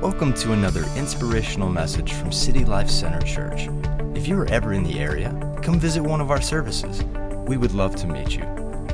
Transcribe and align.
Welcome 0.00 0.32
to 0.34 0.52
another 0.52 0.84
inspirational 0.94 1.68
message 1.68 2.12
from 2.12 2.30
City 2.30 2.64
Life 2.64 2.88
Center 2.88 3.20
Church. 3.22 3.68
If 4.14 4.28
you 4.28 4.38
are 4.38 4.46
ever 4.46 4.72
in 4.72 4.84
the 4.84 5.00
area, 5.00 5.30
come 5.60 5.80
visit 5.80 6.00
one 6.04 6.20
of 6.20 6.30
our 6.30 6.40
services. 6.40 7.02
We 7.48 7.56
would 7.56 7.72
love 7.72 7.96
to 7.96 8.06
meet 8.06 8.36
you. 8.36 8.44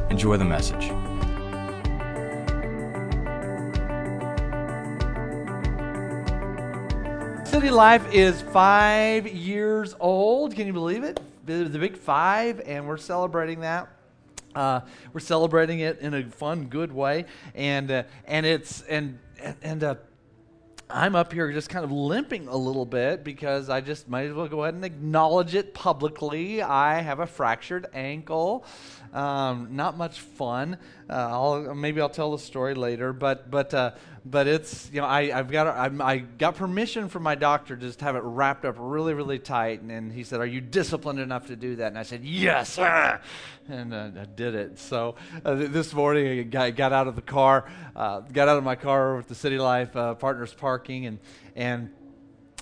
Enjoy 0.09 0.39
the 0.39 0.47
message. 0.47 0.85
City 7.47 7.69
Life 7.69 8.11
is 8.11 8.41
five 8.41 9.27
years 9.27 9.95
old. 10.01 10.57
Can 10.57 10.67
you 10.67 10.73
believe 10.73 11.05
it? 11.05 11.21
The, 11.45 11.69
big 11.69 11.99
five, 11.99 12.63
and 12.65 12.89
we're 12.89 12.97
celebrating 12.97 13.61
that. 13.61 13.91
Uh, 14.55 14.81
we're 15.13 15.21
celebrating 15.21 15.81
it 15.81 15.99
in 15.99 16.15
a 16.15 16.23
fun, 16.23 16.65
good 16.65 16.93
way, 16.93 17.27
and 17.55 17.91
uh, 17.91 18.05
and 18.27 18.47
it's 18.47 18.81
and 18.83 19.19
and, 19.39 19.57
and 19.63 19.85
uh, 19.85 19.95
I'm 20.97 21.17
up 21.17 21.33
here 21.33 21.51
just 21.51 21.71
kind 21.71 21.85
of 21.85 21.91
limping 21.91 22.47
a 22.47 22.57
little 22.57 22.87
bit 22.87 23.25
because 23.25 23.69
I 23.69 23.81
just 23.81 24.09
might 24.09 24.27
as 24.27 24.33
well 24.33 24.47
go 24.47 24.63
ahead 24.63 24.75
and 24.75 24.85
acknowledge 24.85 25.57
it 25.57 25.75
publicly. 25.75 26.63
I 26.63 27.01
have 27.01 27.19
a 27.19 27.27
fractured 27.27 27.89
ankle. 27.93 28.65
Um, 29.13 29.71
not 29.73 29.97
much 29.97 30.21
fun. 30.21 30.79
Uh, 31.11 31.15
I'll, 31.15 31.75
maybe 31.75 32.01
I'll 32.01 32.09
tell 32.09 32.31
the 32.31 32.39
story 32.39 32.75
later, 32.75 33.13
but 33.13 33.51
but 33.51 33.75
uh, 33.75 33.91
but 34.25 34.47
it's 34.47 34.89
you 34.93 35.01
know 35.01 35.07
I 35.07 35.39
I've 35.39 35.51
got 35.51 35.67
I'm, 35.67 36.01
I 36.01 36.19
got 36.19 36.57
permission 36.57 37.09
from 37.09 37.23
my 37.23 37.35
doctor 37.35 37.77
to 37.77 37.87
just 37.87 38.01
have 38.01 38.17
it 38.17 38.23
wrapped 38.23 38.65
up 38.65 38.77
really 38.79 39.13
really 39.13 39.39
tight, 39.39 39.83
and, 39.83 39.91
and 39.91 40.13
he 40.13 40.25
said, 40.25 40.41
"Are 40.41 40.47
you 40.47 40.61
disciplined 40.61 41.21
enough 41.21 41.47
to 41.49 41.57
do 41.57 41.77
that?" 41.77 41.89
And 41.89 41.99
I 41.99 42.05
said, 42.05 42.25
"Yes," 42.25 42.79
and 42.79 43.93
uh, 43.93 44.11
I 44.19 44.25
did 44.25 44.55
it. 44.55 44.79
So 44.79 45.17
uh, 45.45 45.55
this 45.55 45.93
morning 45.93 46.41
I 46.41 46.43
got, 46.43 46.75
got, 46.77 46.93
out 46.93 47.07
of 47.07 47.17
the 47.17 47.23
car, 47.23 47.71
uh, 47.95 48.21
got 48.21 48.49
out 48.49 48.57
of 48.57 48.65
my 48.65 48.77
car 48.77 49.17
with 49.17 49.29
the 49.29 49.35
City 49.35 49.59
Life 49.59 49.95
uh, 49.95 50.15
Partners 50.15 50.55
parking, 50.55 51.07
and 51.07 51.19
and 51.55 51.91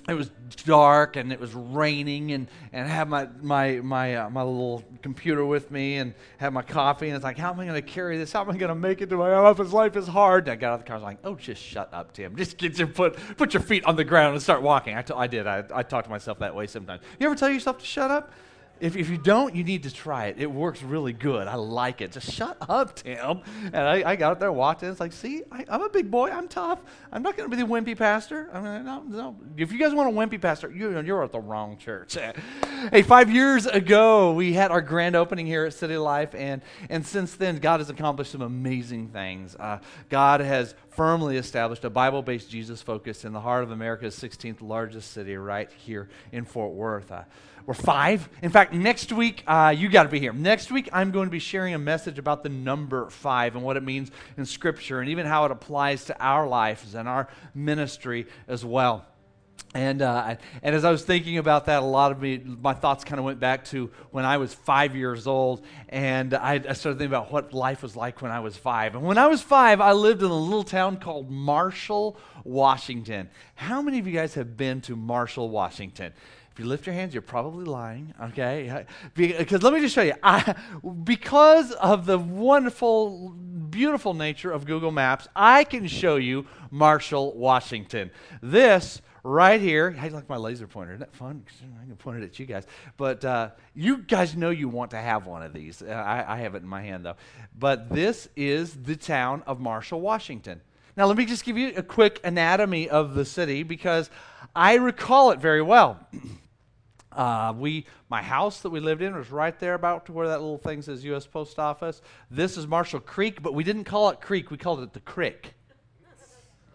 it 0.08 0.14
was 0.14 0.30
dark 0.64 1.16
and 1.16 1.32
it 1.32 1.38
was 1.38 1.54
raining 1.54 2.32
and, 2.32 2.48
and 2.72 2.86
I 2.86 2.88
had 2.88 3.08
my, 3.08 3.28
my, 3.40 3.74
my, 3.76 4.16
uh, 4.16 4.30
my 4.30 4.42
little 4.42 4.82
computer 5.00 5.44
with 5.44 5.70
me 5.70 5.98
and 5.98 6.14
had 6.38 6.52
my 6.52 6.62
coffee 6.62 7.06
and 7.06 7.14
it's 7.14 7.22
like, 7.22 7.38
how 7.38 7.52
am 7.52 7.60
I 7.60 7.66
going 7.66 7.80
to 7.80 7.88
carry 7.88 8.18
this? 8.18 8.32
How 8.32 8.42
am 8.42 8.50
I 8.50 8.56
going 8.56 8.68
to 8.70 8.74
make 8.74 9.00
it 9.00 9.10
to 9.10 9.16
my 9.16 9.32
office? 9.32 9.72
Life 9.72 9.96
is 9.96 10.08
hard. 10.08 10.48
And 10.48 10.52
I 10.52 10.56
got 10.56 10.72
out 10.72 10.74
of 10.74 10.80
the 10.80 10.86
car. 10.86 10.96
I 10.96 10.98
was 10.98 11.04
like, 11.04 11.18
oh, 11.22 11.36
just 11.36 11.62
shut 11.62 11.88
up, 11.92 12.12
Tim. 12.12 12.34
Just 12.42 12.58
get 12.58 12.76
your 12.76 12.88
put, 12.88 13.16
put 13.36 13.54
your 13.54 13.62
feet 13.62 13.84
on 13.84 13.94
the 13.94 14.04
ground 14.04 14.34
and 14.34 14.42
start 14.42 14.62
walking. 14.62 14.96
I, 14.96 15.02
t- 15.02 15.14
I 15.16 15.28
did. 15.28 15.46
I, 15.46 15.62
I 15.72 15.82
talk 15.84 16.04
to 16.04 16.10
myself 16.10 16.40
that 16.40 16.54
way 16.54 16.66
sometimes. 16.66 17.02
You 17.20 17.26
ever 17.26 17.36
tell 17.36 17.50
yourself 17.50 17.78
to 17.78 17.84
shut 17.84 18.10
up? 18.10 18.32
If, 18.82 18.96
if 18.96 19.08
you 19.08 19.16
don't, 19.16 19.54
you 19.54 19.62
need 19.62 19.84
to 19.84 19.94
try 19.94 20.26
it. 20.26 20.40
It 20.40 20.50
works 20.50 20.82
really 20.82 21.12
good. 21.12 21.46
I 21.46 21.54
like 21.54 22.00
it. 22.00 22.10
Just 22.10 22.32
shut 22.32 22.56
up, 22.68 22.96
Tim. 22.96 23.40
And 23.66 23.76
I, 23.76 24.02
I 24.10 24.16
got 24.16 24.32
up 24.32 24.40
there, 24.40 24.50
in. 24.50 24.90
It's 24.90 24.98
like, 24.98 25.12
see, 25.12 25.44
I, 25.52 25.64
am 25.68 25.82
a 25.82 25.88
big 25.88 26.10
boy. 26.10 26.30
I'm 26.30 26.48
tough. 26.48 26.80
I'm 27.12 27.22
not 27.22 27.36
going 27.36 27.48
to 27.48 27.56
be 27.56 27.62
the 27.62 27.68
wimpy 27.68 27.96
pastor. 27.96 28.50
I 28.52 28.60
mean, 28.60 28.84
no, 28.84 29.04
no. 29.06 29.36
If 29.56 29.70
you 29.70 29.78
guys 29.78 29.94
want 29.94 30.12
a 30.12 30.12
wimpy 30.12 30.40
pastor, 30.40 30.68
you, 30.68 30.98
you're 30.98 31.22
at 31.22 31.30
the 31.30 31.38
wrong 31.38 31.76
church. 31.76 32.18
hey, 32.90 33.02
five 33.02 33.30
years 33.30 33.66
ago, 33.66 34.32
we 34.32 34.52
had 34.52 34.72
our 34.72 34.82
grand 34.82 35.14
opening 35.14 35.46
here 35.46 35.64
at 35.64 35.74
City 35.74 35.96
Life. 35.96 36.34
And, 36.34 36.60
and 36.90 37.06
since 37.06 37.36
then, 37.36 37.58
God 37.58 37.78
has 37.78 37.88
accomplished 37.88 38.32
some 38.32 38.42
amazing 38.42 39.10
things. 39.10 39.54
Uh, 39.54 39.78
God 40.08 40.40
has 40.40 40.74
firmly 40.88 41.36
established 41.36 41.84
a 41.84 41.90
Bible 41.90 42.20
based 42.20 42.50
Jesus 42.50 42.82
focus 42.82 43.24
in 43.24 43.32
the 43.32 43.40
heart 43.40 43.62
of 43.62 43.70
America's 43.70 44.16
16th 44.16 44.60
largest 44.60 45.12
city, 45.12 45.36
right 45.36 45.70
here 45.70 46.08
in 46.32 46.44
Fort 46.44 46.72
Worth. 46.72 47.12
Uh, 47.12 47.22
we're 47.66 47.74
five. 47.74 48.28
In 48.42 48.50
fact, 48.50 48.72
next 48.72 49.12
week, 49.12 49.44
uh, 49.46 49.74
you 49.76 49.88
got 49.88 50.04
to 50.04 50.08
be 50.08 50.18
here. 50.18 50.32
Next 50.32 50.70
week, 50.70 50.88
I'm 50.92 51.10
going 51.10 51.26
to 51.26 51.30
be 51.30 51.38
sharing 51.38 51.74
a 51.74 51.78
message 51.78 52.18
about 52.18 52.42
the 52.42 52.48
number 52.48 53.08
five 53.10 53.54
and 53.54 53.64
what 53.64 53.76
it 53.76 53.82
means 53.82 54.10
in 54.36 54.46
Scripture 54.46 55.00
and 55.00 55.08
even 55.10 55.26
how 55.26 55.44
it 55.44 55.50
applies 55.50 56.04
to 56.06 56.20
our 56.20 56.46
lives 56.46 56.94
and 56.94 57.08
our 57.08 57.28
ministry 57.54 58.26
as 58.48 58.64
well. 58.64 59.06
And, 59.74 60.02
uh, 60.02 60.36
and 60.62 60.74
as 60.74 60.84
I 60.84 60.90
was 60.90 61.02
thinking 61.02 61.38
about 61.38 61.64
that, 61.66 61.82
a 61.82 61.86
lot 61.86 62.12
of 62.12 62.20
me, 62.20 62.38
my 62.44 62.74
thoughts 62.74 63.04
kind 63.04 63.18
of 63.18 63.24
went 63.24 63.40
back 63.40 63.64
to 63.66 63.90
when 64.10 64.26
I 64.26 64.36
was 64.36 64.52
five 64.52 64.94
years 64.94 65.26
old. 65.26 65.64
And 65.88 66.34
I, 66.34 66.54
I 66.54 66.72
started 66.74 66.98
thinking 66.98 67.06
about 67.06 67.32
what 67.32 67.54
life 67.54 67.82
was 67.82 67.96
like 67.96 68.20
when 68.20 68.30
I 68.30 68.40
was 68.40 68.54
five. 68.54 68.94
And 68.94 69.02
when 69.02 69.16
I 69.16 69.28
was 69.28 69.40
five, 69.40 69.80
I 69.80 69.92
lived 69.92 70.22
in 70.22 70.30
a 70.30 70.38
little 70.38 70.62
town 70.62 70.98
called 70.98 71.30
Marshall, 71.30 72.18
Washington. 72.44 73.30
How 73.54 73.80
many 73.80 73.98
of 73.98 74.06
you 74.06 74.12
guys 74.12 74.34
have 74.34 74.58
been 74.58 74.82
to 74.82 74.96
Marshall, 74.96 75.48
Washington? 75.48 76.12
If 76.52 76.58
you 76.58 76.66
lift 76.66 76.86
your 76.86 76.94
hands, 76.94 77.14
you're 77.14 77.22
probably 77.22 77.64
lying, 77.64 78.12
okay? 78.22 78.84
Because 79.14 79.62
let 79.62 79.72
me 79.72 79.80
just 79.80 79.94
show 79.94 80.02
you. 80.02 80.12
I, 80.22 80.54
because 81.02 81.72
of 81.72 82.04
the 82.04 82.18
wonderful, 82.18 83.30
beautiful 83.70 84.12
nature 84.12 84.52
of 84.52 84.66
Google 84.66 84.90
Maps, 84.90 85.28
I 85.34 85.64
can 85.64 85.86
show 85.86 86.16
you 86.16 86.46
Marshall, 86.70 87.34
Washington. 87.38 88.10
This 88.42 89.00
right 89.22 89.62
here, 89.62 89.96
I 89.98 90.08
like 90.08 90.28
my 90.28 90.36
laser 90.36 90.66
pointer. 90.66 90.92
Isn't 90.92 91.00
that 91.00 91.14
fun? 91.14 91.42
I 91.80 91.86
can 91.86 91.96
point 91.96 92.22
it 92.22 92.24
at 92.24 92.38
you 92.38 92.44
guys. 92.44 92.66
But 92.98 93.24
uh, 93.24 93.50
you 93.74 93.98
guys 93.98 94.36
know 94.36 94.50
you 94.50 94.68
want 94.68 94.90
to 94.90 94.98
have 94.98 95.26
one 95.26 95.42
of 95.42 95.54
these. 95.54 95.80
Uh, 95.80 95.86
I, 95.86 96.34
I 96.34 96.38
have 96.40 96.54
it 96.54 96.62
in 96.62 96.68
my 96.68 96.82
hand, 96.82 97.06
though. 97.06 97.16
But 97.58 97.88
this 97.88 98.28
is 98.36 98.74
the 98.74 98.96
town 98.96 99.42
of 99.46 99.58
Marshall, 99.58 100.02
Washington. 100.02 100.60
Now, 100.96 101.06
let 101.06 101.16
me 101.16 101.24
just 101.24 101.44
give 101.44 101.56
you 101.56 101.72
a 101.76 101.82
quick 101.82 102.20
anatomy 102.22 102.90
of 102.90 103.14
the 103.14 103.24
city 103.24 103.62
because 103.62 104.10
I 104.54 104.74
recall 104.74 105.30
it 105.30 105.40
very 105.40 105.62
well. 105.62 106.06
Uh, 107.16 107.52
we, 107.56 107.86
my 108.08 108.22
house 108.22 108.60
that 108.60 108.70
we 108.70 108.80
lived 108.80 109.02
in 109.02 109.14
was 109.14 109.30
right 109.30 109.58
there 109.58 109.74
about 109.74 110.06
to 110.06 110.12
where 110.12 110.28
that 110.28 110.40
little 110.40 110.58
thing 110.58 110.82
says 110.82 111.04
U.S. 111.04 111.26
Post 111.26 111.58
Office. 111.58 112.02
This 112.30 112.56
is 112.56 112.66
Marshall 112.66 113.00
Creek, 113.00 113.42
but 113.42 113.54
we 113.54 113.64
didn't 113.64 113.84
call 113.84 114.10
it 114.10 114.20
Creek. 114.20 114.50
We 114.50 114.56
called 114.56 114.80
it 114.80 114.92
the 114.92 115.00
Crick. 115.00 115.54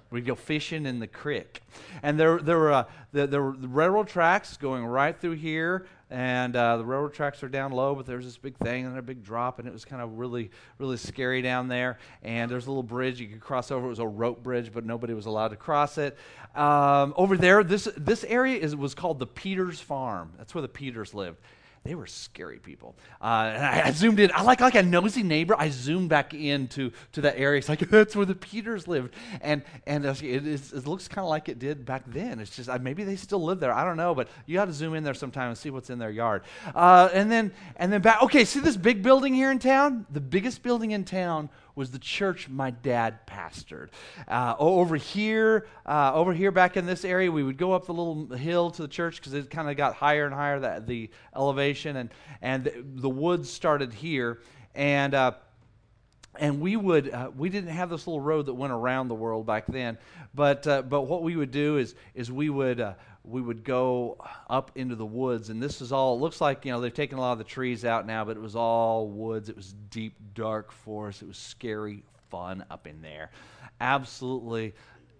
We'd 0.10 0.26
go 0.26 0.36
fishing 0.36 0.86
in 0.86 1.00
the 1.00 1.08
creek. 1.08 1.62
And 2.02 2.20
there, 2.20 2.40
there, 2.40 2.58
were, 2.58 2.72
uh, 2.72 2.84
the, 3.12 3.28
the 3.28 3.42
railroad 3.42 4.08
tracks 4.08 4.58
going 4.58 4.86
right 4.86 5.20
through 5.20 5.34
here 5.34 5.86
and 6.10 6.56
uh, 6.56 6.78
the 6.78 6.86
railroad 6.86 7.14
tracks 7.14 7.44
are 7.44 7.50
down 7.50 7.72
low, 7.72 7.94
but 7.94 8.06
there's 8.06 8.24
this 8.24 8.38
big 8.38 8.56
thing 8.58 8.86
and 8.86 8.98
a 8.98 9.02
big 9.02 9.24
drop, 9.24 9.60
and 9.60 9.68
it 9.68 9.74
was 9.74 9.84
kind 9.84 10.02
of 10.02 10.18
really, 10.18 10.52
really 10.78 10.96
scary 10.96 11.42
down 11.42 11.68
there. 11.68 12.00
And 12.24 12.50
there's 12.50 12.66
a 12.66 12.70
little 12.70 12.84
bridge 12.84 13.20
you 13.20 13.28
could 13.28 13.42
cross 13.42 13.72
over. 13.72 13.86
It 13.86 13.90
was 13.90 14.00
a 14.00 14.08
rope 14.08 14.42
bridge, 14.42 14.72
but 14.74 14.86
nobody 14.86 15.14
was 15.14 15.26
allowed 15.26 15.50
to 15.50 15.58
cross 15.58 15.98
it. 15.98 16.18
Um, 16.56 17.14
over 17.18 17.36
there, 17.36 17.64
this 17.64 17.90
this 17.98 18.24
area 18.24 18.58
is, 18.58 18.76
was 18.76 18.96
called 18.96 19.20
the 19.20 19.28
Peters 19.28 19.82
Farm. 19.82 20.32
That's 20.38 20.56
where 20.56 20.62
the 20.62 20.70
Peters 20.70 21.14
lived 21.14 21.40
they 21.88 21.96
were 21.96 22.06
scary 22.06 22.60
people. 22.60 22.98
Uh, 23.22 23.52
and 23.56 23.66
I, 23.66 23.88
I, 23.88 23.92
zoomed 23.92 24.20
in. 24.20 24.30
I 24.34 24.42
like 24.42 24.60
like 24.60 24.76
a 24.76 24.84
nosy 24.84 25.24
neighbor. 25.24 25.56
I 25.58 25.70
zoomed 25.70 26.10
back 26.10 26.34
into 26.34 26.92
to 27.14 27.22
that 27.22 27.38
area. 27.38 27.60
It's 27.60 27.70
like 27.70 27.80
that's 27.90 28.14
where 28.14 28.26
the 28.26 28.36
Peters 28.36 28.88
lived, 28.88 29.14
and 29.40 29.64
and 29.86 30.06
it, 30.06 30.22
is, 30.22 30.74
it 30.74 30.86
looks 30.86 31.08
kind 31.08 31.24
of 31.24 31.30
like 31.30 31.48
it 31.48 31.60
did 31.60 31.86
back 31.86 32.04
then. 32.08 32.40
It's 32.40 32.54
just 32.54 32.68
uh, 32.68 32.78
maybe 32.80 33.06
they 33.06 33.16
still 33.16 33.42
live 33.42 33.62
there. 33.62 33.72
I 33.72 33.86
don't 33.86 33.98
know, 33.98 34.14
but 34.14 34.28
you 34.46 34.56
got 34.56 34.66
to 34.66 34.74
zoom 34.74 34.96
in 34.96 35.04
there 35.04 35.14
sometime 35.14 35.48
and 35.48 35.58
see 35.58 35.70
what's 35.70 35.90
in 35.90 35.98
their 35.98 36.12
yard. 36.12 36.44
Uh, 36.76 37.10
and 37.14 37.32
then 37.32 37.54
and 37.78 37.92
then 37.92 38.02
back. 38.02 38.22
Okay, 38.24 38.44
see 38.44 38.60
this 38.60 38.76
big 38.76 39.02
building 39.02 39.34
here 39.34 39.50
in 39.50 39.60
town? 39.60 40.06
The 40.12 40.22
biggest 40.22 40.64
building 40.64 40.92
in 40.92 41.06
town 41.06 41.50
was 41.78 41.92
the 41.92 42.00
church 42.00 42.50
my 42.50 42.72
dad 42.72 43.26
pastored. 43.28 43.90
Uh, 44.28 44.56
over 44.58 44.96
here, 44.96 45.68
uh, 45.86 46.12
over 46.14 46.34
here 46.34 46.52
back 46.52 46.76
in 46.76 46.88
this 46.88 47.06
area, 47.06 47.32
we 47.32 47.44
would 47.44 47.58
go 47.58 47.72
up 47.72 47.86
the 47.86 47.94
little 47.94 48.36
hill 48.36 48.72
to 48.72 48.82
the 48.82 48.88
church 48.88 49.18
because 49.18 49.34
it 49.36 49.50
kind 49.52 49.70
of 49.70 49.78
got 49.78 49.94
higher 49.94 50.26
and 50.26 50.34
higher, 50.34 50.60
that, 50.60 50.88
the 50.88 51.10
elevation, 51.36 51.96
and, 51.96 52.10
and 52.42 52.64
the, 52.64 52.84
the 52.84 53.10
woods 53.10 53.50
started 53.50 53.94
here. 53.94 54.40
And 54.74 55.14
uh, 55.14 55.34
and 56.40 56.62
we 56.62 56.76
would 56.76 57.12
uh, 57.12 57.32
we 57.36 57.50
didn't 57.50 57.72
have 57.72 57.90
this 57.90 58.06
little 58.06 58.22
road 58.22 58.48
that 58.48 58.54
went 58.54 58.74
around 58.74 59.08
the 59.08 59.16
world 59.16 59.48
back 59.48 59.66
then 59.68 59.98
but 60.36 60.68
uh, 60.68 60.84
but 60.84 61.04
what 61.04 61.24
we 61.24 61.36
would 61.36 61.50
do 61.50 61.78
is 61.78 61.96
is 62.14 62.32
we 62.32 62.48
would 62.48 62.80
uh, 62.80 62.94
we 63.28 63.42
would 63.42 63.64
go 63.64 64.18
up 64.50 64.72
into 64.76 64.96
the 64.96 65.06
woods 65.06 65.50
and 65.50 65.62
this 65.62 65.82
is 65.82 65.92
all 65.92 66.16
it 66.16 66.22
looks 66.22 66.40
like 66.40 66.64
you 66.66 66.72
know 66.72 66.80
they've 66.80 66.94
taken 66.94 67.18
a 67.18 67.22
lot 67.22 67.34
of 67.34 67.38
the 67.38 67.44
trees 67.44 67.84
out 67.84 68.08
now 68.08 68.24
but 68.24 68.38
it 68.38 68.42
was 68.42 68.56
all 68.56 69.08
woods. 69.08 69.50
It 69.50 69.56
was 69.56 69.74
deep 69.90 70.16
dark 70.34 70.72
forest. 70.72 71.22
It 71.22 71.28
was 71.28 71.38
scary 71.38 72.04
fun 72.30 72.64
up 72.70 72.88
in 72.88 73.02
there. 73.02 73.32
Absolutely 73.82 74.74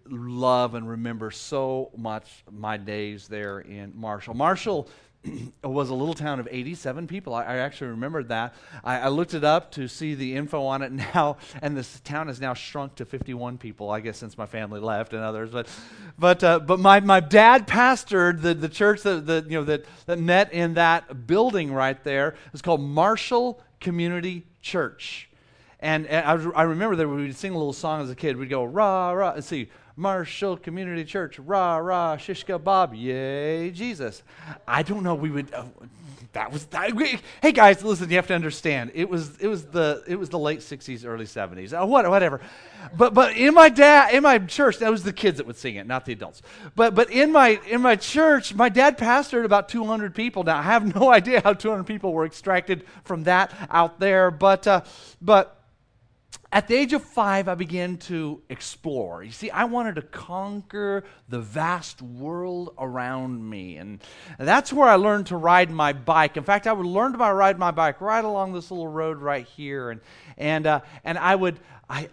love 0.10 0.74
and 0.74 0.88
remember 0.90 1.32
so 1.32 1.92
much 1.98 2.44
my 2.50 2.78
days 2.78 3.28
there 3.28 3.60
in 3.60 3.92
marshall. 3.96 4.34
Marshall 4.34 4.90
was 5.64 5.90
a 5.90 5.94
little 5.94 6.14
town 6.14 6.40
of 6.40 6.48
87 6.50 7.08
people. 7.08 7.34
I, 7.34 7.44
I 7.44 7.56
actually 7.58 7.92
remembered 7.92 8.30
that. 8.30 8.54
I, 8.84 9.00
I, 9.00 9.08
looked 9.10 9.34
it 9.34 9.44
up 9.44 9.72
to 9.72 9.88
see 9.88 10.16
the 10.16 10.36
info 10.36 10.64
on 10.66 10.82
it 10.82 10.92
now, 11.16 11.38
and 11.62 11.76
this 11.76 12.00
town 12.02 12.28
has 12.28 12.40
now 12.40 12.54
shrunk 12.54 12.96
to 12.96 13.06
51 13.06 13.58
people, 13.58 13.90
I 13.90 14.00
guess, 14.00 14.18
since 14.18 14.38
my 14.38 14.46
family 14.46 14.80
left 14.80 15.14
and 15.14 15.24
others. 15.24 15.50
But, 15.52 15.68
but, 16.18 16.44
uh, 16.44 16.60
but 16.60 16.80
my, 16.80 17.00
my 17.00 17.20
dad 17.20 17.68
pastored 17.68 18.42
the, 18.42 18.54
the 18.54 18.70
church 18.70 19.04
that, 19.04 19.26
that, 19.28 19.46
you 19.50 19.58
know, 19.58 19.64
that, 19.66 19.86
that 20.06 20.20
met 20.20 20.54
in 20.54 20.76
that 20.76 21.28
building 21.28 21.72
right 21.72 22.02
there. 22.04 22.36
It's 22.54 22.62
called 22.62 22.82
Marshall 22.82 23.62
Community 23.80 24.46
Church. 24.62 25.30
And, 25.80 26.08
and 26.08 26.26
I, 26.26 26.62
I 26.62 26.64
remember 26.64 26.96
that 26.96 27.08
we 27.08 27.28
would 27.28 27.36
sing 27.36 27.54
a 27.54 27.58
little 27.58 27.74
song 27.74 28.02
as 28.02 28.10
a 28.10 28.16
kid. 28.16 28.38
We'd 28.38 28.50
go, 28.50 28.64
rah, 28.64 29.12
rah, 29.12 29.34
and 29.34 29.44
see, 29.44 29.70
Marshall 29.98 30.58
Community 30.58 31.04
Church, 31.04 31.40
rah, 31.40 31.78
rah, 31.78 32.18
shishka 32.18 32.64
bob, 32.64 32.94
yay, 32.94 33.72
Jesus. 33.72 34.22
I 34.68 34.84
don't 34.84 35.02
know, 35.02 35.16
we 35.16 35.32
would. 35.32 35.52
Uh, 35.52 35.66
that 36.34 36.52
was 36.52 36.66
that. 36.68 36.92
Hey 37.42 37.52
guys, 37.52 37.84
listen. 37.84 38.08
You 38.12 38.18
have 38.18 38.28
to 38.28 38.36
understand. 38.36 38.92
It 38.94 39.10
was 39.10 39.38
it 39.40 39.48
was 39.48 39.66
the 39.66 40.04
it 40.08 40.18
was 40.18 40.30
the 40.30 40.38
late 40.38 40.60
'60s, 40.60 41.04
early 41.04 41.26
'70s. 41.26 41.74
Uh, 41.74 41.84
what, 41.88 42.08
whatever. 42.08 42.42
But 42.96 43.16
but 43.16 43.36
in 43.36 43.56
my 43.56 43.70
dad 43.70 44.14
in 44.14 44.22
my 44.22 44.38
church, 44.38 44.78
that 44.80 44.92
was 44.92 45.02
the 45.02 45.14
kids 45.14 45.38
that 45.38 45.48
would 45.48 45.58
sing 45.58 45.78
it, 45.78 45.88
not 45.88 46.06
the 46.06 46.14
adults. 46.14 46.44
But 46.76 46.94
but 46.94 47.10
in 47.10 47.32
my 47.32 47.60
in 47.68 47.82
my 47.82 47.96
church, 47.96 48.54
my 48.54 48.70
dad 48.70 49.00
pastored 49.00 49.46
about 49.46 49.68
200 49.68 50.14
people. 50.14 50.44
Now 50.44 50.60
I 50.60 50.62
have 50.62 50.96
no 50.96 51.12
idea 51.12 51.42
how 51.44 51.54
200 51.54 51.86
people 51.86 52.14
were 52.14 52.26
extracted 52.26 52.86
from 53.04 53.24
that 53.24 53.52
out 53.72 54.00
there. 54.00 54.30
But 54.30 54.68
uh, 54.68 54.82
but 55.20 55.57
at 56.52 56.68
the 56.70 56.76
age 56.76 56.94
of 56.94 57.04
five, 57.04 57.50
I 57.50 57.56
began 57.56 57.98
to 57.98 58.42
explore. 58.50 59.22
You 59.22 59.32
see, 59.32 59.52
I 59.52 59.66
wanted 59.66 59.96
to 59.96 60.02
conquer 60.02 61.04
the 61.28 61.40
vast 61.40 62.02
world 62.02 62.74
around 62.80 63.50
me. 63.50 63.76
And 63.76 64.00
that's 64.40 64.72
where 64.72 64.88
I 64.88 64.96
learned 64.96 65.28
to 65.28 65.36
ride 65.36 65.70
my 65.70 65.92
bike. 65.92 66.38
In 66.38 66.44
fact, 66.44 66.66
I 66.66 66.74
would 66.74 66.86
learn 66.86 67.12
to 67.12 67.18
ride 67.18 67.60
my 67.60 67.72
bike 67.72 68.00
right 68.00 68.24
along 68.24 68.54
this 68.54 68.72
little 68.72 68.88
road 68.88 69.18
right 69.18 69.46
here. 69.46 69.90
And, 69.90 70.02
and, 70.38 70.68
uh, 70.68 70.82
and 71.04 71.18
I 71.18 71.36
would, 71.36 71.60
I, 71.90 72.08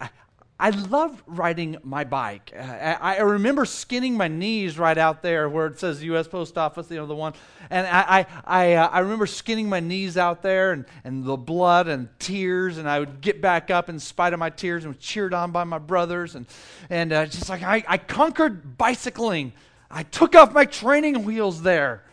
I 0.58 0.70
love 0.70 1.20
riding 1.26 1.78
my 1.82 2.04
bike. 2.04 2.52
Uh, 2.56 2.62
I, 2.62 3.16
I, 3.16 3.20
remember 3.20 3.64
skinning 3.64 4.16
my 4.16 4.28
knees 4.28 4.78
right 4.78 4.96
out 4.96 5.20
there 5.20 5.48
where 5.48 5.66
it 5.66 5.80
says 5.80 6.02
U.S. 6.04 6.28
Post 6.28 6.56
Office, 6.56 6.88
you 6.90 6.96
know, 6.96 7.06
the 7.06 7.14
one. 7.14 7.34
And 7.70 7.84
I, 7.88 8.00
I, 8.20 8.26
I, 8.44 8.74
uh, 8.74 8.88
I, 8.88 8.98
remember 9.00 9.26
skinning 9.26 9.68
my 9.68 9.80
knees 9.80 10.16
out 10.16 10.42
there 10.42 10.70
and, 10.70 10.84
and 11.02 11.24
the 11.24 11.36
blood 11.36 11.88
and 11.88 12.08
tears. 12.20 12.78
And 12.78 12.88
I 12.88 13.00
would 13.00 13.20
get 13.20 13.40
back 13.40 13.72
up 13.72 13.88
in 13.88 13.98
spite 13.98 14.32
of 14.32 14.38
my 14.38 14.48
tears 14.48 14.84
and 14.84 14.94
was 14.94 15.02
cheered 15.02 15.34
on 15.34 15.50
by 15.50 15.64
my 15.64 15.78
brothers. 15.78 16.36
And, 16.36 16.46
and 16.88 17.12
uh, 17.12 17.26
just 17.26 17.48
like 17.48 17.64
I, 17.64 17.82
I 17.88 17.98
conquered 17.98 18.78
bicycling. 18.78 19.54
I 19.90 20.04
took 20.04 20.36
off 20.36 20.52
my 20.52 20.66
training 20.66 21.24
wheels 21.24 21.62
there. 21.62 22.04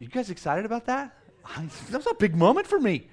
You 0.00 0.08
guys 0.08 0.30
excited 0.30 0.64
about 0.64 0.86
that? 0.86 1.14
That 1.90 1.98
was 1.98 2.06
a 2.08 2.14
big 2.14 2.34
moment 2.34 2.66
for 2.66 2.80
me 2.80 3.06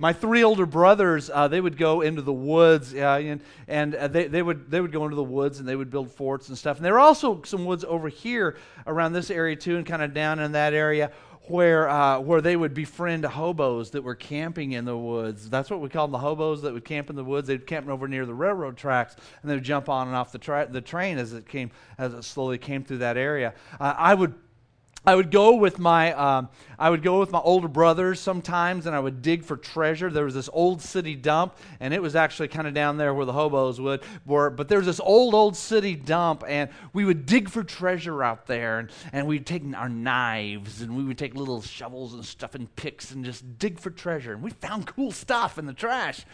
my 0.00 0.14
three 0.14 0.42
older 0.42 0.64
brothers, 0.64 1.28
uh, 1.28 1.46
they 1.46 1.60
would 1.60 1.76
go 1.76 2.00
into 2.00 2.22
the 2.22 2.32
woods, 2.32 2.94
uh, 2.94 3.20
and, 3.22 3.42
and 3.68 3.94
uh, 3.94 4.08
they, 4.08 4.26
they, 4.28 4.40
would, 4.40 4.70
they 4.70 4.80
would 4.80 4.92
go 4.92 5.04
into 5.04 5.14
the 5.14 5.22
woods 5.22 5.60
and 5.60 5.68
they 5.68 5.76
would 5.76 5.90
build 5.90 6.10
forts 6.10 6.48
and 6.48 6.56
stuff. 6.56 6.78
And 6.78 6.86
there 6.86 6.94
were 6.94 7.00
also 7.00 7.42
some 7.42 7.66
woods 7.66 7.84
over 7.84 8.08
here 8.08 8.56
around 8.86 9.12
this 9.12 9.30
area, 9.30 9.56
too, 9.56 9.76
and 9.76 9.84
kind 9.84 10.00
of 10.00 10.14
down 10.14 10.38
in 10.38 10.52
that 10.52 10.72
area 10.72 11.12
where, 11.48 11.86
uh, 11.90 12.18
where 12.18 12.40
they 12.40 12.56
would 12.56 12.72
befriend 12.72 13.26
hobos 13.26 13.90
that 13.90 14.02
were 14.02 14.14
camping 14.14 14.72
in 14.72 14.86
the 14.86 14.96
woods. 14.96 15.50
That's 15.50 15.68
what 15.68 15.82
we 15.82 15.90
called 15.90 16.12
the 16.12 16.18
hobos 16.18 16.62
that 16.62 16.72
would 16.72 16.86
camp 16.86 17.10
in 17.10 17.16
the 17.16 17.24
woods. 17.24 17.48
They'd 17.48 17.66
camp 17.66 17.86
over 17.88 18.08
near 18.08 18.24
the 18.24 18.32
railroad 18.34 18.78
tracks, 18.78 19.16
and 19.42 19.50
they 19.50 19.54
would 19.54 19.64
jump 19.64 19.90
on 19.90 20.06
and 20.06 20.16
off 20.16 20.32
the, 20.32 20.38
tra- 20.38 20.68
the 20.70 20.80
train 20.80 21.18
as 21.18 21.34
it, 21.34 21.46
came, 21.46 21.72
as 21.98 22.14
it 22.14 22.24
slowly 22.24 22.56
came 22.56 22.84
through 22.84 22.98
that 22.98 23.18
area. 23.18 23.52
Uh, 23.78 23.94
I 23.98 24.14
would 24.14 24.32
I 25.06 25.14
would 25.14 25.30
go 25.30 25.56
with 25.56 25.78
my 25.78 26.12
um, 26.12 26.50
I 26.78 26.90
would 26.90 27.02
go 27.02 27.20
with 27.20 27.30
my 27.30 27.38
older 27.38 27.68
brothers 27.68 28.20
sometimes, 28.20 28.84
and 28.84 28.94
I 28.94 29.00
would 29.00 29.22
dig 29.22 29.44
for 29.44 29.56
treasure. 29.56 30.10
There 30.10 30.26
was 30.26 30.34
this 30.34 30.50
old 30.52 30.82
city 30.82 31.14
dump, 31.14 31.56
and 31.80 31.94
it 31.94 32.02
was 32.02 32.14
actually 32.14 32.48
kind 32.48 32.68
of 32.68 32.74
down 32.74 32.98
there 32.98 33.14
where 33.14 33.24
the 33.24 33.32
hobos 33.32 33.80
would 33.80 34.02
were. 34.26 34.50
But 34.50 34.68
there 34.68 34.76
was 34.76 34.86
this 34.86 35.00
old 35.00 35.34
old 35.34 35.56
city 35.56 35.96
dump, 35.96 36.44
and 36.46 36.68
we 36.92 37.06
would 37.06 37.24
dig 37.24 37.48
for 37.48 37.64
treasure 37.64 38.22
out 38.22 38.46
there, 38.46 38.78
and, 38.78 38.90
and 39.10 39.26
we'd 39.26 39.46
take 39.46 39.62
our 39.74 39.88
knives, 39.88 40.82
and 40.82 40.94
we 40.94 41.02
would 41.02 41.16
take 41.16 41.34
little 41.34 41.62
shovels 41.62 42.12
and 42.12 42.24
stuff 42.24 42.54
and 42.54 42.74
picks, 42.76 43.10
and 43.10 43.24
just 43.24 43.58
dig 43.58 43.78
for 43.78 43.90
treasure. 43.90 44.34
And 44.34 44.42
we 44.42 44.50
found 44.50 44.86
cool 44.86 45.12
stuff 45.12 45.56
in 45.56 45.64
the 45.64 45.72
trash. 45.72 46.26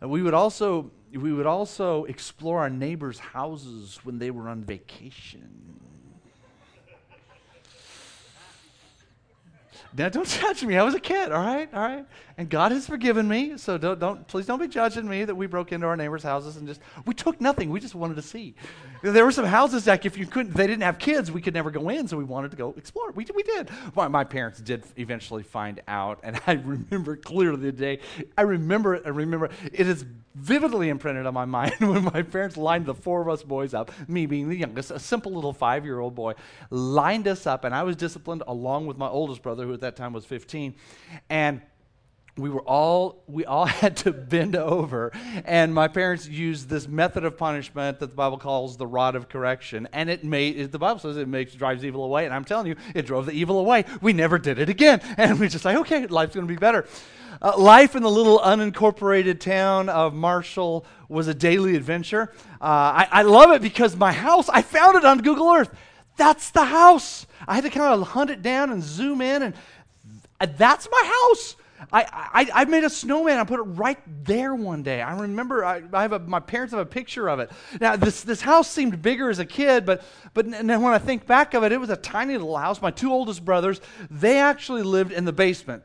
And 0.00 0.10
we 0.10 0.22
would 0.22 0.34
also 0.34 0.92
we 1.12 1.32
would 1.32 1.46
also 1.46 2.04
explore 2.04 2.60
our 2.60 2.70
neighbors' 2.70 3.18
houses 3.18 3.98
when 4.04 4.20
they 4.20 4.30
were 4.30 4.48
on 4.48 4.62
vacation 4.62 5.66
Don't 9.96 10.26
judge 10.26 10.62
me. 10.62 10.76
I 10.76 10.82
was 10.82 10.94
a 10.94 11.00
kid, 11.00 11.32
all 11.32 11.42
right? 11.42 11.72
All 11.72 11.80
right? 11.80 12.04
And 12.36 12.50
God 12.50 12.70
has 12.70 12.86
forgiven 12.86 13.26
me, 13.26 13.56
so 13.56 13.78
don't, 13.78 13.98
don't, 13.98 14.28
please 14.28 14.44
don't 14.44 14.60
be 14.60 14.68
judging 14.68 15.08
me 15.08 15.24
that 15.24 15.34
we 15.34 15.46
broke 15.46 15.72
into 15.72 15.86
our 15.86 15.96
neighbors' 15.96 16.22
houses 16.22 16.56
and 16.56 16.68
just, 16.68 16.82
we 17.06 17.14
took 17.14 17.40
nothing. 17.40 17.70
We 17.70 17.80
just 17.80 17.94
wanted 17.94 18.16
to 18.16 18.22
see. 18.22 18.54
There 19.02 19.24
were 19.24 19.32
some 19.32 19.46
houses 19.46 19.86
that 19.86 20.04
if 20.04 20.18
you 20.18 20.26
couldn't, 20.26 20.54
they 20.54 20.66
didn't 20.66 20.82
have 20.82 20.98
kids, 20.98 21.32
we 21.32 21.40
could 21.40 21.54
never 21.54 21.70
go 21.70 21.88
in, 21.88 22.06
so 22.06 22.18
we 22.18 22.24
wanted 22.24 22.50
to 22.50 22.58
go 22.58 22.74
explore. 22.76 23.10
We, 23.12 23.26
we 23.34 23.42
did. 23.42 23.70
My, 23.94 24.06
my 24.08 24.24
parents 24.24 24.60
did 24.60 24.84
eventually 24.98 25.42
find 25.42 25.80
out, 25.88 26.20
and 26.22 26.38
I 26.46 26.52
remember 26.52 27.16
clearly 27.16 27.62
the 27.62 27.72
day. 27.72 28.00
I 28.36 28.42
remember 28.42 28.96
it, 28.96 29.02
I 29.06 29.10
remember 29.10 29.48
it 29.72 29.88
is 29.88 30.04
vividly 30.36 30.90
imprinted 30.90 31.26
on 31.26 31.34
my 31.34 31.46
mind 31.46 31.74
when 31.80 32.04
my 32.04 32.22
parents 32.22 32.56
lined 32.56 32.86
the 32.86 32.94
four 32.94 33.22
of 33.22 33.28
us 33.28 33.42
boys 33.42 33.74
up, 33.74 33.90
me 34.06 34.26
being 34.26 34.48
the 34.48 34.56
youngest, 34.56 34.90
a 34.90 34.98
simple 34.98 35.32
little 35.32 35.52
five 35.52 35.84
year 35.84 35.98
old 35.98 36.14
boy, 36.14 36.34
lined 36.70 37.26
us 37.26 37.46
up, 37.46 37.64
and 37.64 37.74
I 37.74 37.82
was 37.82 37.96
disciplined 37.96 38.42
along 38.46 38.86
with 38.86 38.98
my 38.98 39.08
oldest 39.08 39.42
brother, 39.42 39.64
who 39.64 39.72
at 39.72 39.80
that 39.80 39.96
time 39.96 40.12
was 40.12 40.24
15. 40.24 40.74
And 41.30 41.62
we 42.38 42.50
were 42.50 42.62
all 42.62 43.22
we 43.26 43.44
all 43.44 43.66
had 43.66 43.96
to 43.96 44.12
bend 44.12 44.56
over 44.56 45.10
and 45.44 45.72
my 45.72 45.88
parents 45.88 46.28
used 46.28 46.68
this 46.68 46.86
method 46.86 47.24
of 47.24 47.36
punishment 47.36 47.98
that 47.98 48.10
the 48.10 48.16
bible 48.16 48.38
calls 48.38 48.76
the 48.76 48.86
rod 48.86 49.16
of 49.16 49.28
correction 49.28 49.88
and 49.92 50.10
it 50.10 50.22
made 50.24 50.70
the 50.70 50.78
bible 50.78 50.98
says 50.98 51.16
it 51.16 51.28
makes 51.28 51.54
drives 51.54 51.84
evil 51.84 52.04
away 52.04 52.24
and 52.24 52.34
i'm 52.34 52.44
telling 52.44 52.66
you 52.66 52.76
it 52.94 53.06
drove 53.06 53.26
the 53.26 53.32
evil 53.32 53.58
away. 53.58 53.84
We 54.00 54.12
never 54.12 54.38
did 54.38 54.58
it 54.58 54.68
again 54.68 55.00
and 55.16 55.38
we 55.40 55.48
just 55.48 55.64
like 55.64 55.76
okay 55.78 56.06
life's 56.06 56.34
going 56.34 56.46
to 56.46 56.52
be 56.52 56.58
better. 56.58 56.86
Uh, 57.42 57.52
life 57.58 57.94
in 57.94 58.02
the 58.02 58.10
little 58.10 58.38
unincorporated 58.38 59.38
town 59.40 59.90
of 59.90 60.14
marshall 60.14 60.86
was 61.10 61.28
a 61.28 61.34
daily 61.34 61.76
adventure. 61.76 62.32
Uh, 62.62 62.64
I, 63.04 63.08
I 63.12 63.22
love 63.22 63.52
it 63.52 63.60
because 63.60 63.94
my 63.94 64.12
house 64.12 64.48
i 64.48 64.62
found 64.62 64.96
it 64.96 65.04
on 65.04 65.18
google 65.18 65.50
earth. 65.52 65.70
That's 66.16 66.50
the 66.50 66.64
house. 66.64 67.26
I 67.46 67.56
had 67.56 67.64
to 67.64 67.70
kind 67.70 68.00
of 68.00 68.08
hunt 68.08 68.30
it 68.30 68.40
down 68.42 68.70
and 68.70 68.82
zoom 68.82 69.20
in 69.20 69.42
and 69.42 69.54
that's 70.56 70.88
my 70.90 71.02
house 71.30 71.56
I, 71.92 72.04
I, 72.10 72.62
I 72.62 72.64
made 72.64 72.84
a 72.84 72.90
snowman. 72.90 73.38
I 73.38 73.44
put 73.44 73.60
it 73.60 73.64
right 73.64 73.98
there 74.24 74.54
one 74.54 74.82
day. 74.82 75.02
I 75.02 75.18
remember 75.18 75.64
I, 75.64 75.82
I 75.92 76.02
have 76.02 76.12
a, 76.12 76.18
my 76.18 76.40
parents 76.40 76.72
have 76.72 76.80
a 76.80 76.86
picture 76.86 77.28
of 77.28 77.40
it. 77.40 77.50
Now, 77.80 77.96
this, 77.96 78.22
this 78.22 78.40
house 78.40 78.70
seemed 78.70 79.02
bigger 79.02 79.30
as 79.30 79.38
a 79.38 79.44
kid, 79.44 79.86
but, 79.86 80.02
but 80.34 80.46
and 80.46 80.68
then 80.68 80.82
when 80.82 80.92
I 80.92 80.98
think 80.98 81.26
back 81.26 81.54
of 81.54 81.64
it, 81.64 81.72
it 81.72 81.80
was 81.80 81.90
a 81.90 81.96
tiny 81.96 82.34
little 82.34 82.56
house. 82.56 82.80
My 82.80 82.90
two 82.90 83.12
oldest 83.12 83.44
brothers, 83.44 83.80
they 84.10 84.38
actually 84.38 84.82
lived 84.82 85.12
in 85.12 85.24
the 85.24 85.32
basement 85.32 85.82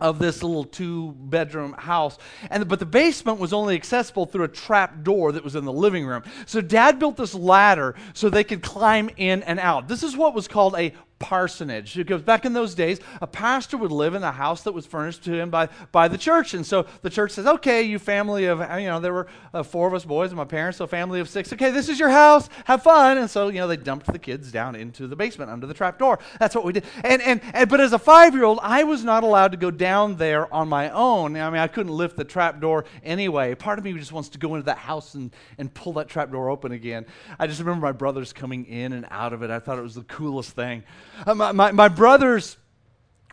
of 0.00 0.18
this 0.18 0.42
little 0.42 0.64
two 0.64 1.12
bedroom 1.12 1.72
house 1.72 2.18
and 2.50 2.68
but 2.68 2.78
the 2.78 2.84
basement 2.84 3.38
was 3.38 3.54
only 3.54 3.74
accessible 3.74 4.26
through 4.26 4.44
a 4.44 4.48
trap 4.48 5.02
door 5.02 5.32
that 5.32 5.42
was 5.42 5.56
in 5.56 5.64
the 5.64 5.72
living 5.72 6.04
room 6.04 6.22
so 6.44 6.60
dad 6.60 6.98
built 6.98 7.16
this 7.16 7.34
ladder 7.34 7.94
so 8.12 8.28
they 8.28 8.44
could 8.44 8.62
climb 8.62 9.08
in 9.16 9.42
and 9.44 9.58
out 9.58 9.88
this 9.88 10.02
is 10.02 10.14
what 10.14 10.34
was 10.34 10.46
called 10.46 10.74
a 10.76 10.92
parsonage. 11.18 11.94
Because 11.94 12.22
back 12.22 12.44
in 12.44 12.52
those 12.52 12.74
days, 12.74 13.00
a 13.20 13.26
pastor 13.26 13.76
would 13.76 13.92
live 13.92 14.14
in 14.14 14.22
a 14.22 14.32
house 14.32 14.62
that 14.62 14.72
was 14.72 14.86
furnished 14.86 15.24
to 15.24 15.32
him 15.32 15.50
by, 15.50 15.68
by 15.92 16.08
the 16.08 16.18
church. 16.18 16.54
And 16.54 16.64
so 16.64 16.86
the 17.02 17.10
church 17.10 17.32
says, 17.32 17.46
okay, 17.46 17.82
you 17.82 17.98
family 17.98 18.44
of, 18.46 18.60
you 18.60 18.86
know, 18.86 19.00
there 19.00 19.12
were 19.12 19.26
uh, 19.54 19.62
four 19.62 19.88
of 19.88 19.94
us 19.94 20.04
boys 20.04 20.30
and 20.30 20.36
my 20.36 20.44
parents, 20.44 20.78
so 20.78 20.86
family 20.86 21.20
of 21.20 21.28
six. 21.28 21.52
Okay, 21.52 21.70
this 21.70 21.88
is 21.88 21.98
your 21.98 22.10
house. 22.10 22.48
Have 22.64 22.82
fun. 22.82 23.18
And 23.18 23.30
so, 23.30 23.48
you 23.48 23.58
know, 23.58 23.68
they 23.68 23.76
dumped 23.76 24.06
the 24.06 24.18
kids 24.18 24.52
down 24.52 24.76
into 24.76 25.06
the 25.06 25.16
basement 25.16 25.50
under 25.50 25.66
the 25.66 25.74
trap 25.74 25.98
door. 25.98 26.18
That's 26.38 26.54
what 26.54 26.64
we 26.64 26.72
did. 26.74 26.84
And, 27.02 27.22
and, 27.22 27.40
and 27.54 27.68
but 27.70 27.80
as 27.80 27.92
a 27.92 27.98
five 27.98 28.34
year 28.34 28.44
old, 28.44 28.58
I 28.62 28.84
was 28.84 29.04
not 29.04 29.24
allowed 29.24 29.52
to 29.52 29.58
go 29.58 29.70
down 29.70 30.16
there 30.16 30.52
on 30.52 30.68
my 30.68 30.90
own. 30.90 31.36
I 31.36 31.50
mean, 31.50 31.60
I 31.60 31.68
couldn't 31.68 31.92
lift 31.92 32.16
the 32.16 32.24
trap 32.24 32.60
door 32.60 32.84
anyway. 33.02 33.54
Part 33.54 33.78
of 33.78 33.84
me 33.84 33.92
just 33.94 34.12
wants 34.12 34.28
to 34.30 34.38
go 34.38 34.54
into 34.54 34.66
that 34.66 34.78
house 34.78 35.14
and, 35.14 35.30
and 35.58 35.72
pull 35.72 35.94
that 35.94 36.08
trap 36.08 36.30
door 36.30 36.50
open 36.50 36.72
again. 36.72 37.06
I 37.38 37.46
just 37.46 37.60
remember 37.60 37.86
my 37.86 37.92
brothers 37.92 38.32
coming 38.32 38.66
in 38.66 38.92
and 38.92 39.06
out 39.10 39.32
of 39.32 39.42
it. 39.42 39.50
I 39.50 39.58
thought 39.58 39.78
it 39.78 39.82
was 39.82 39.94
the 39.94 40.02
coolest 40.02 40.52
thing. 40.52 40.82
Uh, 41.24 41.34
my, 41.34 41.52
my, 41.52 41.72
my 41.72 41.88
brothers 41.88 42.56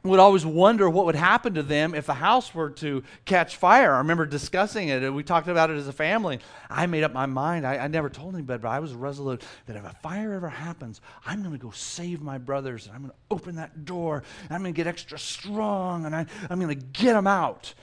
would 0.04 0.20
always 0.20 0.46
wonder 0.46 0.90
what 0.90 1.06
would 1.06 1.16
happen 1.16 1.54
to 1.54 1.64
them 1.64 1.96
if 1.96 2.06
the 2.06 2.14
house 2.14 2.54
were 2.54 2.70
to 2.70 3.02
catch 3.24 3.56
fire. 3.56 3.94
I 3.94 4.00
remember 4.00 4.26
discussing 4.26 4.90
it, 4.90 5.02
and 5.02 5.16
we 5.16 5.24
talked 5.24 5.48
about 5.48 5.70
it 5.70 5.78
as 5.78 5.88
a 5.88 5.94
family. 5.94 6.40
I 6.70 6.88
made 6.88 7.04
up 7.04 7.14
my 7.14 7.26
mind. 7.26 7.66
I, 7.66 7.78
I 7.78 7.88
never 7.88 8.10
told 8.10 8.36
anybody, 8.36 8.62
but 8.62 8.68
I 8.68 8.80
was 8.80 8.94
resolute 8.94 9.42
that 9.66 9.78
if 9.78 9.86
a 9.86 9.96
fire 10.02 10.34
ever 10.34 10.50
happens, 10.50 11.00
I'm 11.26 11.42
going 11.42 11.54
to 11.54 11.58
go 11.58 11.72
save 11.72 12.22
my 12.22 12.38
brothers, 12.38 12.86
and 12.86 12.96
I'm 12.96 13.02
going 13.04 13.12
to 13.12 13.18
open 13.32 13.56
that 13.56 13.86
door, 13.86 14.24
and 14.44 14.52
I'm 14.52 14.62
going 14.62 14.74
to 14.74 14.78
get 14.78 14.88
extra 14.88 15.18
strong, 15.18 16.06
and 16.06 16.14
I, 16.14 16.26
I'm 16.50 16.60
going 16.60 16.78
to 16.78 16.86
get 16.86 17.14
them 17.14 17.28
out. 17.28 17.74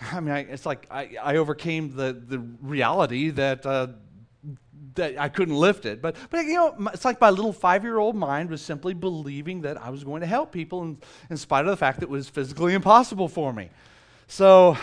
I 0.00 0.20
mean, 0.20 0.32
I, 0.32 0.40
it's 0.40 0.64
like 0.64 0.86
I, 0.90 1.16
I 1.22 1.36
overcame 1.36 1.94
the, 1.94 2.12
the 2.12 2.38
reality 2.38 3.30
that 3.30 3.66
uh, 3.66 3.88
that 4.98 5.18
I 5.18 5.28
couldn't 5.28 5.56
lift 5.56 5.86
it. 5.86 6.00
But, 6.00 6.16
but 6.30 6.44
you 6.44 6.54
know, 6.54 6.90
it's 6.92 7.04
like 7.04 7.20
my 7.20 7.30
little 7.30 7.52
five 7.52 7.82
year 7.82 7.98
old 7.98 8.14
mind 8.14 8.50
was 8.50 8.60
simply 8.62 8.94
believing 8.94 9.62
that 9.62 9.82
I 9.82 9.90
was 9.90 10.04
going 10.04 10.20
to 10.20 10.26
help 10.26 10.52
people 10.52 10.82
in, 10.82 10.98
in 11.30 11.36
spite 11.36 11.64
of 11.64 11.70
the 11.70 11.76
fact 11.76 12.00
that 12.00 12.06
it 12.06 12.10
was 12.10 12.28
physically 12.28 12.74
impossible 12.74 13.28
for 13.28 13.52
me. 13.52 13.70
So 14.26 14.76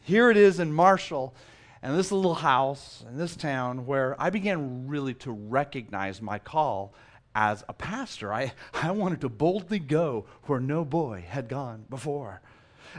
here 0.00 0.30
it 0.30 0.36
is 0.36 0.60
in 0.60 0.72
Marshall 0.72 1.34
and 1.82 1.98
this 1.98 2.12
little 2.12 2.34
house 2.34 3.04
in 3.08 3.18
this 3.18 3.36
town 3.36 3.84
where 3.86 4.14
I 4.20 4.30
began 4.30 4.86
really 4.86 5.14
to 5.14 5.32
recognize 5.32 6.22
my 6.22 6.38
call 6.38 6.94
as 7.34 7.64
a 7.68 7.72
pastor. 7.72 8.32
I, 8.32 8.52
I 8.74 8.90
wanted 8.92 9.20
to 9.22 9.28
boldly 9.28 9.80
go 9.80 10.26
where 10.44 10.60
no 10.60 10.84
boy 10.84 11.24
had 11.28 11.48
gone 11.48 11.84
before. 11.90 12.40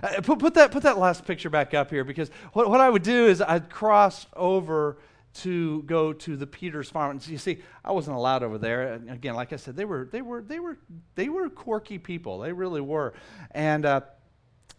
Uh, 0.02 0.22
put, 0.22 0.40
put, 0.40 0.54
that, 0.56 0.72
put 0.72 0.84
that 0.84 0.98
last 0.98 1.24
picture 1.24 1.50
back 1.50 1.74
up 1.74 1.90
here 1.90 2.04
because 2.04 2.32
what, 2.54 2.70
what 2.70 2.82
I 2.82 2.90
would 2.90 3.04
do 3.04 3.28
is 3.28 3.42
I'd 3.42 3.70
cross 3.70 4.26
over 4.36 4.98
to 5.34 5.82
go 5.84 6.14
to 6.14 6.38
the 6.38 6.48
Peters 6.48 6.90
farm. 6.90 7.12
And 7.12 7.28
you 7.28 7.38
see, 7.38 7.60
I 7.84 7.92
wasn't 7.92 8.18
allowed 8.18 8.44
over 8.44 8.58
there. 8.58 8.94
And 8.94 9.10
again, 9.10 9.36
like 9.36 9.54
I 9.54 9.56
said, 9.56 9.76
they 9.76 9.86
were 9.86 10.08
they 10.12 10.22
were 10.22 10.42
they 10.42 10.60
were 10.60 10.78
they 11.16 11.30
were 11.30 11.50
quirky 11.50 11.98
people. 11.98 12.40
They 12.40 12.54
really 12.54 12.82
were. 12.82 13.14
And 13.52 13.86
uh, 13.86 14.02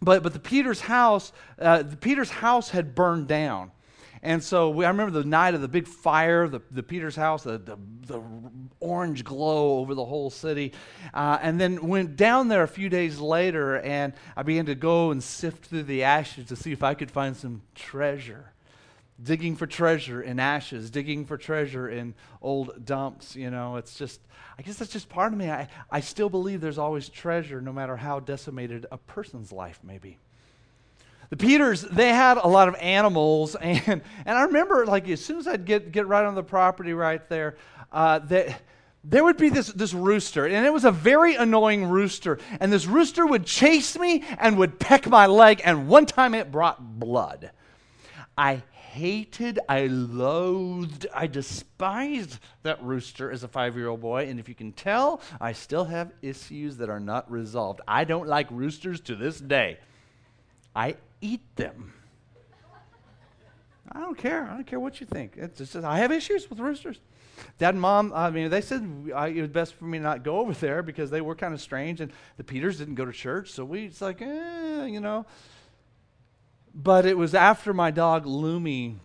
but 0.01 0.23
but 0.23 0.33
the 0.33 0.39
Peters 0.39 0.81
house, 0.81 1.31
uh, 1.59 1.83
the 1.83 1.97
Peters 1.97 2.29
house 2.29 2.69
had 2.69 2.95
burned 2.95 3.27
down. 3.27 3.71
And 4.21 4.43
so 4.43 4.71
we, 4.71 4.85
I 4.85 4.87
remember 4.87 5.21
the 5.21 5.27
night 5.27 5.53
of 5.53 5.61
the 5.61 5.67
big 5.67 5.87
fire, 5.87 6.47
the, 6.47 6.59
the 6.71 6.81
Peter's 6.81 7.15
house, 7.15 7.43
the, 7.43 7.59
the, 7.59 7.77
the 8.07 8.23
orange 8.79 9.23
glow 9.23 9.77
over 9.77 9.93
the 9.93 10.03
whole 10.03 10.31
city. 10.31 10.73
Uh, 11.13 11.37
and 11.43 11.61
then 11.61 11.87
went 11.87 12.15
down 12.15 12.47
there 12.47 12.63
a 12.63 12.67
few 12.67 12.89
days 12.89 13.19
later, 13.19 13.79
and 13.81 14.13
I 14.35 14.41
began 14.41 14.65
to 14.65 14.73
go 14.73 15.11
and 15.11 15.23
sift 15.23 15.65
through 15.65 15.83
the 15.83 16.05
ashes 16.05 16.47
to 16.47 16.55
see 16.55 16.71
if 16.71 16.81
I 16.81 16.95
could 16.95 17.11
find 17.11 17.37
some 17.37 17.61
treasure 17.75 18.54
digging 19.21 19.55
for 19.55 19.65
treasure 19.65 20.21
in 20.21 20.39
ashes, 20.39 20.89
digging 20.89 21.25
for 21.25 21.37
treasure 21.37 21.89
in 21.89 22.13
old 22.41 22.85
dumps. 22.85 23.35
You 23.35 23.49
know, 23.49 23.77
it's 23.77 23.97
just, 23.97 24.19
I 24.57 24.61
guess 24.61 24.77
that's 24.77 24.91
just 24.91 25.09
part 25.09 25.31
of 25.31 25.39
me. 25.39 25.49
I, 25.49 25.67
I 25.89 26.01
still 26.01 26.29
believe 26.29 26.61
there's 26.61 26.77
always 26.77 27.09
treasure, 27.09 27.61
no 27.61 27.71
matter 27.71 27.95
how 27.95 28.19
decimated 28.19 28.85
a 28.91 28.97
person's 28.97 29.51
life 29.51 29.79
may 29.83 29.97
be. 29.97 30.17
The 31.29 31.37
Peters, 31.37 31.81
they 31.81 32.09
had 32.09 32.37
a 32.37 32.47
lot 32.47 32.67
of 32.67 32.75
animals, 32.75 33.55
and, 33.61 34.01
and 34.25 34.37
I 34.37 34.43
remember, 34.43 34.85
like, 34.85 35.07
as 35.09 35.23
soon 35.23 35.37
as 35.39 35.47
I'd 35.47 35.65
get, 35.65 35.91
get 35.91 36.07
right 36.07 36.25
on 36.25 36.35
the 36.35 36.43
property 36.43 36.93
right 36.93 37.27
there, 37.29 37.55
uh, 37.91 38.19
that 38.19 38.61
there 39.03 39.23
would 39.23 39.37
be 39.37 39.49
this, 39.49 39.67
this 39.67 39.93
rooster, 39.93 40.45
and 40.45 40.65
it 40.65 40.73
was 40.73 40.83
a 40.83 40.91
very 40.91 41.35
annoying 41.35 41.85
rooster. 41.85 42.39
And 42.59 42.71
this 42.71 42.85
rooster 42.85 43.25
would 43.25 43.45
chase 43.45 43.97
me 43.97 44.23
and 44.39 44.57
would 44.57 44.79
peck 44.79 45.07
my 45.07 45.27
leg, 45.27 45.61
and 45.63 45.87
one 45.87 46.05
time 46.05 46.33
it 46.33 46.51
brought 46.51 46.99
blood. 46.99 47.51
I 48.37 48.63
hated, 48.95 49.59
I 49.67 49.87
loathed, 49.87 51.05
I 51.13 51.27
despised 51.27 52.39
that 52.63 52.81
rooster 52.81 53.29
as 53.29 53.43
a 53.43 53.47
five 53.47 53.75
year 53.75 53.89
old 53.89 54.01
boy. 54.01 54.27
And 54.27 54.39
if 54.39 54.47
you 54.47 54.55
can 54.55 54.71
tell, 54.71 55.21
I 55.39 55.51
still 55.51 55.85
have 55.85 56.11
issues 56.21 56.77
that 56.77 56.89
are 56.89 56.99
not 56.99 57.29
resolved. 57.29 57.81
I 57.87 58.05
don't 58.05 58.27
like 58.27 58.49
roosters 58.49 59.01
to 59.01 59.15
this 59.15 59.39
day. 59.39 59.77
I 60.75 60.95
eat 61.21 61.41
them. 61.57 61.93
I 63.91 63.99
don't 63.99 64.17
care. 64.17 64.45
I 64.45 64.55
don't 64.55 64.67
care 64.67 64.79
what 64.79 64.99
you 64.99 65.05
think. 65.05 65.33
It's 65.35 65.57
just, 65.57 65.75
I 65.75 65.97
have 65.99 66.11
issues 66.11 66.49
with 66.49 66.59
roosters. 66.59 66.99
Dad 67.59 67.75
and 67.75 67.81
mom, 67.81 68.13
I 68.15 68.29
mean, 68.29 68.49
they 68.49 68.61
said 68.61 69.11
I, 69.13 69.27
it 69.27 69.41
was 69.41 69.49
best 69.49 69.73
for 69.73 69.85
me 69.85 69.99
not 69.99 70.23
go 70.23 70.39
over 70.39 70.53
there 70.53 70.81
because 70.81 71.09
they 71.09 71.21
were 71.21 71.35
kind 71.35 71.53
of 71.53 71.61
strange, 71.61 71.99
and 71.99 72.11
the 72.37 72.43
Peters 72.43 72.77
didn't 72.77 72.95
go 72.95 73.05
to 73.05 73.11
church, 73.11 73.51
so 73.51 73.65
we 73.65 73.85
it's 73.85 74.01
like, 74.01 74.21
eh, 74.21 74.85
you 74.85 75.01
know. 75.01 75.25
But 76.75 77.05
it 77.05 77.17
was 77.17 77.33
after 77.33 77.73
my 77.73 77.89
dog 77.89 78.25
Lumi 78.25 78.97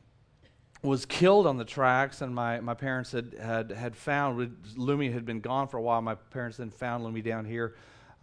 was 0.82 1.06
killed 1.06 1.46
on 1.46 1.56
the 1.56 1.64
tracks, 1.64 2.20
and 2.20 2.34
my, 2.34 2.58
my 2.58 2.74
parents 2.74 3.12
had, 3.12 3.36
had, 3.40 3.70
had 3.70 3.94
found, 3.94 4.56
Lumi 4.76 5.12
had 5.12 5.24
been 5.24 5.40
gone 5.40 5.68
for 5.68 5.76
a 5.76 5.82
while. 5.82 6.02
My 6.02 6.16
parents 6.16 6.56
then 6.56 6.70
found 6.70 7.04
Lumi 7.04 7.22
down 7.22 7.44
here 7.44 7.76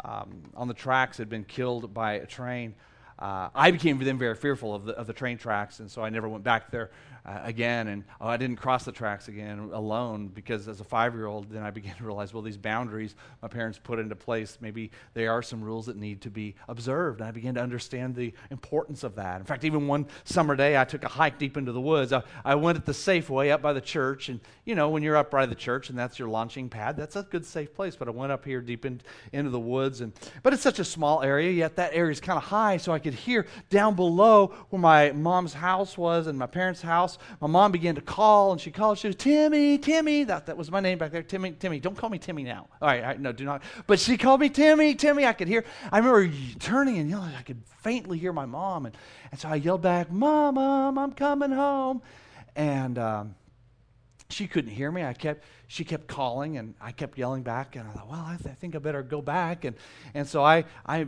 um, 0.03 0.43
on 0.53 0.67
the 0.67 0.73
tracks, 0.73 1.17
had 1.17 1.29
been 1.29 1.45
killed 1.45 1.93
by 1.93 2.13
a 2.13 2.25
train. 2.25 2.75
Uh, 3.19 3.49
I 3.55 3.71
became 3.71 3.97
then 3.99 4.17
very 4.17 4.35
fearful 4.35 4.75
of 4.75 4.85
the, 4.85 4.93
of 4.93 5.07
the 5.07 5.13
train 5.13 5.37
tracks, 5.37 5.79
and 5.79 5.89
so 5.89 6.03
I 6.03 6.09
never 6.09 6.29
went 6.29 6.43
back 6.43 6.69
there 6.69 6.91
uh, 7.27 7.41
again. 7.43 7.87
And 7.87 8.03
oh, 8.21 8.27
I 8.27 8.37
didn't 8.37 8.57
cross 8.57 8.85
the 8.85 8.91
tracks 8.91 9.27
again 9.27 9.71
alone 9.73 10.27
because 10.27 10.67
as 10.67 10.79
a 10.79 10.83
five 10.83 11.13
year 11.13 11.25
old, 11.25 11.49
then 11.49 11.63
I 11.63 11.71
began 11.77 11.95
to 11.95 12.03
realize, 12.03 12.33
well, 12.33 12.43
these 12.43 12.57
boundaries 12.57 13.15
my 13.41 13.47
parents 13.47 13.79
put 13.81 13.99
into 13.99 14.15
place, 14.15 14.57
maybe 14.61 14.91
there 15.13 15.31
are 15.31 15.41
some 15.41 15.63
rules 15.63 15.87
that 15.87 15.97
need 15.97 16.21
to 16.21 16.29
be 16.29 16.55
observed. 16.67 17.19
And 17.19 17.27
I 17.27 17.31
began 17.31 17.55
to 17.55 17.61
understand 17.61 18.15
the 18.15 18.33
importance 18.51 19.03
of 19.03 19.15
that. 19.15 19.39
In 19.39 19.45
fact, 19.45 19.63
even 19.63 19.87
one 19.87 20.07
summer 20.23 20.55
day, 20.55 20.77
I 20.77 20.85
took 20.85 21.03
a 21.03 21.07
hike 21.07 21.37
deep 21.37 21.57
into 21.57 21.71
the 21.71 21.81
woods. 21.81 22.13
I, 22.13 22.23
I 22.45 22.55
went 22.55 22.77
at 22.77 22.85
the 22.85 22.91
Safeway 22.91 23.51
up 23.51 23.61
by 23.61 23.73
the 23.73 23.81
church. 23.81 24.29
And, 24.29 24.39
you 24.65 24.75
know, 24.75 24.89
when 24.89 25.03
you're 25.03 25.17
up 25.17 25.31
by 25.31 25.45
the 25.45 25.55
church 25.55 25.89
and 25.89 25.97
that's 25.97 26.17
your 26.19 26.29
launching 26.29 26.69
pad, 26.69 26.97
that's 26.97 27.15
a 27.15 27.23
good, 27.23 27.45
safe 27.45 27.73
place. 27.73 27.95
But 27.95 28.07
I 28.07 28.11
went 28.11 28.31
up 28.31 28.45
here 28.45 28.61
deep 28.61 28.85
in, 28.85 29.01
into 29.33 29.49
the 29.49 29.59
woods. 29.59 30.01
And, 30.01 30.13
but 30.43 30.53
it's 30.53 30.63
such 30.63 30.79
a 30.79 30.85
small 30.85 31.23
area, 31.23 31.51
yet 31.51 31.75
that 31.75 31.93
area 31.93 32.11
is 32.11 32.19
kind 32.19 32.37
of 32.37 32.43
high, 32.43 32.77
so 32.77 32.91
I 32.91 32.99
could 33.09 33.19
hear 33.19 33.47
down 33.69 33.95
below 33.95 34.47
where 34.69 34.81
my 34.81 35.11
mom's 35.11 35.53
house 35.53 35.97
was 35.97 36.27
and 36.27 36.37
my 36.37 36.47
parents' 36.47 36.81
house 36.81 37.17
my 37.39 37.47
mom 37.47 37.71
began 37.71 37.95
to 37.95 38.01
call, 38.01 38.51
and 38.51 38.59
she 38.59 38.71
called. 38.71 38.97
She 38.97 39.07
was 39.07 39.15
Timmy, 39.15 39.77
Timmy. 39.77 40.23
That, 40.23 40.47
that 40.47 40.57
was 40.57 40.71
my 40.71 40.79
name 40.79 40.97
back 40.97 41.11
there. 41.11 41.21
Timmy, 41.21 41.51
Timmy. 41.51 41.79
Don't 41.79 41.95
call 41.95 42.09
me 42.09 42.17
Timmy 42.17 42.43
now. 42.43 42.67
All 42.81 42.87
right, 42.87 43.01
all 43.01 43.07
right, 43.07 43.19
no, 43.19 43.31
do 43.31 43.45
not. 43.45 43.61
But 43.85 43.99
she 43.99 44.17
called 44.17 44.41
me 44.41 44.49
Timmy, 44.49 44.95
Timmy. 44.95 45.25
I 45.25 45.33
could 45.33 45.47
hear. 45.47 45.63
I 45.91 45.99
remember 45.99 46.33
turning 46.59 46.97
and 46.97 47.09
yelling. 47.09 47.33
I 47.35 47.43
could 47.43 47.61
faintly 47.81 48.17
hear 48.17 48.33
my 48.33 48.45
mom, 48.45 48.85
and, 48.85 48.97
and 49.31 49.39
so 49.39 49.49
I 49.49 49.55
yelled 49.55 49.81
back, 49.81 50.11
"Mom, 50.11 50.55
mom, 50.55 50.97
I'm 50.97 51.11
coming 51.11 51.51
home," 51.51 52.01
and. 52.55 52.97
Um, 52.97 53.35
she 54.29 54.47
couldn't 54.47 54.71
hear 54.71 54.91
me. 54.91 55.03
I 55.03 55.13
kept, 55.13 55.43
she 55.67 55.85
kept 55.85 56.07
calling, 56.07 56.57
and 56.57 56.75
I 56.81 56.91
kept 56.91 57.17
yelling 57.17 57.43
back. 57.43 57.75
And 57.75 57.87
I 57.87 57.91
thought, 57.91 58.09
well, 58.09 58.23
I, 58.25 58.35
th- 58.35 58.49
I 58.49 58.55
think 58.55 58.75
I 58.75 58.79
better 58.79 59.01
go 59.01 59.21
back. 59.21 59.63
And, 59.63 59.75
and 60.13 60.27
so 60.27 60.43
I, 60.43 60.65
I 60.85 61.07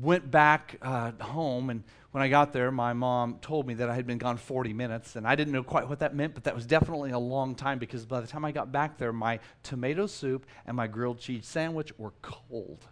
went 0.00 0.30
back 0.30 0.76
uh, 0.82 1.12
home, 1.20 1.70
and 1.70 1.82
when 2.10 2.22
I 2.22 2.28
got 2.28 2.52
there, 2.52 2.70
my 2.70 2.92
mom 2.92 3.38
told 3.40 3.66
me 3.66 3.74
that 3.74 3.88
I 3.88 3.94
had 3.94 4.06
been 4.06 4.18
gone 4.18 4.36
40 4.36 4.72
minutes, 4.72 5.16
and 5.16 5.26
I 5.26 5.34
didn't 5.36 5.52
know 5.52 5.62
quite 5.62 5.88
what 5.88 6.00
that 6.00 6.14
meant, 6.14 6.34
but 6.34 6.44
that 6.44 6.54
was 6.54 6.66
definitely 6.66 7.12
a 7.12 7.18
long 7.18 7.54
time 7.54 7.78
because 7.78 8.04
by 8.04 8.20
the 8.20 8.26
time 8.26 8.44
I 8.44 8.52
got 8.52 8.72
back 8.72 8.98
there, 8.98 9.12
my 9.12 9.38
tomato 9.62 10.06
soup 10.06 10.44
and 10.66 10.76
my 10.76 10.86
grilled 10.86 11.18
cheese 11.18 11.46
sandwich 11.46 11.96
were 11.98 12.12
cold. 12.20 12.86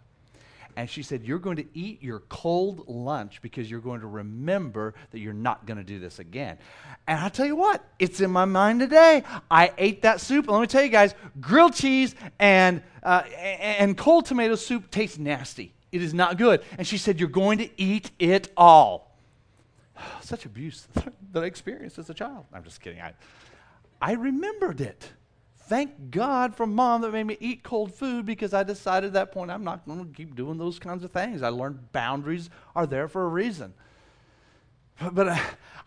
And 0.79 0.89
she 0.89 1.03
said, 1.03 1.25
You're 1.25 1.39
going 1.39 1.57
to 1.57 1.65
eat 1.77 2.01
your 2.01 2.19
cold 2.29 2.87
lunch 2.87 3.41
because 3.41 3.69
you're 3.69 3.81
going 3.81 3.99
to 3.99 4.07
remember 4.07 4.93
that 5.11 5.19
you're 5.19 5.33
not 5.33 5.65
going 5.65 5.75
to 5.75 5.83
do 5.83 5.99
this 5.99 6.19
again. 6.19 6.57
And 7.05 7.19
I 7.19 7.27
tell 7.27 7.45
you 7.45 7.57
what, 7.57 7.83
it's 7.99 8.21
in 8.21 8.31
my 8.31 8.45
mind 8.45 8.79
today. 8.79 9.23
I 9.51 9.73
ate 9.77 10.03
that 10.03 10.21
soup. 10.21 10.45
And 10.45 10.53
let 10.53 10.61
me 10.61 10.67
tell 10.67 10.81
you 10.81 10.87
guys, 10.87 11.15
grilled 11.41 11.73
cheese 11.73 12.15
and, 12.39 12.81
uh, 13.03 13.23
and 13.37 13.97
cold 13.97 14.25
tomato 14.25 14.55
soup 14.55 14.89
tastes 14.89 15.17
nasty. 15.17 15.73
It 15.91 16.01
is 16.01 16.13
not 16.13 16.37
good. 16.37 16.63
And 16.77 16.87
she 16.87 16.97
said, 16.97 17.19
You're 17.19 17.27
going 17.27 17.57
to 17.57 17.69
eat 17.75 18.11
it 18.17 18.49
all. 18.55 19.17
Such 20.21 20.45
abuse 20.45 20.87
that 21.33 21.43
I 21.43 21.45
experienced 21.45 21.99
as 21.99 22.09
a 22.09 22.13
child. 22.13 22.45
I'm 22.53 22.63
just 22.63 22.79
kidding. 22.79 23.01
I, 23.01 23.15
I 24.01 24.13
remembered 24.13 24.79
it. 24.79 25.11
Thank 25.69 26.09
God 26.09 26.55
for 26.55 26.65
mom 26.65 27.01
that 27.01 27.11
made 27.11 27.27
me 27.27 27.37
eat 27.39 27.61
cold 27.61 27.93
food 27.93 28.25
because 28.25 28.55
I 28.55 28.63
decided 28.63 29.09
at 29.09 29.13
that 29.13 29.31
point 29.31 29.51
I'm 29.51 29.63
not 29.63 29.85
going 29.85 30.03
to 30.03 30.11
keep 30.11 30.35
doing 30.35 30.57
those 30.57 30.79
kinds 30.79 31.03
of 31.03 31.11
things. 31.11 31.43
I 31.43 31.49
learned 31.49 31.91
boundaries 31.91 32.49
are 32.75 32.87
there 32.87 33.07
for 33.07 33.23
a 33.23 33.27
reason. 33.27 33.75
But, 35.11 35.27
uh, 35.27 35.37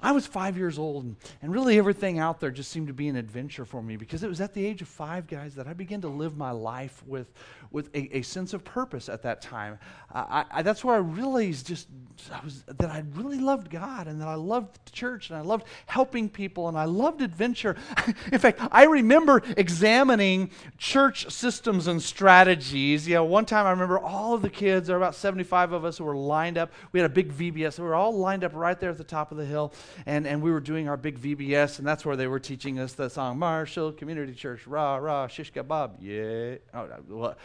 I 0.03 0.11
was 0.13 0.27
five 0.27 0.57
years 0.59 0.79
old, 0.79 1.05
and, 1.05 1.17
and 1.41 1.53
really 1.53 1.79
everything 1.79 2.19
out 2.19 2.41
there 2.41 2.51
just 2.51 2.71
seemed 2.71 2.89
to 2.89 2.93
be 2.93 3.09
an 3.09 3.17
adventure 3.17 3.65
for 3.65 3.83
me 3.83 3.97
because 3.97 4.25
it 4.25 4.29
was 4.29 4.41
at 4.41 4.53
the 4.53 4.67
age 4.67 4.83
of 4.83 4.89
five, 4.89 5.29
guys, 5.29 5.55
that 5.55 5.69
I 5.69 5.73
began 5.73 6.01
to 6.01 6.09
live 6.09 6.37
my 6.37 6.51
life 6.51 7.03
with, 7.07 7.33
with 7.71 7.95
a, 7.95 8.19
a 8.19 8.23
sense 8.23 8.53
of 8.53 8.65
purpose 8.65 9.09
at 9.09 9.23
that 9.23 9.41
time. 9.41 9.79
I, 10.13 10.45
I, 10.51 10.63
that's 10.63 10.85
where 10.85 10.97
I 10.97 10.99
realized 10.99 11.67
just 11.67 11.89
I 12.33 12.45
was, 12.45 12.63
that 12.65 12.91
I 12.91 13.05
really 13.15 13.39
loved 13.39 13.71
God 13.71 14.07
and 14.07 14.21
that 14.21 14.29
I 14.29 14.35
loved 14.35 14.93
church 14.93 15.31
and 15.31 15.39
I 15.39 15.43
loved 15.43 15.67
helping 15.87 16.29
people 16.29 16.69
and 16.69 16.77
I 16.77 16.85
loved 16.85 17.23
adventure. 17.23 17.77
In 18.33 18.39
fact, 18.39 18.61
I 18.71 18.85
remember 18.85 19.43
examining 19.57 20.51
church 20.79 21.31
systems 21.31 21.87
and 21.87 22.03
strategies. 22.03 23.09
You 23.09 23.15
know, 23.15 23.25
one 23.25 23.47
time 23.47 23.67
I 23.67 23.71
remember 23.71 23.99
all 23.99 24.35
of 24.35 24.43
the 24.43 24.51
kids, 24.51 24.89
there 24.89 24.97
were 24.97 25.03
about 25.03 25.15
75 25.15 25.73
of 25.73 25.85
us 25.85 25.99
who 25.99 26.05
were 26.05 26.17
lined 26.17 26.59
up. 26.59 26.73
We 26.93 27.01
had 27.01 27.11
a 27.11 27.15
big 27.15 27.33
VBS. 27.33 27.79
We 27.79 27.85
were 27.85 27.95
all 27.95 28.17
lined 28.17 28.45
up 28.45 28.53
right 28.55 28.79
there 28.79 28.91
at 28.91 28.99
the 28.99 29.05
top 29.05 29.31
of 29.31 29.39
the 29.39 29.47
hill 29.47 29.73
and, 30.07 30.27
and 30.27 30.43
we 30.43 30.51
were 30.51 30.61
doing 30.61 30.89
our 30.89 30.97
big 30.97 31.19
VBS, 31.19 31.79
and 31.79 31.87
that's 31.87 32.05
where 32.05 32.17
they 32.17 32.27
were 32.27 32.39
teaching 32.39 32.79
us 32.79 32.93
the 32.95 33.09
song 33.09 33.39
Marshall 33.39 33.93
Community 33.93 34.35
Church, 34.35 34.67
rah, 34.67 34.97
rah, 34.97 35.27
shish 35.27 35.53
kebab, 35.53 35.93
yeah. 36.01 36.57
Oh, 36.75 36.89
well, 37.09 37.37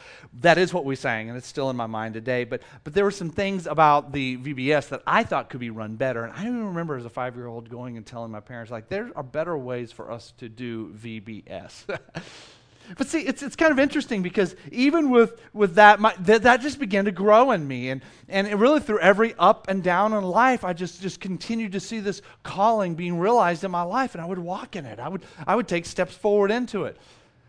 that 0.42 0.58
is 0.58 0.74
what 0.74 0.86
we 0.86 0.96
sang, 0.96 1.30
and 1.30 1.38
it's 1.38 1.48
still 1.48 1.70
in 1.70 1.76
my 1.76 1.88
mind 1.88 2.14
today. 2.14 2.44
But, 2.44 2.62
but 2.84 2.94
there 2.94 3.04
were 3.04 3.12
some 3.12 3.30
things 3.30 3.68
about 3.68 4.12
the 4.12 4.38
VBS 4.38 4.90
that 4.90 5.04
I 5.06 5.24
thought 5.24 5.50
could 5.50 5.60
be 5.60 5.70
run 5.70 5.96
better. 5.96 6.24
And 6.24 6.34
I 6.34 6.42
even 6.42 6.66
remember 6.66 6.98
as 6.98 7.06
a 7.06 7.10
five 7.10 7.36
year 7.36 7.48
old 7.48 7.70
going 7.70 7.98
and 7.98 8.06
telling 8.06 8.32
my 8.32 8.40
parents, 8.40 8.72
like, 8.72 8.90
there 8.90 9.12
are 9.16 9.24
better 9.24 9.58
ways 9.58 9.92
for 9.92 10.12
us 10.12 10.34
to 10.38 10.50
do 10.50 10.94
VBS. 10.94 12.00
But 12.98 13.08
see, 13.08 13.22
it's, 13.22 13.44
it's 13.44 13.56
kind 13.56 13.72
of 13.72 13.80
interesting 13.80 14.22
because 14.22 14.56
even 14.72 15.10
with, 15.10 15.42
with 15.54 15.76
that, 15.76 16.00
my, 16.00 16.14
th- 16.14 16.44
that 16.44 16.62
just 16.62 16.80
began 16.80 17.06
to 17.06 17.12
grow 17.12 17.52
in 17.52 17.68
me. 17.68 17.90
And, 17.90 18.02
and 18.30 18.60
really, 18.60 18.80
through 18.80 19.00
every 19.00 19.34
up 19.38 19.68
and 19.68 19.84
down 19.84 20.14
in 20.14 20.24
life, 20.24 20.64
I 20.64 20.74
just, 20.74 21.02
just 21.02 21.20
continued 21.20 21.74
to 21.74 21.80
see 21.80 22.00
this 22.00 22.22
calling 22.44 22.96
being 22.96 23.20
realized 23.20 23.64
in 23.64 23.72
my 23.72 23.82
life, 23.82 24.16
and 24.16 24.22
I 24.22 24.26
would 24.26 24.40
walk 24.40 24.76
in 24.76 24.86
it. 24.86 25.00
I 25.00 25.10
would, 25.10 25.24
I 25.46 25.56
would 25.56 25.68
take 25.68 25.86
steps 25.86 26.16
forward 26.16 26.52
into 26.52 26.86
it. 26.86 26.98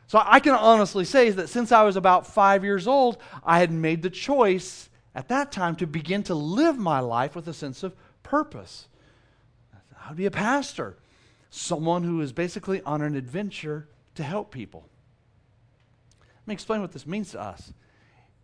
So 0.08 0.20
I 0.24 0.40
can 0.40 0.54
honestly 0.54 1.04
say 1.04 1.30
that 1.30 1.50
since 1.50 1.70
I 1.70 1.82
was 1.82 1.96
about 1.96 2.26
five 2.26 2.64
years 2.64 2.86
old, 2.86 3.18
I 3.44 3.60
had 3.60 3.70
made 3.70 4.02
the 4.02 4.10
choice 4.10 4.88
at 5.14 5.28
that 5.28 5.52
time 5.52 5.76
to 5.76 5.86
begin 5.86 6.22
to 6.24 6.34
live 6.34 6.78
my 6.78 7.00
life 7.00 7.36
with 7.36 7.46
a 7.46 7.52
sense 7.52 7.82
of 7.82 7.94
purpose. 8.22 8.88
I 10.02 10.08
would 10.08 10.16
be 10.16 10.26
a 10.26 10.30
pastor, 10.30 10.96
someone 11.50 12.04
who 12.04 12.20
is 12.22 12.32
basically 12.32 12.80
on 12.82 13.02
an 13.02 13.14
adventure 13.16 13.88
to 14.14 14.22
help 14.22 14.50
people. 14.50 14.88
Let 16.48 16.52
me 16.52 16.54
explain 16.54 16.80
what 16.80 16.92
this 16.92 17.06
means 17.06 17.32
to 17.32 17.42
us. 17.42 17.74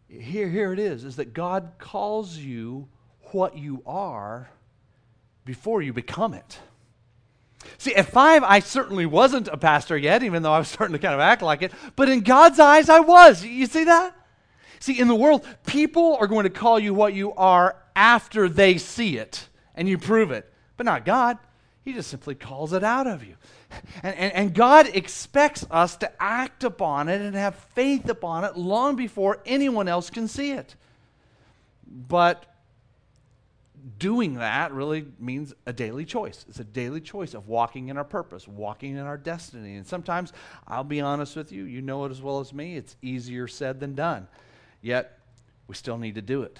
Here, 0.09 0.51
here 0.51 0.75
it 0.75 0.79
is, 0.79 1.05
is 1.05 1.17
that 1.17 1.33
God 1.33 1.73
calls 1.79 2.37
you 2.37 2.87
what 3.33 3.57
you 3.57 3.83
are 3.87 4.51
before 5.47 5.81
you 5.81 5.95
become 5.95 6.35
it. 6.35 6.59
See, 7.79 7.95
at 7.95 8.11
five, 8.11 8.43
I 8.43 8.59
certainly 8.59 9.07
wasn't 9.07 9.49
a 9.49 9.57
pastor 9.57 9.97
yet, 9.97 10.23
even 10.23 10.43
though 10.43 10.53
I 10.53 10.59
was 10.59 10.69
starting 10.75 10.93
to 10.93 10.99
kind 10.99 11.15
of 11.15 11.21
act 11.21 11.41
like 11.41 11.63
it. 11.63 11.73
But 11.97 12.11
in 12.11 12.21
God's 12.21 12.61
eyes, 12.61 12.91
I 12.91 13.01
was. 13.01 13.43
You 13.43 13.65
see 13.65 13.85
that? 13.85 14.15
See, 14.81 15.01
in 15.01 15.09
the 15.09 15.15
world, 15.15 15.47
people 15.65 16.19
are 16.21 16.27
going 16.27 16.45
to 16.45 16.51
call 16.51 16.79
you 16.79 16.93
what 16.93 17.15
you 17.15 17.33
are 17.33 17.75
after 17.97 18.51
they 18.51 18.77
see 18.77 19.17
it 19.17 19.49
and 19.75 19.89
you 19.89 19.97
prove 19.97 20.31
it, 20.31 20.53
but 20.77 20.85
not 20.85 21.07
God. 21.07 21.39
He 21.81 21.95
just 21.95 22.11
simply 22.11 22.35
calls 22.35 22.75
it 22.75 22.85
out 22.85 23.07
of 23.07 23.25
you. 23.25 23.37
And, 24.03 24.17
and, 24.17 24.33
and, 24.33 24.55
God 24.55 24.89
expects 24.95 25.67
us 25.71 25.97
to 25.99 26.11
act 26.23 26.65
upon 26.65 27.09
it 27.09 27.21
and 27.21 27.35
have 27.35 27.55
faith 27.55 28.09
upon 28.09 28.45
it 28.45 28.57
long 28.57 28.97
before 28.97 29.41
anyone 29.47 29.89
else 29.89 30.11
can 30.11 30.29
see 30.29 30.53
it. 30.53 30.75
But 31.87 32.45
doing 33.99 34.35
that 34.35 34.73
really 34.73 35.07
means 35.19 35.55
a 35.67 35.73
daily 35.73 36.05
choice. 36.05 36.45
It's 36.49 36.61
a 36.61 36.65
daily 36.65 37.01
choice 37.01 37.35
of 37.35 37.49
walking 37.49 37.89
in 37.89 37.97
our 37.97 38.05
purpose, 38.05 38.49
walking 38.49 38.97
in 38.97 39.03
our 39.03 39.17
destiny. 39.17 39.77
And 39.77 39.87
sometimes, 39.87 40.33
I'll 40.67 40.85
be 40.85 41.01
honest 41.01 41.37
with 41.37 41.53
you, 41.53 41.65
you 41.65 41.83
know 41.83 42.05
it 42.05 42.11
as 42.11 42.23
well 42.23 42.41
as 42.41 42.53
me, 42.53 42.77
it's 42.77 42.97
easier 43.03 43.47
said 43.47 43.81
than 43.81 43.95
done. 43.95 44.27
Yet, 44.81 45.19
we 45.69 45.75
still 45.75 45.99
need 45.99 46.15
to 46.17 46.23
do 46.23 46.43
it. 46.43 46.59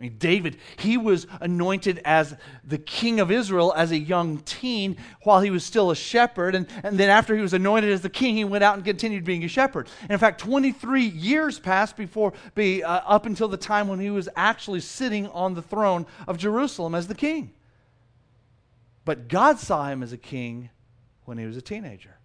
I 0.00 0.04
mean, 0.04 0.16
David, 0.16 0.56
he 0.78 0.96
was 0.96 1.26
anointed 1.42 2.00
as 2.06 2.34
the 2.64 2.78
king 2.78 3.20
of 3.20 3.30
Israel 3.30 3.74
as 3.76 3.90
a 3.90 3.98
young 3.98 4.38
teen 4.38 4.96
while 5.24 5.42
he 5.42 5.50
was 5.50 5.62
still 5.62 5.90
a 5.90 5.94
shepherd. 5.94 6.54
And, 6.54 6.66
and 6.82 6.96
then 6.96 7.10
after 7.10 7.36
he 7.36 7.42
was 7.42 7.52
anointed 7.52 7.92
as 7.92 8.00
the 8.00 8.08
king, 8.08 8.34
he 8.34 8.44
went 8.44 8.64
out 8.64 8.76
and 8.76 8.84
continued 8.84 9.24
being 9.24 9.44
a 9.44 9.48
shepherd. 9.48 9.90
And 10.00 10.12
in 10.12 10.18
fact, 10.18 10.40
23 10.40 11.04
years 11.04 11.58
passed 11.60 11.98
before, 11.98 12.32
be, 12.54 12.82
uh, 12.82 13.02
up 13.04 13.26
until 13.26 13.46
the 13.46 13.58
time 13.58 13.88
when 13.88 14.00
he 14.00 14.08
was 14.08 14.26
actually 14.36 14.80
sitting 14.80 15.26
on 15.28 15.52
the 15.52 15.60
throne 15.60 16.06
of 16.26 16.38
Jerusalem 16.38 16.94
as 16.94 17.06
the 17.06 17.14
king. 17.14 17.52
But 19.04 19.28
God 19.28 19.58
saw 19.58 19.86
him 19.86 20.02
as 20.02 20.14
a 20.14 20.18
king 20.18 20.70
when 21.26 21.36
he 21.36 21.44
was 21.44 21.58
a 21.58 21.62
teenager. 21.62 22.19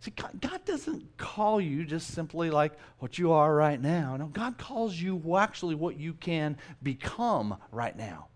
See, 0.00 0.12
God 0.12 0.64
doesn't 0.64 1.16
call 1.16 1.60
you 1.60 1.84
just 1.84 2.14
simply 2.14 2.50
like 2.50 2.72
what 2.98 3.18
you 3.18 3.32
are 3.32 3.52
right 3.52 3.80
now. 3.80 4.16
No, 4.16 4.26
God 4.26 4.56
calls 4.56 4.94
you 4.94 5.36
actually 5.36 5.74
what 5.74 5.98
you 5.98 6.12
can 6.12 6.56
become 6.82 7.56
right 7.72 7.96
now. 7.96 8.28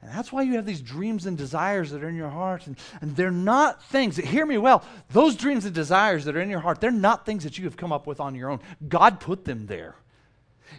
And 0.00 0.10
that's 0.10 0.32
why 0.32 0.42
you 0.42 0.54
have 0.54 0.66
these 0.66 0.80
dreams 0.80 1.26
and 1.26 1.36
desires 1.36 1.90
that 1.90 2.02
are 2.02 2.08
in 2.08 2.16
your 2.16 2.30
heart. 2.30 2.66
And, 2.66 2.78
and 3.00 3.16
they're 3.16 3.30
not 3.30 3.82
things, 3.84 4.16
hear 4.16 4.46
me 4.46 4.56
well, 4.56 4.84
those 5.10 5.36
dreams 5.36 5.64
and 5.64 5.74
desires 5.74 6.24
that 6.24 6.36
are 6.36 6.40
in 6.40 6.50
your 6.50 6.60
heart, 6.60 6.80
they're 6.80 6.90
not 6.90 7.26
things 7.26 7.44
that 7.44 7.58
you 7.58 7.64
have 7.64 7.76
come 7.76 7.92
up 7.92 8.06
with 8.06 8.20
on 8.20 8.34
your 8.34 8.50
own. 8.50 8.60
God 8.88 9.20
put 9.20 9.44
them 9.44 9.66
there. 9.66 9.96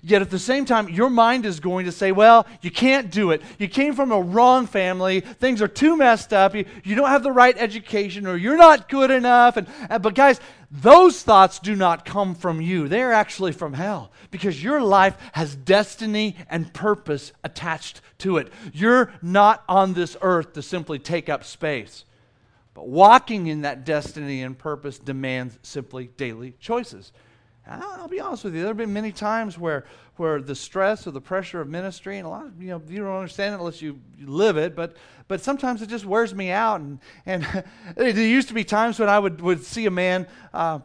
Yet 0.02 0.22
at 0.22 0.30
the 0.30 0.40
same 0.40 0.66
time, 0.66 0.90
your 0.90 1.10
mind 1.10 1.46
is 1.46 1.60
going 1.60 1.86
to 1.86 1.92
say, 1.92 2.12
well, 2.12 2.46
you 2.62 2.72
can't 2.72 3.12
do 3.12 3.32
it. 3.32 3.42
You 3.58 3.68
came 3.68 3.94
from 3.94 4.12
a 4.12 4.22
wrong 4.22 4.68
family. 4.68 5.22
Things 5.22 5.62
are 5.62 5.68
too 5.68 5.98
messed 5.98 6.34
up. 6.34 6.56
You, 6.56 6.66
you 6.84 6.96
don't 6.96 7.10
have 7.10 7.24
the 7.24 7.32
right 7.32 7.56
education 7.58 8.28
or 8.28 8.38
you're 8.38 8.58
not 8.58 8.90
good 8.90 9.12
enough. 9.12 9.58
And, 9.58 9.68
and, 9.90 10.02
but, 10.04 10.16
guys, 10.16 10.40
those 10.70 11.24
thoughts 11.24 11.60
do 11.60 11.76
not 11.76 12.06
come 12.06 12.36
from 12.36 12.62
you. 12.62 12.88
They're 12.88 13.14
actually 13.14 13.54
from 13.54 13.74
hell 13.74 14.12
because 14.32 14.62
your 14.62 14.82
life 14.82 15.18
has 15.34 15.56
destiny 15.56 16.36
and 16.50 16.74
purpose 16.74 17.32
attached 17.44 18.02
to 18.20 18.38
it. 18.38 18.52
You're 18.74 19.12
not 19.22 19.64
on 19.70 19.94
this 19.94 20.18
earth 20.22 20.54
to 20.54 20.62
simply 20.62 21.00
take 21.00 21.30
up 21.30 21.44
space. 21.44 22.04
But 22.74 22.90
walking 22.90 23.48
in 23.48 23.62
that 23.62 23.86
destiny 23.86 24.44
and 24.44 24.56
purpose 24.56 25.00
demands 25.00 25.58
simply 25.64 26.12
daily 26.16 26.54
choices. 26.60 27.12
I'll 27.70 28.08
be 28.08 28.20
honest 28.20 28.44
with 28.44 28.56
you. 28.56 28.62
There 28.62 28.70
have 28.70 28.78
been 28.78 28.94
many 28.94 29.12
times 29.12 29.58
where, 29.58 29.86
where 30.16 30.42
the 30.42 30.56
stress 30.56 31.06
or 31.06 31.12
the 31.12 31.22
pressure 31.22 31.60
of 31.60 31.68
ministry, 31.68 32.18
and 32.18 32.26
a 32.26 32.30
lot 32.30 32.46
of 32.46 32.62
you 32.62 32.70
know 32.70 32.82
you 32.88 33.00
don't 33.00 33.16
understand 33.16 33.54
it 33.54 33.60
unless 33.60 33.82
you, 33.82 34.00
you 34.18 34.28
live 34.28 34.58
it, 34.58 34.76
but 34.76 34.96
but 35.28 35.42
sometimes 35.42 35.82
it 35.82 35.90
just 35.90 36.06
wears 36.06 36.34
me 36.34 36.52
out. 36.52 36.80
And 36.82 37.00
and 37.26 37.66
there 37.96 38.10
used 38.10 38.48
to 38.48 38.54
be 38.54 38.64
times 38.64 39.00
when 39.00 39.10
I 39.10 39.20
would 39.20 39.42
would 39.42 39.64
see 39.64 39.86
a 39.86 39.92
man. 39.92 40.28
Uh, 40.54 40.80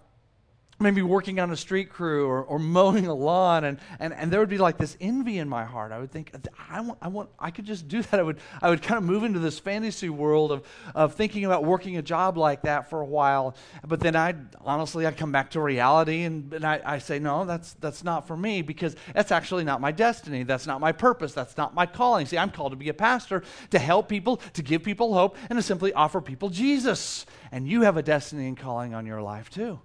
maybe 0.82 1.02
working 1.02 1.40
on 1.40 1.50
a 1.50 1.56
street 1.56 1.90
crew 1.90 2.26
or, 2.26 2.42
or 2.42 2.58
mowing 2.58 3.06
a 3.06 3.14
lawn 3.14 3.64
and, 3.64 3.78
and, 3.98 4.12
and 4.12 4.30
there 4.30 4.40
would 4.40 4.48
be 4.48 4.58
like 4.58 4.76
this 4.76 4.96
envy 5.00 5.38
in 5.38 5.48
my 5.48 5.64
heart. 5.64 5.92
I 5.92 5.98
would 5.98 6.10
think 6.10 6.32
I 6.68 6.80
want, 6.80 6.98
I 7.00 7.08
want 7.08 7.30
i 7.38 7.50
could 7.50 7.64
just 7.64 7.88
do 7.88 8.02
that. 8.02 8.20
I 8.20 8.22
would 8.22 8.38
i 8.60 8.68
would 8.68 8.82
kind 8.82 8.98
of 8.98 9.04
move 9.04 9.24
into 9.24 9.38
this 9.38 9.58
fantasy 9.58 10.08
world 10.08 10.52
of, 10.52 10.66
of 10.94 11.14
thinking 11.14 11.44
about 11.44 11.64
working 11.64 11.96
a 11.96 12.02
job 12.02 12.36
like 12.36 12.62
that 12.62 12.90
for 12.90 13.00
a 13.00 13.06
while. 13.06 13.56
But 13.86 14.00
then 14.00 14.16
i 14.16 14.34
honestly 14.64 15.06
i'd 15.06 15.16
come 15.16 15.32
back 15.32 15.50
to 15.52 15.60
reality 15.60 16.22
and, 16.22 16.52
and 16.52 16.64
I, 16.64 16.80
I 16.84 16.98
say 16.98 17.18
no 17.18 17.44
that's 17.44 17.74
that's 17.74 18.04
not 18.04 18.26
for 18.26 18.36
me 18.36 18.62
because 18.62 18.96
that's 19.14 19.32
actually 19.32 19.64
not 19.64 19.80
my 19.80 19.92
destiny. 19.92 20.42
That's 20.42 20.66
not 20.66 20.80
my 20.80 20.92
purpose. 20.92 21.32
That's 21.32 21.56
not 21.56 21.74
my 21.74 21.86
calling. 21.86 22.26
See 22.26 22.38
i'm 22.38 22.50
called 22.50 22.72
to 22.72 22.76
be 22.76 22.88
a 22.88 22.94
pastor 22.94 23.42
to 23.70 23.78
help 23.78 24.08
people 24.08 24.38
to 24.54 24.62
give 24.62 24.82
people 24.82 25.14
hope 25.14 25.36
and 25.48 25.56
to 25.56 25.62
simply 25.62 25.92
offer 25.92 26.20
people 26.20 26.50
jesus. 26.50 27.26
And 27.50 27.68
you 27.68 27.82
have 27.82 27.96
a 27.96 28.02
destiny 28.02 28.48
and 28.48 28.56
calling 28.56 28.94
on 28.94 29.06
your 29.06 29.22
life 29.22 29.50
too 29.50 29.80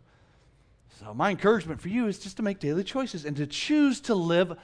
so, 0.99 1.13
my 1.13 1.29
encouragement 1.29 1.81
for 1.81 1.89
you 1.89 2.07
is 2.07 2.19
just 2.19 2.37
to 2.37 2.43
make 2.43 2.59
daily 2.59 2.83
choices 2.83 3.25
and 3.25 3.37
to 3.37 3.45
choose 3.45 3.99
to 4.01 4.15
live 4.15 4.57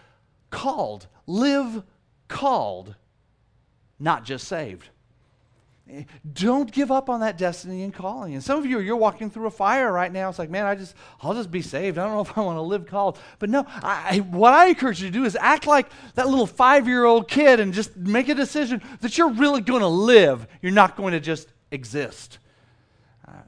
called. 0.50 1.08
Live 1.28 1.84
called, 2.28 2.96
not 4.00 4.24
just 4.26 4.48
saved. 4.48 4.90
Don't 6.32 6.72
give 6.72 6.92
up 6.92 7.10
on 7.10 7.20
that 7.20 7.38
destiny 7.38 7.84
and 7.84 7.94
calling. 7.94 8.34
And 8.34 8.44
some 8.44 8.58
of 8.58 8.66
you, 8.66 8.80
you're 8.80 8.96
walking 8.96 9.30
through 9.30 9.48
a 9.48 9.52
fire 9.52 9.92
right 9.92 10.12
now. 10.12 10.30
It's 10.30 10.40
like, 10.40 10.50
man, 10.50 10.66
I 10.66 10.76
just, 10.76 10.96
I'll 11.22 11.34
just 11.34 11.52
be 11.52 11.62
saved. 11.62 11.98
I 11.98 12.06
don't 12.06 12.14
know 12.14 12.22
if 12.22 12.38
I 12.38 12.42
want 12.42 12.58
to 12.58 12.62
live 12.62 12.88
called. 12.88 13.20
But 13.38 13.50
no, 13.50 13.66
I, 13.68 14.20
what 14.30 14.54
I 14.54 14.68
encourage 14.68 15.02
you 15.02 15.10
to 15.10 15.14
do 15.14 15.26
is 15.26 15.36
act 15.36 15.68
like 15.68 15.88
that 16.16 16.30
little 16.30 16.48
five-year-old 16.48 17.28
kid 17.28 17.60
and 17.60 17.74
just 17.74 17.98
make 17.98 18.30
a 18.30 18.36
decision 18.36 18.82
that 19.02 19.18
you're 19.18 19.32
really 19.32 19.60
going 19.60 19.82
to 19.82 19.88
live. 19.88 20.48
You're 20.62 20.72
not 20.72 20.96
going 20.96 21.12
to 21.12 21.20
just 21.20 21.50
exist. 21.70 22.40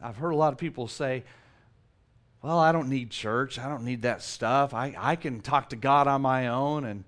I've 0.01 0.17
heard 0.17 0.31
a 0.31 0.37
lot 0.37 0.51
of 0.51 0.59
people 0.59 0.87
say, 0.89 1.23
well, 2.41 2.59
I 2.59 2.71
don't 2.71 2.89
need 2.89 3.09
church. 3.09 3.57
I 3.57 3.67
don't 3.67 3.83
need 3.83 4.03
that 4.03 4.21
stuff. 4.21 4.73
I, 4.73 4.95
I 4.97 5.15
can 5.15 5.41
talk 5.41 5.69
to 5.69 5.75
God 5.75 6.07
on 6.07 6.21
my 6.21 6.47
own 6.49 6.85
and 6.85 7.03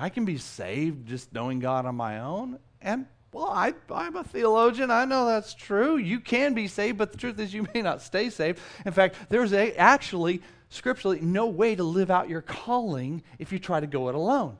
I 0.00 0.08
can 0.08 0.24
be 0.24 0.38
saved 0.38 1.08
just 1.08 1.32
knowing 1.32 1.58
God 1.58 1.86
on 1.86 1.96
my 1.96 2.20
own. 2.20 2.58
And, 2.80 3.06
well, 3.32 3.50
I, 3.50 3.74
I'm 3.92 4.16
a 4.16 4.22
theologian. 4.22 4.90
I 4.90 5.04
know 5.04 5.26
that's 5.26 5.54
true. 5.54 5.96
You 5.96 6.20
can 6.20 6.54
be 6.54 6.68
saved, 6.68 6.98
but 6.98 7.10
the 7.10 7.18
truth 7.18 7.38
is 7.40 7.52
you 7.52 7.66
may 7.74 7.82
not 7.82 8.02
stay 8.02 8.30
saved. 8.30 8.60
In 8.86 8.92
fact, 8.92 9.16
there's 9.28 9.52
a, 9.52 9.74
actually, 9.74 10.42
scripturally, 10.68 11.20
no 11.20 11.46
way 11.46 11.74
to 11.74 11.82
live 11.82 12.10
out 12.10 12.28
your 12.28 12.42
calling 12.42 13.22
if 13.38 13.52
you 13.52 13.58
try 13.58 13.80
to 13.80 13.86
go 13.86 14.08
it 14.08 14.14
alone. 14.14 14.56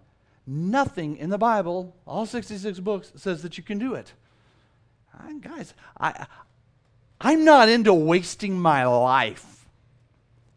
Nothing 0.47 1.19
in 1.19 1.31
the 1.31 1.39
Bible, 1.39 1.95
all 2.07 2.27
66 2.27 2.81
books, 2.81 3.13
says 3.15 3.43
that 3.43 3.57
you 3.59 3.63
can 3.63 3.79
do 3.79 3.95
it. 3.95 4.13
I, 5.17 5.35
guys, 5.35 5.75
I, 6.01 6.27
I'm 7.21 7.45
not 7.45 7.69
into 7.69 7.93
wasting 7.93 8.59
my 8.59 8.87
life 8.87 9.58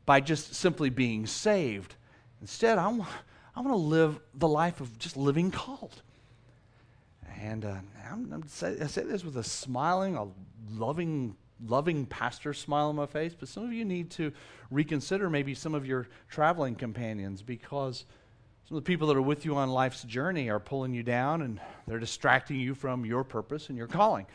by 0.06 0.20
just 0.20 0.56
simply 0.56 0.90
being 0.90 1.26
saved. 1.26 1.96
Instead, 2.42 2.78
I 2.78 2.88
want, 2.88 3.10
I 3.56 3.62
want 3.62 3.74
to 3.74 3.78
live 3.78 4.20
the 4.34 4.48
life 4.48 4.82
of 4.82 4.98
just 4.98 5.18
living 5.18 5.52
called. 5.52 6.02
And 7.42 7.66
uh, 7.66 7.76
I'm, 8.12 8.32
I'm 8.34 8.48
say, 8.48 8.78
I 8.82 8.88
say 8.88 9.04
this 9.04 9.24
with 9.24 9.38
a 9.38 9.44
smiling, 9.44 10.16
a 10.16 10.28
loving, 10.72 11.36
loving 11.66 12.06
pastor 12.06 12.54
smile 12.54 12.90
on 12.90 12.96
my 12.96 13.06
face, 13.06 13.36
but 13.38 13.48
some 13.48 13.64
of 13.64 13.74
you 13.74 13.86
need 13.86 14.10
to 14.12 14.32
reconsider 14.70 15.30
maybe 15.30 15.54
some 15.54 15.76
of 15.76 15.86
your 15.86 16.08
traveling 16.30 16.76
companions 16.76 17.42
because 17.42 18.06
some 18.68 18.78
of 18.78 18.84
the 18.84 18.88
people 18.88 19.08
that 19.08 19.18
are 19.18 19.22
with 19.22 19.44
you 19.44 19.56
on 19.56 19.70
life's 19.70 20.04
journey 20.04 20.50
are 20.50 20.60
pulling 20.60 20.94
you 20.94 21.04
down 21.04 21.42
and 21.42 21.60
they're 21.88 22.00
distracting 22.00 22.60
you 22.60 22.74
from 22.74 23.06
your 23.06 23.24
purpose 23.24 23.70
and 23.70 23.78
your 23.78 23.88
calling. 23.88 24.26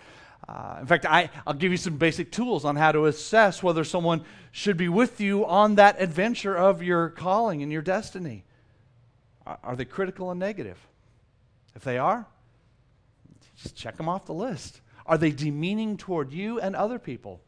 Uh, 0.49 0.77
in 0.81 0.87
fact, 0.87 1.07
I, 1.07 1.31
I'll 1.47 1.55
give 1.55 1.73
you 1.73 1.79
some 1.79 1.97
basic 1.97 2.31
tools 2.31 2.65
on 2.65 2.77
how 2.77 2.93
to 2.93 3.07
assess 3.07 3.63
whether 3.63 3.85
someone 3.85 4.25
should 4.53 4.77
be 4.77 4.89
with 4.89 5.21
you 5.21 5.45
on 5.47 5.75
that 5.75 6.01
adventure 6.01 6.57
of 6.57 6.83
your 6.83 7.11
calling 7.11 7.63
and 7.63 7.73
your 7.73 7.83
destiny. 7.83 8.45
Are, 9.47 9.59
are 9.63 9.77
they 9.77 9.85
critical 9.85 10.31
and 10.31 10.39
negative? 10.39 10.79
If 11.75 11.83
they 11.83 11.99
are, 11.99 12.27
just 13.57 13.77
check 13.77 13.97
them 13.97 14.09
off 14.09 14.27
the 14.27 14.35
list. 14.35 14.81
Are 15.05 15.19
they 15.19 15.31
demeaning 15.31 15.97
toward 15.97 16.33
you 16.33 16.61
and 16.61 16.77
other 16.77 16.99
people? 16.99 17.41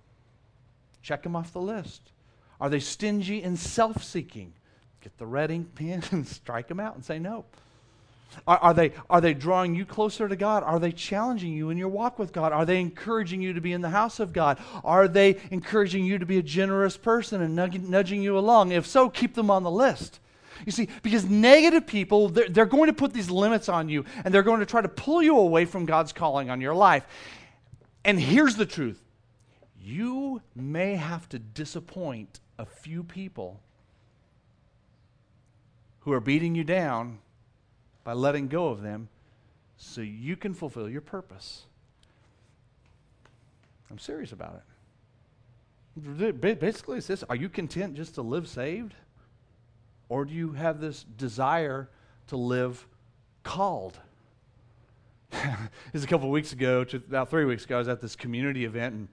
Check 1.02 1.22
them 1.22 1.36
off 1.36 1.52
the 1.52 1.60
list. 1.60 2.12
Are 2.60 2.68
they 2.68 2.80
stingy 2.80 3.42
and 3.42 3.58
self 3.58 4.02
seeking? 4.02 4.52
Get 5.00 5.16
the 5.18 5.26
red 5.26 5.50
ink 5.50 5.74
pen 5.74 6.02
and 6.10 6.26
strike 6.26 6.68
them 6.68 6.80
out 6.80 6.94
and 6.94 7.04
say 7.04 7.18
no. 7.18 7.44
Are, 8.46 8.58
are, 8.58 8.74
they, 8.74 8.92
are 9.08 9.20
they 9.20 9.34
drawing 9.34 9.74
you 9.74 9.84
closer 9.84 10.28
to 10.28 10.36
God? 10.36 10.62
Are 10.62 10.78
they 10.78 10.92
challenging 10.92 11.52
you 11.52 11.70
in 11.70 11.78
your 11.78 11.88
walk 11.88 12.18
with 12.18 12.32
God? 12.32 12.52
Are 12.52 12.66
they 12.66 12.80
encouraging 12.80 13.40
you 13.40 13.52
to 13.54 13.60
be 13.60 13.72
in 13.72 13.80
the 13.80 13.90
house 13.90 14.20
of 14.20 14.32
God? 14.32 14.58
Are 14.84 15.08
they 15.08 15.36
encouraging 15.50 16.04
you 16.04 16.18
to 16.18 16.26
be 16.26 16.38
a 16.38 16.42
generous 16.42 16.96
person 16.96 17.40
and 17.40 17.56
nudging, 17.56 18.22
you 18.22 18.38
along? 18.38 18.72
If 18.72 18.86
so, 18.86 19.08
keep 19.08 19.34
them 19.34 19.50
on 19.50 19.62
the 19.62 19.70
list. 19.70 20.20
You 20.66 20.72
see, 20.72 20.88
because 21.02 21.24
negative 21.24 21.86
people, 21.86 22.28
they're, 22.28 22.48
they're 22.48 22.66
going 22.66 22.88
to 22.88 22.92
put 22.92 23.12
these 23.12 23.30
limits 23.30 23.68
on 23.68 23.88
you 23.88 24.04
and 24.24 24.34
they're 24.34 24.42
going 24.42 24.60
to 24.60 24.66
try 24.66 24.82
to 24.82 24.88
pull 24.88 25.22
you 25.22 25.38
away 25.38 25.64
from 25.64 25.86
God's 25.86 26.12
calling 26.12 26.50
on 26.50 26.60
your 26.60 26.74
life. 26.74 27.06
And 28.04 28.20
here's 28.20 28.56
the 28.56 28.66
truth 28.66 29.02
you 29.80 30.42
may 30.54 30.96
have 30.96 31.28
to 31.30 31.38
disappoint 31.38 32.40
a 32.58 32.66
few 32.66 33.02
people 33.04 33.60
who 36.00 36.12
are 36.12 36.20
beating 36.20 36.54
you 36.54 36.64
down 36.64 37.20
by 38.08 38.14
letting 38.14 38.48
go 38.48 38.68
of 38.68 38.80
them 38.80 39.06
so 39.76 40.00
you 40.00 40.34
can 40.34 40.54
fulfill 40.54 40.88
your 40.88 41.02
purpose. 41.02 41.66
I'm 43.90 43.98
serious 43.98 44.32
about 44.32 44.62
it. 45.94 46.40
Basically, 46.58 46.96
it's 46.96 47.06
this 47.06 47.22
Are 47.24 47.36
you 47.36 47.50
content 47.50 47.96
just 47.96 48.14
to 48.14 48.22
live 48.22 48.48
saved? 48.48 48.94
Or 50.08 50.24
do 50.24 50.32
you 50.32 50.52
have 50.52 50.80
this 50.80 51.04
desire 51.18 51.90
to 52.28 52.38
live 52.38 52.86
called? 53.42 53.98
this 55.30 55.42
is 55.92 56.04
a 56.04 56.06
couple 56.06 56.28
of 56.28 56.32
weeks 56.32 56.54
ago, 56.54 56.86
about 56.94 57.28
three 57.28 57.44
weeks 57.44 57.66
ago, 57.66 57.74
I 57.74 57.78
was 57.80 57.88
at 57.88 58.00
this 58.00 58.16
community 58.16 58.64
event, 58.64 58.94
and 58.94 59.08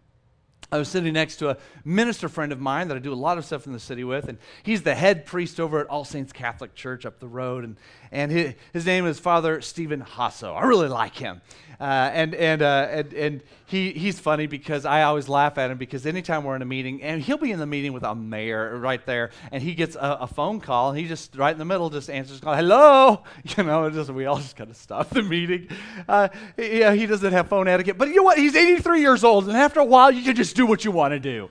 I 0.71 0.77
was 0.77 0.89
sitting 0.89 1.13
next 1.13 1.37
to 1.37 1.49
a 1.49 1.57
minister 1.83 2.27
friend 2.27 2.51
of 2.51 2.59
mine 2.59 2.87
that 2.87 2.97
I 2.97 2.99
do 2.99 3.13
a 3.13 3.15
lot 3.15 3.37
of 3.37 3.45
stuff 3.45 3.67
in 3.67 3.73
the 3.73 3.79
city 3.79 4.03
with, 4.03 4.27
and 4.27 4.37
he's 4.63 4.81
the 4.81 4.95
head 4.95 5.25
priest 5.25 5.59
over 5.59 5.79
at 5.79 5.87
All 5.87 6.03
Saints 6.03 6.33
Catholic 6.33 6.73
Church 6.73 7.05
up 7.05 7.19
the 7.19 7.27
road, 7.27 7.63
and, 7.63 7.77
and 8.11 8.31
his, 8.31 8.53
his 8.73 8.85
name 8.85 9.05
is 9.05 9.19
Father 9.19 9.61
Stephen 9.61 10.01
Hasso. 10.01 10.55
I 10.55 10.65
really 10.65 10.87
like 10.87 11.15
him. 11.15 11.41
Uh, 11.79 12.09
and 12.13 12.33
and, 12.35 12.61
uh, 12.61 12.87
and 12.89 13.13
and 13.13 13.43
he 13.65 13.91
he's 13.91 14.19
funny 14.19 14.47
because 14.47 14.85
I 14.85 15.03
always 15.03 15.27
laugh 15.27 15.57
at 15.57 15.71
him 15.71 15.77
because 15.77 16.05
anytime 16.05 16.43
we're 16.43 16.55
in 16.55 16.61
a 16.61 16.65
meeting 16.65 17.01
and 17.01 17.21
he'll 17.21 17.37
be 17.37 17.51
in 17.51 17.59
the 17.59 17.65
meeting 17.65 17.93
with 17.93 18.03
a 18.03 18.15
mayor 18.15 18.77
right 18.77 19.03
there 19.05 19.31
and 19.51 19.61
he 19.61 19.73
gets 19.73 19.95
a, 19.95 20.19
a 20.21 20.27
phone 20.27 20.61
call 20.61 20.89
and 20.89 20.99
he 20.99 21.07
just 21.07 21.35
right 21.35 21.51
in 21.51 21.57
the 21.57 21.65
middle 21.65 21.89
just 21.89 22.09
answers 22.09 22.39
call 22.39 22.55
hello 22.55 23.23
you 23.57 23.63
know 23.63 23.89
just 23.89 24.09
we 24.09 24.25
all 24.25 24.37
just 24.37 24.55
kind 24.55 24.69
of 24.69 24.77
stop 24.77 25.09
the 25.09 25.23
meeting 25.23 25.67
uh, 26.07 26.29
yeah 26.57 26.93
he 26.93 27.05
doesn't 27.05 27.33
have 27.33 27.49
phone 27.49 27.67
etiquette 27.67 27.97
but 27.97 28.07
you 28.07 28.15
know 28.15 28.23
what 28.23 28.37
he's 28.37 28.55
83 28.55 29.01
years 29.01 29.23
old 29.23 29.47
and 29.47 29.57
after 29.57 29.79
a 29.79 29.85
while 29.85 30.11
you 30.11 30.23
can 30.23 30.35
just 30.35 30.54
do 30.55 30.65
what 30.65 30.83
you 30.83 30.91
want 30.91 31.11
to 31.11 31.19
do 31.19 31.49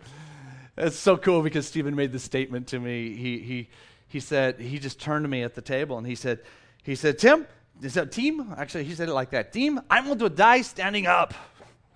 it's 0.77 0.97
so 0.97 1.17
cool 1.17 1.43
because 1.43 1.67
Stephen 1.67 1.95
made 1.95 2.11
this 2.11 2.25
statement 2.25 2.67
to 2.69 2.81
me 2.81 3.14
he 3.14 3.38
he 3.38 3.69
he 4.09 4.21
said 4.21 4.59
he 4.59 4.79
just 4.79 5.01
turned 5.01 5.25
to 5.25 5.29
me 5.29 5.43
at 5.43 5.55
the 5.55 5.62
table 5.62 5.99
and 5.99 6.07
he 6.07 6.14
said 6.14 6.40
he 6.83 6.95
said 6.95 7.19
Tim 7.19 7.47
is 7.83 7.95
that 7.95 8.12
team, 8.12 8.55
actually, 8.57 8.85
he 8.85 8.95
said 8.95 9.09
it 9.09 9.12
like 9.12 9.31
that 9.31 9.53
team, 9.53 9.81
I'm 9.90 10.07
going 10.07 10.19
to 10.21 10.29
die 10.29 10.62
standing 10.62 11.07
up. 11.07 11.35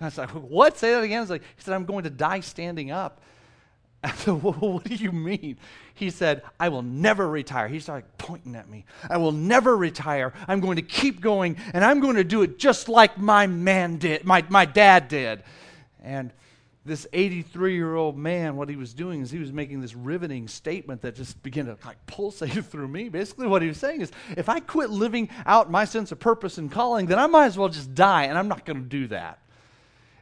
I 0.01 0.05
was 0.05 0.17
like, 0.17 0.29
what? 0.29 0.77
Say 0.77 0.91
that 0.91 1.03
again. 1.03 1.27
like, 1.27 1.41
he 1.41 1.61
said, 1.61 1.73
I'm 1.73 1.85
going 1.85 2.03
to 2.03 2.09
die 2.09 2.39
standing 2.41 2.91
up. 2.91 3.21
I 4.03 4.11
said, 4.11 4.41
what 4.41 4.83
do 4.85 4.95
you 4.95 5.11
mean? 5.11 5.57
He 5.93 6.09
said, 6.09 6.43
I 6.59 6.69
will 6.69 6.81
never 6.81 7.27
retire. 7.27 7.67
He 7.67 7.79
started 7.79 8.05
pointing 8.17 8.55
at 8.55 8.69
me. 8.69 8.85
I 9.09 9.17
will 9.17 9.33
never 9.33 9.75
retire. 9.75 10.33
I'm 10.47 10.61
going 10.61 10.77
to 10.77 10.81
keep 10.81 11.19
going, 11.19 11.57
and 11.73 11.83
I'm 11.83 11.99
going 11.99 12.15
to 12.15 12.23
do 12.23 12.41
it 12.43 12.59
just 12.59 12.87
like 12.87 13.17
my 13.17 13.47
man 13.47 13.97
did, 13.97 14.23
my, 14.23 14.45
my 14.47 14.65
dad 14.65 15.09
did. 15.09 15.43
And 16.01 16.31
this 16.89 17.07
83 17.13 17.75
year 17.75 17.95
old 17.95 18.17
man, 18.17 18.57
what 18.57 18.67
he 18.67 18.75
was 18.75 18.93
doing 18.93 19.21
is 19.21 19.31
he 19.31 19.39
was 19.39 19.53
making 19.53 19.79
this 19.79 19.95
riveting 19.95 20.47
statement 20.47 21.01
that 21.03 21.15
just 21.15 21.41
began 21.43 21.67
to 21.67 21.77
like 21.85 22.03
pulsate 22.07 22.65
through 22.65 22.87
me. 22.87 23.07
Basically, 23.07 23.47
what 23.47 23.61
he 23.61 23.67
was 23.67 23.77
saying 23.77 24.01
is 24.01 24.11
if 24.35 24.49
I 24.49 24.59
quit 24.59 24.89
living 24.89 25.29
out 25.45 25.71
my 25.71 25.85
sense 25.85 26.11
of 26.11 26.19
purpose 26.19 26.57
and 26.57 26.71
calling, 26.71 27.05
then 27.05 27.19
I 27.19 27.27
might 27.27 27.45
as 27.45 27.57
well 27.57 27.69
just 27.69 27.93
die, 27.93 28.23
and 28.23 28.37
I'm 28.37 28.47
not 28.47 28.65
going 28.65 28.81
to 28.81 28.89
do 28.89 29.07
that. 29.07 29.39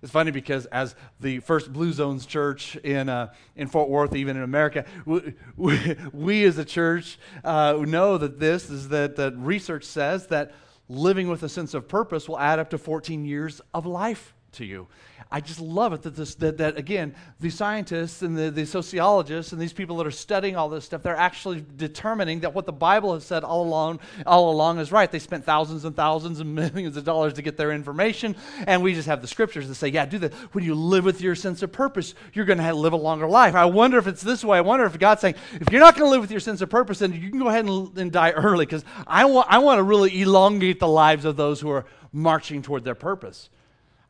It's 0.03 0.11
funny 0.11 0.29
because 0.29 0.67
as 0.67 0.93
the 1.19 1.39
first 1.39 1.73
Blue 1.73 1.91
Zones 1.91 2.25
church 2.25 2.75
in, 2.77 3.09
uh, 3.09 3.33
in 3.55 3.67
Fort 3.67 3.89
Worth, 3.89 4.15
even 4.15 4.37
in 4.37 4.43
America, 4.43 4.85
we, 5.05 5.33
we, 5.55 5.95
we 6.13 6.43
as 6.43 6.57
a 6.59 6.65
church 6.65 7.17
uh, 7.43 7.73
know 7.79 8.17
that 8.17 8.39
this 8.39 8.69
is 8.69 8.89
that, 8.89 9.15
that 9.15 9.35
research 9.37 9.85
says 9.85 10.27
that 10.27 10.51
living 10.87 11.27
with 11.29 11.41
a 11.43 11.49
sense 11.49 11.73
of 11.73 11.87
purpose 11.87 12.29
will 12.29 12.39
add 12.39 12.59
up 12.59 12.69
to 12.69 12.77
14 12.77 13.25
years 13.25 13.59
of 13.73 13.85
life 13.85 14.35
to 14.53 14.65
you. 14.65 14.87
I 15.29 15.41
just 15.41 15.59
love 15.59 15.93
it 15.93 16.03
that 16.03 16.15
this 16.15 16.35
that, 16.35 16.57
that 16.57 16.77
again, 16.77 17.13
the 17.39 17.49
scientists 17.49 18.21
and 18.21 18.37
the, 18.37 18.49
the 18.49 18.65
sociologists 18.65 19.51
and 19.51 19.61
these 19.61 19.73
people 19.73 19.97
that 19.97 20.07
are 20.07 20.11
studying 20.11 20.55
all 20.55 20.69
this 20.69 20.85
stuff, 20.85 21.03
they're 21.03 21.17
actually 21.17 21.65
determining 21.75 22.41
that 22.41 22.53
what 22.53 22.65
the 22.65 22.71
Bible 22.71 23.13
has 23.13 23.25
said 23.25 23.43
all 23.43 23.63
along 23.63 23.99
all 24.25 24.51
along 24.51 24.79
is 24.79 24.91
right. 24.91 25.11
They 25.11 25.19
spent 25.19 25.43
thousands 25.43 25.83
and 25.85 25.95
thousands 25.95 26.39
and 26.39 26.55
millions 26.55 26.95
of 26.95 27.03
dollars 27.03 27.33
to 27.33 27.41
get 27.41 27.57
their 27.57 27.71
information, 27.71 28.35
and 28.65 28.81
we 28.81 28.93
just 28.93 29.07
have 29.07 29.21
the 29.21 29.27
scriptures 29.27 29.67
that 29.67 29.75
say, 29.75 29.89
yeah, 29.89 30.05
do 30.05 30.17
that. 30.19 30.33
When 30.53 30.63
you 30.63 30.75
live 30.75 31.03
with 31.03 31.21
your 31.21 31.35
sense 31.35 31.61
of 31.61 31.71
purpose, 31.71 32.13
you're 32.33 32.45
going 32.45 32.59
to 32.59 32.73
live 32.73 32.93
a 32.93 32.97
longer 32.97 33.27
life. 33.27 33.55
I 33.55 33.65
wonder 33.65 33.97
if 33.97 34.07
it's 34.07 34.21
this 34.21 34.45
way. 34.45 34.57
I 34.57 34.61
wonder 34.61 34.85
if 34.85 34.97
God's 34.97 35.21
saying, 35.21 35.35
if 35.53 35.71
you're 35.71 35.81
not 35.81 35.95
going 35.95 36.07
to 36.07 36.11
live 36.11 36.21
with 36.21 36.31
your 36.31 36.39
sense 36.39 36.61
of 36.61 36.69
purpose, 36.69 36.99
then 36.99 37.13
you 37.13 37.29
can 37.29 37.39
go 37.39 37.49
ahead 37.49 37.65
and, 37.65 37.97
and 37.97 38.11
die 38.11 38.31
early 38.31 38.65
because 38.65 38.85
I 39.05 39.25
want 39.25 39.47
I 39.49 39.59
want 39.59 39.79
to 39.79 39.83
really 39.83 40.21
elongate 40.21 40.79
the 40.79 40.87
lives 40.87 41.25
of 41.25 41.35
those 41.35 41.59
who 41.59 41.69
are 41.69 41.85
marching 42.11 42.61
toward 42.61 42.83
their 42.83 42.95
purpose. 42.95 43.49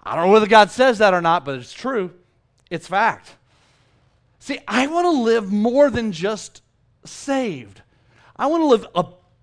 I 0.08 0.16
don't 0.16 0.28
know 0.28 0.32
whether 0.32 0.48
God 0.48 0.72
says 0.72 1.00
that 1.00 1.14
or 1.14 1.22
not, 1.22 1.44
but 1.44 1.56
it's 1.56 1.74
true. 1.74 2.12
It's 2.70 2.88
fact. 2.88 3.36
See, 4.40 4.60
I 4.68 4.88
want 4.88 5.06
to 5.06 5.22
live 5.22 5.52
more 5.52 5.90
than 5.90 6.12
just 6.14 6.62
saved. 7.04 7.82
I 8.36 8.48
want 8.48 8.62
to 8.62 8.68
live 8.68 8.88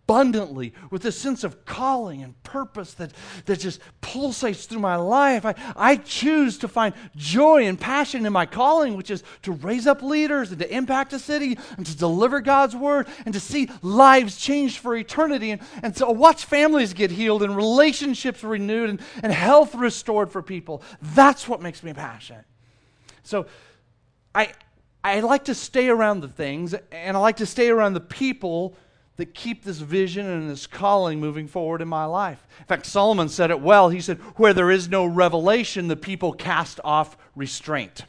abundantly 0.07 0.75
with 0.91 1.05
a 1.07 1.13
sense 1.13 1.45
of 1.45 1.65
calling 1.65 2.23
and 2.23 2.41
purpose 2.43 2.93
that, 2.95 3.11
that 3.47 3.59
just 3.59 3.81
pulsates 4.03 4.67
through 4.67 4.79
my 4.79 4.97
life. 4.97 5.47
I, 5.47 5.55
I 5.75 5.97
choose 5.97 6.59
to 6.59 6.69
find 6.69 6.95
joy 7.17 7.67
and 7.67 7.81
passion 7.81 8.27
in 8.27 8.33
my 8.33 8.45
calling, 8.45 8.97
which 8.97 9.11
is 9.11 9.23
to 9.43 9.53
raise 9.53 9.87
up 9.87 10.03
leaders 10.03 10.51
and 10.51 10.59
to 10.59 10.75
impact 10.75 11.15
a 11.15 11.19
city 11.19 11.59
and 11.77 11.87
to 11.87 11.97
deliver 11.97 12.41
God's 12.41 12.77
word 12.77 13.07
and 13.25 13.33
to 13.33 13.41
see 13.41 13.71
lives 13.81 14.37
changed 14.37 14.79
for 14.79 14.95
eternity 14.95 15.53
and, 15.53 15.63
and 15.83 15.97
to 15.97 16.07
watch 16.07 16.45
families 16.45 16.93
get 16.93 17.11
healed 17.11 17.43
and 17.43 17.57
relationships 17.57 18.45
renewed 18.45 18.91
and, 18.91 19.01
and 19.23 19.33
health 19.33 19.75
restored 19.75 20.31
for 20.31 20.43
people. 20.43 20.83
That's 21.01 21.49
what 21.49 21.63
makes 21.63 21.83
me 21.83 21.95
passionate. 21.95 22.45
So 23.23 23.47
I, 24.35 24.53
I 25.03 25.21
like 25.21 25.45
to 25.47 25.55
stay 25.55 25.89
around 25.89 26.21
the 26.21 26.29
things 26.29 26.75
and 26.93 27.17
I 27.17 27.21
like 27.21 27.37
to 27.37 27.47
stay 27.47 27.71
around 27.71 27.95
the 27.95 28.01
people 28.01 28.77
that 29.17 29.35
keep 29.35 29.63
this 29.63 29.79
vision 29.79 30.27
and 30.27 30.51
this 30.51 30.67
calling 30.67 31.21
moving 31.21 31.47
forward 31.47 31.81
in 31.81 31.89
my 31.89 32.05
life. 32.05 32.45
In 32.59 32.67
fact, 32.67 32.87
Solomon 32.87 33.29
said 33.29 33.51
it 33.51 33.61
well. 33.61 33.89
He 33.89 34.01
said, 34.01 34.19
Where 34.37 34.53
there 34.53 34.71
is 34.71 34.89
no 34.89 35.05
revelation, 35.07 35.89
the 35.89 35.97
people 35.97 36.33
cast 36.33 36.81
off 36.83 37.17
restraint. 37.37 38.05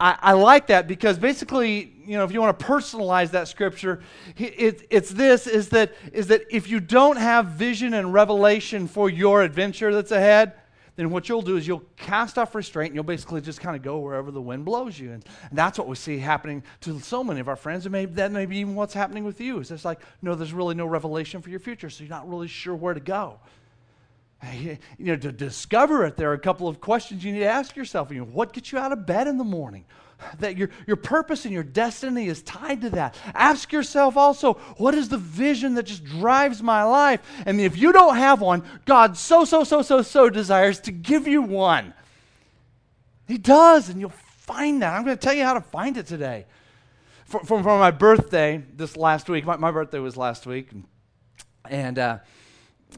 I, 0.00 0.18
I 0.20 0.32
like 0.32 0.66
that 0.66 0.88
because 0.88 1.18
basically, 1.18 1.92
you 2.04 2.16
know, 2.16 2.24
if 2.24 2.32
you 2.32 2.40
want 2.40 2.58
to 2.58 2.64
personalize 2.64 3.30
that 3.30 3.46
scripture, 3.46 4.02
it, 4.36 4.86
it's 4.90 5.10
this 5.10 5.46
is 5.46 5.68
that, 5.68 5.94
is 6.12 6.26
that 6.26 6.42
if 6.50 6.68
you 6.68 6.80
don't 6.80 7.16
have 7.16 7.46
vision 7.46 7.94
and 7.94 8.12
revelation 8.12 8.88
for 8.88 9.08
your 9.08 9.42
adventure 9.42 9.94
that's 9.94 10.10
ahead, 10.10 10.54
then 10.96 11.10
what 11.10 11.28
you'll 11.28 11.42
do 11.42 11.56
is 11.56 11.66
you'll 11.66 11.82
cast 11.96 12.38
off 12.38 12.54
restraint 12.54 12.90
and 12.90 12.94
you'll 12.94 13.04
basically 13.04 13.40
just 13.40 13.60
kind 13.60 13.74
of 13.74 13.82
go 13.82 13.98
wherever 13.98 14.30
the 14.30 14.40
wind 14.40 14.64
blows 14.64 14.98
you. 14.98 15.10
And, 15.10 15.24
and 15.50 15.58
that's 15.58 15.78
what 15.78 15.88
we 15.88 15.96
see 15.96 16.18
happening 16.18 16.62
to 16.82 17.00
so 17.00 17.24
many 17.24 17.40
of 17.40 17.48
our 17.48 17.56
friends. 17.56 17.84
And 17.84 17.92
maybe 17.92 18.12
that 18.14 18.30
may 18.30 18.46
be 18.46 18.58
even 18.58 18.76
what's 18.76 18.94
happening 18.94 19.24
with 19.24 19.40
you. 19.40 19.58
Is 19.58 19.70
it's 19.70 19.84
like, 19.84 20.00
no, 20.22 20.34
there's 20.34 20.52
really 20.52 20.76
no 20.76 20.86
revelation 20.86 21.42
for 21.42 21.50
your 21.50 21.58
future, 21.58 21.90
so 21.90 22.04
you're 22.04 22.10
not 22.10 22.28
really 22.28 22.48
sure 22.48 22.74
where 22.74 22.94
to 22.94 23.00
go. 23.00 23.40
You 24.52 24.78
know, 24.98 25.16
to 25.16 25.32
discover 25.32 26.04
it, 26.04 26.16
there 26.16 26.30
are 26.30 26.34
a 26.34 26.38
couple 26.38 26.68
of 26.68 26.80
questions 26.80 27.24
you 27.24 27.32
need 27.32 27.40
to 27.40 27.46
ask 27.46 27.76
yourself. 27.76 28.10
You 28.10 28.18
know, 28.18 28.26
what 28.26 28.52
gets 28.52 28.72
you 28.72 28.78
out 28.78 28.92
of 28.92 29.06
bed 29.06 29.26
in 29.26 29.38
the 29.38 29.44
morning? 29.44 29.86
That 30.38 30.56
your, 30.56 30.70
your 30.86 30.96
purpose 30.96 31.44
and 31.44 31.52
your 31.52 31.62
destiny 31.62 32.26
is 32.26 32.42
tied 32.42 32.80
to 32.82 32.90
that. 32.90 33.16
Ask 33.34 33.72
yourself 33.72 34.16
also, 34.16 34.54
what 34.76 34.94
is 34.94 35.08
the 35.08 35.18
vision 35.18 35.74
that 35.74 35.84
just 35.84 36.04
drives 36.04 36.62
my 36.62 36.82
life? 36.82 37.20
And 37.46 37.60
if 37.60 37.76
you 37.76 37.92
don't 37.92 38.16
have 38.16 38.40
one, 38.40 38.62
God 38.84 39.16
so, 39.16 39.44
so, 39.44 39.64
so, 39.64 39.82
so, 39.82 40.02
so 40.02 40.30
desires 40.30 40.80
to 40.80 40.92
give 40.92 41.26
you 41.26 41.42
one. 41.42 41.94
He 43.26 43.38
does, 43.38 43.88
and 43.88 44.00
you'll 44.00 44.10
find 44.10 44.82
that. 44.82 44.94
I'm 44.94 45.04
going 45.04 45.16
to 45.16 45.22
tell 45.22 45.34
you 45.34 45.44
how 45.44 45.54
to 45.54 45.60
find 45.60 45.96
it 45.96 46.06
today. 46.06 46.46
For, 47.26 47.40
for, 47.40 47.62
for 47.62 47.78
my 47.78 47.90
birthday 47.90 48.62
this 48.76 48.96
last 48.96 49.28
week, 49.28 49.44
my, 49.44 49.56
my 49.56 49.70
birthday 49.70 49.98
was 49.98 50.16
last 50.16 50.46
week, 50.46 50.70
and, 51.64 51.98
uh, 51.98 52.18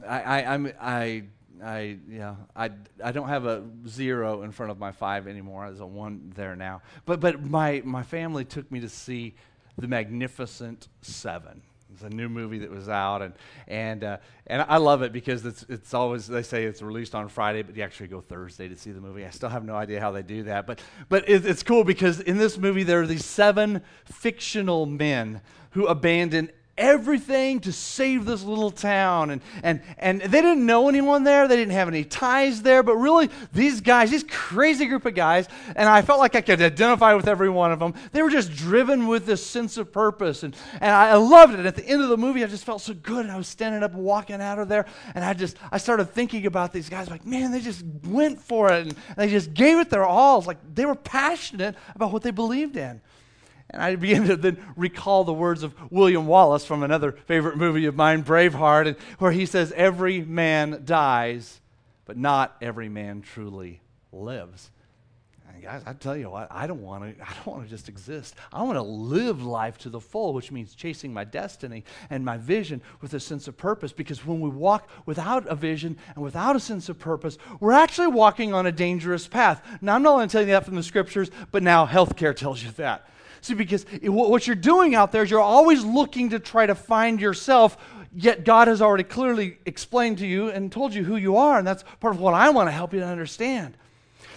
I, 0.05 0.21
I, 0.21 0.53
I'm, 0.53 0.73
I 0.79 1.23
I 1.63 1.97
yeah 2.09 2.35
I, 2.55 2.71
I 3.03 3.11
don't 3.11 3.27
have 3.27 3.45
a 3.45 3.63
zero 3.87 4.43
in 4.43 4.51
front 4.51 4.71
of 4.71 4.79
my 4.79 4.91
five 4.91 5.27
anymore. 5.27 5.65
There's 5.67 5.79
a 5.79 5.85
one 5.85 6.31
there 6.35 6.55
now. 6.55 6.81
But 7.05 7.19
but 7.19 7.43
my 7.43 7.81
my 7.85 8.03
family 8.03 8.45
took 8.45 8.71
me 8.71 8.79
to 8.81 8.89
see 8.89 9.35
the 9.77 9.87
Magnificent 9.87 10.87
Seven. 11.01 11.61
It's 11.93 12.03
a 12.03 12.09
new 12.09 12.29
movie 12.29 12.59
that 12.59 12.69
was 12.69 12.89
out, 12.89 13.21
and 13.21 13.33
and 13.67 14.03
uh, 14.03 14.17
and 14.45 14.61
I 14.67 14.77
love 14.77 15.01
it 15.01 15.11
because 15.13 15.45
it's 15.45 15.65
it's 15.69 15.93
always 15.93 16.27
they 16.27 16.43
say 16.43 16.65
it's 16.65 16.81
released 16.81 17.15
on 17.15 17.27
Friday, 17.29 17.63
but 17.63 17.75
you 17.75 17.83
actually 17.83 18.07
go 18.07 18.21
Thursday 18.21 18.67
to 18.67 18.75
see 18.75 18.91
the 18.91 19.01
movie. 19.01 19.25
I 19.25 19.29
still 19.29 19.49
have 19.49 19.65
no 19.65 19.75
idea 19.75 19.99
how 19.99 20.11
they 20.11 20.21
do 20.21 20.43
that, 20.43 20.67
but 20.67 20.79
but 21.09 21.27
it, 21.29 21.45
it's 21.45 21.63
cool 21.63 21.83
because 21.83 22.19
in 22.19 22.37
this 22.37 22.57
movie 22.57 22.83
there 22.83 23.01
are 23.01 23.07
these 23.07 23.25
seven 23.25 23.81
fictional 24.05 24.85
men 24.85 25.41
who 25.71 25.87
abandon 25.87 26.51
everything 26.77 27.59
to 27.61 27.71
save 27.71 28.25
this 28.25 28.43
little 28.43 28.71
town. 28.71 29.31
And, 29.31 29.41
and, 29.63 29.81
and 29.97 30.21
they 30.21 30.41
didn't 30.41 30.65
know 30.65 30.89
anyone 30.89 31.23
there, 31.23 31.47
they 31.47 31.55
didn't 31.55 31.73
have 31.73 31.87
any 31.87 32.03
ties 32.03 32.61
there, 32.61 32.83
but 32.83 32.95
really, 32.95 33.29
these 33.53 33.81
guys, 33.81 34.11
this 34.11 34.23
crazy 34.27 34.85
group 34.85 35.05
of 35.05 35.15
guys, 35.15 35.47
and 35.75 35.89
I 35.89 36.01
felt 36.01 36.19
like 36.19 36.35
I 36.35 36.41
could 36.41 36.61
identify 36.61 37.13
with 37.13 37.27
every 37.27 37.49
one 37.49 37.71
of 37.71 37.79
them, 37.79 37.93
they 38.11 38.21
were 38.21 38.29
just 38.29 38.51
driven 38.53 39.07
with 39.07 39.25
this 39.25 39.45
sense 39.45 39.77
of 39.77 39.91
purpose. 39.91 40.43
And, 40.43 40.55
and 40.79 40.91
I 40.91 41.15
loved 41.15 41.53
it. 41.59 41.65
At 41.65 41.75
the 41.75 41.85
end 41.85 42.01
of 42.01 42.09
the 42.09 42.17
movie, 42.17 42.43
I 42.43 42.47
just 42.47 42.65
felt 42.65 42.81
so 42.81 42.93
good. 42.93 43.25
And 43.25 43.31
I 43.31 43.37
was 43.37 43.47
standing 43.47 43.83
up 43.83 43.93
walking 43.93 44.41
out 44.41 44.59
of 44.59 44.69
there, 44.69 44.85
and 45.15 45.23
I 45.23 45.33
just, 45.33 45.57
I 45.71 45.77
started 45.77 46.05
thinking 46.05 46.45
about 46.45 46.73
these 46.73 46.89
guys, 46.89 47.09
like, 47.09 47.25
man, 47.25 47.51
they 47.51 47.61
just 47.61 47.83
went 48.05 48.39
for 48.39 48.71
it, 48.71 48.87
and 48.87 48.95
they 49.15 49.29
just 49.29 49.53
gave 49.53 49.79
it 49.79 49.89
their 49.89 50.05
all. 50.05 50.37
It's 50.37 50.47
like 50.47 50.57
they 50.75 50.85
were 50.85 50.95
passionate 50.95 51.75
about 51.95 52.11
what 52.11 52.23
they 52.23 52.31
believed 52.31 52.77
in. 52.77 53.01
And 53.69 53.81
I 53.81 53.95
began 53.95 54.25
to 54.27 54.37
then 54.37 54.63
recall 54.75 55.23
the 55.23 55.33
words 55.33 55.61
of 55.63 55.75
William 55.91 56.25
Wallace 56.25 56.65
from 56.65 56.83
another 56.83 57.11
favorite 57.11 57.57
movie 57.57 57.85
of 57.85 57.95
mine, 57.95 58.23
Braveheart, 58.23 58.97
where 59.19 59.31
he 59.31 59.45
says, 59.45 59.73
Every 59.75 60.21
man 60.21 60.83
dies, 60.85 61.59
but 62.05 62.17
not 62.17 62.55
every 62.61 62.87
man 62.87 63.21
truly 63.21 63.81
lives. 64.13 64.71
guys, 65.61 65.81
I 65.85 65.91
tell 65.91 66.15
you 66.15 66.29
what, 66.29 66.47
I 66.49 66.65
don't 66.65 66.81
want 66.81 67.17
to. 67.17 67.21
I 67.29 67.33
don't 67.33 67.47
want 67.47 67.63
to 67.65 67.69
just 67.69 67.89
exist. 67.89 68.35
I 68.53 68.63
want 68.63 68.77
to 68.77 68.83
live 68.83 69.43
life 69.43 69.77
to 69.79 69.89
the 69.89 69.99
full, 69.99 70.33
which 70.33 70.49
means 70.49 70.73
chasing 70.73 71.11
my 71.11 71.25
destiny 71.25 71.83
and 72.09 72.23
my 72.23 72.37
vision 72.37 72.81
with 73.01 73.13
a 73.15 73.19
sense 73.19 73.49
of 73.49 73.57
purpose. 73.57 73.91
Because 73.91 74.25
when 74.25 74.39
we 74.39 74.49
walk 74.49 74.89
without 75.05 75.45
a 75.47 75.55
vision 75.55 75.97
and 76.15 76.23
without 76.23 76.55
a 76.55 76.61
sense 76.61 76.87
of 76.87 76.99
purpose, 76.99 77.37
we're 77.59 77.73
actually 77.73 78.07
walking 78.07 78.53
on 78.53 78.65
a 78.65 78.71
dangerous 78.71 79.27
path. 79.27 79.61
Now, 79.81 79.95
I'm 79.95 80.03
not 80.03 80.13
only 80.13 80.27
telling 80.27 80.47
you 80.47 80.53
that 80.53 80.63
from 80.63 80.75
the 80.75 80.83
scriptures, 80.83 81.29
but 81.51 81.63
now 81.63 81.85
healthcare 81.85 82.33
tells 82.33 82.63
you 82.63 82.71
that. 82.71 83.05
See, 83.47 83.53
because 83.53 83.85
it, 84.01 84.09
what 84.09 84.45
you're 84.45 84.57
doing 84.57 84.93
out 84.93 85.13
there 85.13 85.23
is 85.23 85.31
you're 85.31 85.39
always 85.39 85.85
looking 85.85 86.31
to 86.31 86.39
try 86.39 86.65
to 86.65 86.75
find 86.75 87.21
yourself 87.21 87.77
yet 88.13 88.43
God 88.43 88.67
has 88.67 88.81
already 88.81 89.05
clearly 89.05 89.57
explained 89.65 90.17
to 90.17 90.27
you 90.27 90.49
and 90.49 90.69
told 90.69 90.93
you 90.93 91.05
who 91.05 91.15
you 91.15 91.37
are, 91.37 91.57
and 91.57 91.65
that's 91.65 91.85
part 92.01 92.13
of 92.13 92.19
what 92.19 92.33
I 92.33 92.49
want 92.49 92.67
to 92.67 92.71
help 92.71 92.93
you 92.93 92.99
to 92.99 93.05
understand. 93.05 93.77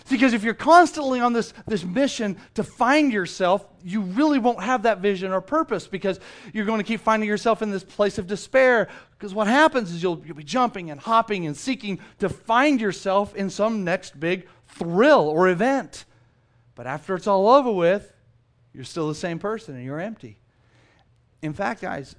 Because 0.08 0.32
if 0.32 0.44
you're 0.44 0.54
constantly 0.54 1.20
on 1.20 1.32
this, 1.32 1.52
this 1.66 1.82
mission 1.82 2.36
to 2.54 2.62
find 2.62 3.12
yourself, 3.12 3.66
you 3.82 4.02
really 4.02 4.38
won't 4.38 4.62
have 4.62 4.82
that 4.82 4.98
vision 4.98 5.32
or 5.32 5.40
purpose 5.40 5.88
because 5.88 6.20
you're 6.52 6.64
going 6.64 6.78
to 6.78 6.84
keep 6.84 7.00
finding 7.00 7.28
yourself 7.28 7.62
in 7.62 7.72
this 7.72 7.84
place 7.84 8.16
of 8.16 8.28
despair. 8.28 8.88
Because 9.18 9.34
what 9.34 9.48
happens 9.48 9.90
is 9.90 10.02
you'll, 10.02 10.22
you'll 10.24 10.36
be 10.36 10.44
jumping 10.44 10.90
and 10.90 11.00
hopping 11.00 11.46
and 11.46 11.56
seeking 11.56 11.98
to 12.20 12.28
find 12.28 12.80
yourself 12.80 13.34
in 13.34 13.50
some 13.50 13.82
next 13.82 14.20
big 14.20 14.46
thrill 14.68 15.28
or 15.28 15.48
event. 15.48 16.04
But 16.76 16.86
after 16.86 17.14
it's 17.14 17.26
all 17.26 17.48
over 17.48 17.72
with, 17.72 18.12
you're 18.74 18.84
still 18.84 19.08
the 19.08 19.14
same 19.14 19.38
person 19.38 19.74
and 19.74 19.84
you're 19.84 20.00
empty. 20.00 20.38
In 21.42 21.54
fact, 21.54 21.80
guys, 21.80 22.14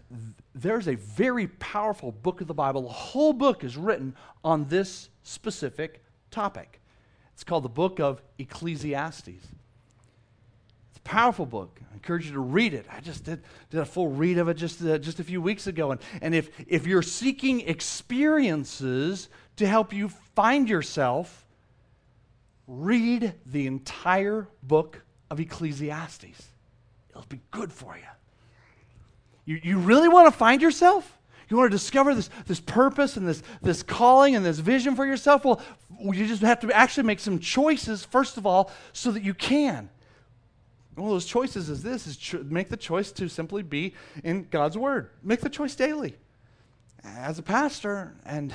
there's 0.56 0.88
a 0.88 0.96
very 0.96 1.48
powerful 1.48 2.12
book 2.12 2.42
of 2.42 2.48
the 2.48 2.54
Bible. 2.54 2.84
The 2.84 2.90
whole 2.90 3.34
book 3.34 3.64
is 3.64 3.78
written 3.78 4.16
on 4.44 4.66
this 4.66 5.10
specific 5.24 6.04
topic. 6.32 6.82
It's 7.34 7.44
called 7.44 7.64
the 7.64 7.70
book 7.70 8.00
of 8.00 8.22
Ecclesiastes. 8.40 9.28
It's 9.28 10.98
a 10.98 11.02
powerful 11.04 11.46
book. 11.46 11.80
I 11.92 11.94
encourage 11.94 12.26
you 12.26 12.34
to 12.34 12.40
read 12.40 12.74
it. 12.74 12.88
I 12.92 13.00
just 13.00 13.24
did, 13.24 13.44
did 13.70 13.80
a 13.80 13.86
full 13.86 14.10
read 14.10 14.40
of 14.40 14.50
it 14.50 14.56
just, 14.56 14.84
uh, 14.84 14.98
just 14.98 15.20
a 15.20 15.24
few 15.24 15.42
weeks 15.42 15.68
ago. 15.68 15.92
And, 15.92 16.02
and 16.22 16.34
if, 16.34 16.50
if 16.68 16.88
you're 16.88 17.04
seeking 17.04 17.62
experiences 17.62 19.30
to 19.58 19.68
help 19.68 19.94
you 19.94 20.10
find 20.36 20.68
yourself, 20.68 21.46
read 22.68 23.34
the 23.46 23.68
entire 23.68 24.48
book 24.64 25.02
of 25.32 25.39
Ecclesiastes. 25.39 26.50
It'll 27.10 27.26
be 27.30 27.39
good 27.50 27.72
for 27.72 27.96
you. 27.96 28.04
You, 29.46 29.60
you 29.63 29.78
really 29.80 30.10
want 30.10 30.32
to 30.32 30.38
find 30.38 30.62
yourself? 30.62 31.17
You 31.50 31.58
want 31.58 31.72
to 31.72 31.76
discover 31.76 32.13
this, 32.13 32.30
this 32.46 32.60
purpose 32.60 33.17
and 33.17 33.28
this, 33.28 33.41
this 33.62 33.82
calling 33.82 34.36
and 34.36 34.46
this 34.46 34.60
vision 34.60 34.96
for 34.96 35.06
yourself? 35.06 35.44
Well, 35.44 35.62
you 36.00 36.28
just 36.28 36.41
have 36.41 36.60
to 36.60 36.72
actually 36.72 37.04
make 37.04 37.20
some 37.20 37.39
choices, 37.39 38.06
first 38.06 38.38
of 38.38 38.46
all, 38.46 38.72
so 38.94 39.12
that 39.12 39.24
you 39.24 39.34
can. 39.34 39.89
One 40.96 41.08
of 41.08 41.13
those 41.13 41.26
choices 41.26 41.70
is 41.70 41.82
this 41.82 42.08
is 42.08 42.17
cho- 42.17 42.44
make 42.44 42.70
the 42.70 42.78
choice 42.78 43.12
to 43.13 43.30
simply 43.30 43.63
be 43.63 43.94
in 44.24 44.48
God's 44.52 44.78
Word. 44.78 45.10
Make 45.24 45.39
the 45.39 45.50
choice 45.50 45.76
daily. 45.76 46.15
As 47.04 47.39
a 47.39 47.44
pastor, 47.44 48.15
and 48.26 48.54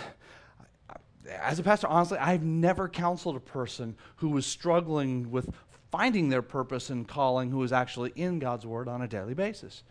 as 1.41 1.59
a 1.59 1.63
pastor, 1.63 1.87
honestly, 1.89 2.19
I've 2.19 2.45
never 2.45 2.89
counseled 2.89 3.37
a 3.37 3.41
person 3.41 3.97
who 4.17 4.29
was 4.29 4.47
struggling 4.47 5.31
with 5.31 5.51
finding 5.91 6.29
their 6.29 6.43
purpose 6.43 6.91
and 6.91 7.07
calling 7.07 7.51
who 7.51 7.63
is 7.63 7.73
actually 7.73 8.13
in 8.17 8.39
God's 8.39 8.67
Word 8.67 8.89
on 8.89 9.03
a 9.03 9.09
daily 9.09 9.35
basis. 9.35 9.83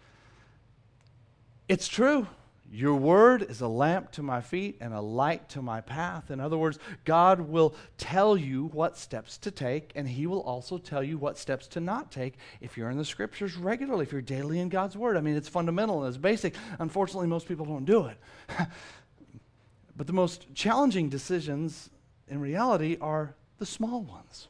It's 1.68 1.88
true. 1.88 2.28
Your 2.72 2.96
word 2.96 3.44
is 3.44 3.62
a 3.62 3.68
lamp 3.68 4.12
to 4.14 4.24
my 4.24 4.42
feet 4.42 4.78
and 4.82 4.94
a 4.94 5.00
light 5.00 5.50
to 5.50 5.62
my 5.62 5.82
path. 5.82 6.32
In 6.32 6.40
other 6.40 6.58
words, 6.58 6.80
God 7.06 7.40
will 7.40 7.76
tell 7.98 8.36
you 8.36 8.66
what 8.74 8.98
steps 8.98 9.38
to 9.40 9.52
take, 9.52 9.92
and 9.96 10.08
He 10.08 10.26
will 10.26 10.42
also 10.42 10.78
tell 10.78 11.04
you 11.04 11.18
what 11.18 11.38
steps 11.38 11.68
to 11.68 11.80
not 11.80 12.12
take 12.12 12.36
if 12.62 12.76
you're 12.76 12.90
in 12.90 12.98
the 12.98 13.06
scriptures 13.06 13.56
regularly, 13.56 14.04
if 14.04 14.12
you're 14.12 14.22
daily 14.22 14.60
in 14.60 14.70
God's 14.70 14.98
word. 14.98 15.16
I 15.16 15.22
mean, 15.22 15.36
it's 15.36 15.48
fundamental 15.48 16.04
and 16.04 16.10
it's 16.10 16.18
basic. 16.18 16.56
Unfortunately, 16.80 17.28
most 17.28 17.48
people 17.48 17.66
don't 17.66 17.86
do 17.86 18.08
it. 18.08 18.18
but 19.96 20.08
the 20.08 20.14
most 20.14 20.54
challenging 20.56 21.08
decisions 21.08 21.92
in 22.28 22.42
reality 22.42 22.98
are 23.00 23.36
the 23.60 23.66
small 23.66 24.02
ones. 24.02 24.48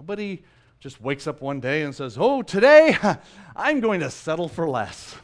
Nobody 0.00 0.42
just 0.78 0.98
wakes 0.98 1.26
up 1.26 1.42
one 1.42 1.60
day 1.60 1.82
and 1.82 1.94
says, 1.94 2.16
Oh, 2.18 2.40
today 2.40 2.96
I'm 3.54 3.80
going 3.80 4.00
to 4.00 4.08
settle 4.08 4.48
for 4.48 4.66
less. 4.66 5.14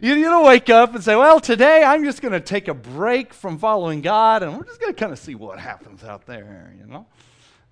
You, 0.00 0.14
you 0.14 0.26
don't 0.26 0.46
wake 0.46 0.70
up 0.70 0.94
and 0.94 1.02
say, 1.02 1.16
well, 1.16 1.40
today 1.40 1.82
I'm 1.82 2.04
just 2.04 2.22
going 2.22 2.30
to 2.30 2.38
take 2.38 2.68
a 2.68 2.74
break 2.74 3.34
from 3.34 3.58
following 3.58 4.00
God 4.00 4.44
and 4.44 4.56
we're 4.56 4.62
just 4.62 4.80
going 4.80 4.94
to 4.94 5.00
kind 5.00 5.10
of 5.10 5.18
see 5.18 5.34
what 5.34 5.58
happens 5.58 6.04
out 6.04 6.26
there, 6.26 6.72
you 6.78 6.86
know? 6.86 7.08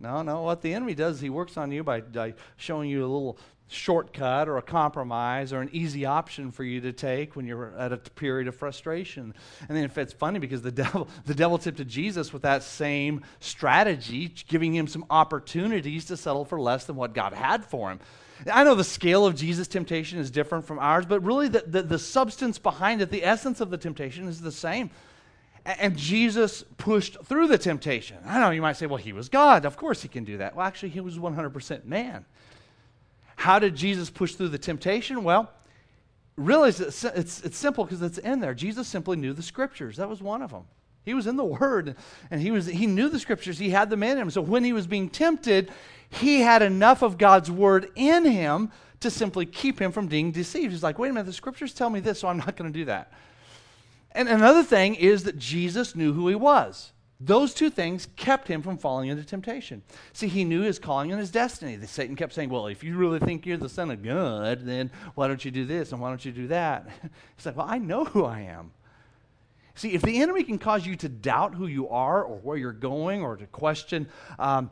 No, 0.01 0.23
no. 0.23 0.43
What 0.43 0.63
the 0.63 0.75
enemy 0.75 0.97
does, 0.97 1.19
is 1.19 1.21
he 1.21 1.31
works 1.31 1.57
on 1.57 1.71
you 1.71 1.85
by, 1.85 2.01
by 2.01 2.35
showing 2.57 2.91
you 2.91 3.03
a 3.03 3.07
little 3.07 3.39
shortcut 3.71 4.49
or 4.49 4.59
a 4.59 4.63
compromise 4.63 5.53
or 5.53 5.61
an 5.61 5.71
easy 5.73 6.05
option 6.05 6.51
for 6.51 6.65
you 6.65 6.81
to 6.81 6.93
take 6.93 7.37
when 7.37 7.47
you're 7.47 7.73
at 7.79 7.93
a 7.93 7.97
period 7.97 8.49
of 8.49 8.55
frustration. 8.57 9.33
And 9.69 9.77
then 9.77 9.85
if 9.85 9.97
it's 9.97 10.13
funny 10.13 10.39
because 10.39 10.63
the 10.63 10.73
devil 10.81 11.09
the 11.25 11.35
devil 11.35 11.57
tempted 11.57 11.89
Jesus 11.89 12.33
with 12.33 12.43
that 12.43 12.63
same 12.63 13.23
strategy, 13.39 14.35
giving 14.49 14.75
him 14.75 14.87
some 14.87 15.05
opportunities 15.09 16.07
to 16.07 16.17
settle 16.17 16.45
for 16.45 16.61
less 16.61 16.85
than 16.85 16.97
what 16.97 17.15
God 17.15 17.33
had 17.33 17.65
for 17.65 17.91
him. 17.91 18.01
I 18.51 18.65
know 18.65 18.75
the 18.75 18.85
scale 18.85 19.27
of 19.27 19.37
Jesus' 19.37 19.69
temptation 19.69 20.19
is 20.19 20.31
different 20.31 20.65
from 20.65 20.79
ours, 20.79 21.05
but 21.07 21.23
really 21.23 21.49
the, 21.49 21.63
the, 21.67 21.83
the 21.83 21.99
substance 21.99 22.59
behind 22.59 23.03
it, 23.03 23.11
the 23.11 23.25
essence 23.25 23.61
of 23.61 23.71
the 23.71 23.77
temptation 23.77 24.27
is 24.29 24.41
the 24.41 24.53
same. 24.53 24.91
And 25.65 25.97
Jesus 25.97 26.65
pushed 26.79 27.23
through 27.25 27.49
the 27.49 27.59
temptation. 27.59 28.17
I 28.25 28.41
know 28.41 28.51
you 28.51 28.63
might 28.63 28.77
say, 28.77 28.87
well, 28.87 28.97
he 28.97 29.13
was 29.13 29.29
God. 29.29 29.67
Of 29.67 29.77
course 29.77 30.01
he 30.01 30.09
can 30.09 30.25
do 30.25 30.39
that. 30.39 30.57
Well, 30.57 30.67
actually, 30.67 30.89
he 30.89 31.01
was 31.01 31.19
100% 31.19 31.85
man. 31.85 32.25
How 33.41 33.59
did 33.59 33.75
Jesus 33.75 34.11
push 34.11 34.35
through 34.35 34.51
the 34.51 34.59
temptation? 34.59 35.25
Well, 35.25 35.51
really, 36.37 36.69
it's, 36.69 37.05
it's, 37.05 37.41
it's 37.41 37.57
simple 37.57 37.85
because 37.85 38.03
it's 38.03 38.19
in 38.19 38.41
there. 38.41 38.53
Jesus 38.53 38.87
simply 38.87 39.17
knew 39.17 39.33
the 39.33 39.43
scriptures. 39.43 39.97
That 39.97 40.11
was 40.11 40.21
one 40.21 40.43
of 40.43 40.51
them. 40.51 40.65
He 41.07 41.15
was 41.15 41.27
in 41.27 41.37
the 41.37 41.45
Word, 41.45 41.97
and 42.31 42.43
he, 42.43 42.51
was, 42.51 42.67
he 42.67 42.87
knew 42.87 43.09
the 43.09 43.19
scriptures. 43.19 43.59
He 43.59 43.71
had 43.71 43.89
them 43.89 44.03
in 44.03 44.19
him. 44.19 44.31
So 44.31 44.43
when 44.43 44.63
he 44.63 44.75
was 44.75 44.87
being 44.87 45.09
tempted, 45.09 45.73
he 46.11 46.41
had 46.41 46.61
enough 46.61 47.01
of 47.01 47.17
God's 47.17 47.51
word 47.51 47.89
in 47.95 48.27
him 48.27 48.71
to 49.01 49.11
simply 49.11 49.47
keep 49.47 49.81
him 49.81 49.91
from 49.91 50.07
being 50.07 50.33
deceived. 50.33 50.73
He's 50.73 50.83
like, 50.83 50.99
wait 50.99 51.09
a 51.09 51.13
minute, 51.15 51.25
the 51.25 51.33
scriptures 51.33 51.73
tell 51.73 51.89
me 51.89 52.01
this, 52.01 52.19
so 52.19 52.29
I'm 52.29 52.37
not 52.37 52.57
going 52.57 52.71
to 52.71 52.79
do 52.79 52.85
that. 52.85 53.11
And 54.13 54.29
another 54.29 54.63
thing 54.63 54.97
is 54.97 55.25
that 55.25 55.39
Jesus 55.39 55.97
knew 55.97 56.13
who 56.13 56.29
he 56.29 56.35
was. 56.35 56.93
Those 57.23 57.53
two 57.53 57.69
things 57.69 58.09
kept 58.17 58.49
him 58.49 58.63
from 58.63 58.79
falling 58.79 59.11
into 59.11 59.23
temptation. 59.25 59.83
See, 60.15 60.27
he 60.27 60.43
knew 60.43 60.63
his 60.63 60.79
calling 60.79 61.11
and 61.11 61.21
his 61.21 61.31
destiny. 61.31 61.77
The 61.77 61.87
Satan 61.87 62.17
kept 62.17 62.33
saying, 62.33 62.49
Well, 62.49 62.67
if 62.67 62.83
you 62.83 62.97
really 62.97 63.19
think 63.19 63.45
you're 63.45 63.59
the 63.59 63.69
Son 63.69 63.91
of 63.91 64.03
God, 64.03 64.61
then 64.65 64.91
why 65.15 65.29
don't 65.29 65.45
you 65.45 65.51
do 65.51 65.67
this 65.67 65.93
and 65.93 66.01
why 66.01 66.09
don't 66.09 66.25
you 66.25 66.33
do 66.33 66.47
that? 66.49 66.89
He's 67.37 67.45
like, 67.45 67.57
Well, 67.57 67.67
I 67.69 67.77
know 67.77 68.05
who 68.07 68.25
I 68.25 68.41
am. 68.41 68.73
See, 69.75 69.93
if 69.93 70.01
the 70.03 70.21
enemy 70.23 70.45
can 70.45 70.59
cause 70.59 70.87
you 70.87 70.97
to 70.97 71.09
doubt 71.11 71.55
who 71.55 71.67
you 71.67 71.89
are 71.91 72.25
or 72.25 72.39
where 72.39 72.57
you're 72.57 72.73
going 72.73 73.23
or 73.23 73.37
to 73.37 73.47
question 73.47 74.09
um, 74.39 74.71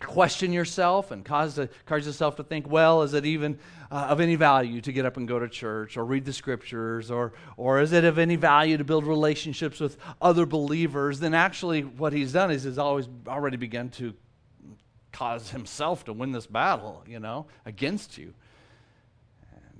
question 0.00 0.52
yourself 0.52 1.10
and 1.10 1.24
cause, 1.24 1.54
to, 1.54 1.68
cause 1.86 2.06
yourself 2.06 2.36
to 2.36 2.44
think, 2.44 2.68
well, 2.68 3.02
is 3.02 3.14
it 3.14 3.24
even 3.24 3.58
uh, 3.94 4.08
of 4.08 4.20
any 4.20 4.34
value 4.34 4.80
to 4.80 4.90
get 4.90 5.06
up 5.06 5.16
and 5.16 5.28
go 5.28 5.38
to 5.38 5.48
church 5.48 5.96
or 5.96 6.04
read 6.04 6.24
the 6.24 6.32
scriptures? 6.32 7.12
Or, 7.12 7.32
or 7.56 7.80
is 7.80 7.92
it 7.92 8.02
of 8.02 8.18
any 8.18 8.34
value 8.34 8.76
to 8.76 8.82
build 8.82 9.06
relationships 9.06 9.78
with 9.78 9.96
other 10.20 10.46
believers? 10.46 11.20
Then 11.20 11.32
actually, 11.32 11.82
what 11.82 12.12
he's 12.12 12.32
done 12.32 12.50
is 12.50 12.64
he's 12.64 12.76
always 12.76 13.08
already 13.28 13.56
begun 13.56 13.90
to 13.90 14.12
cause 15.12 15.50
himself 15.50 16.06
to 16.06 16.12
win 16.12 16.32
this 16.32 16.46
battle, 16.46 17.04
you 17.06 17.20
know, 17.20 17.46
against 17.64 18.18
you. 18.18 18.34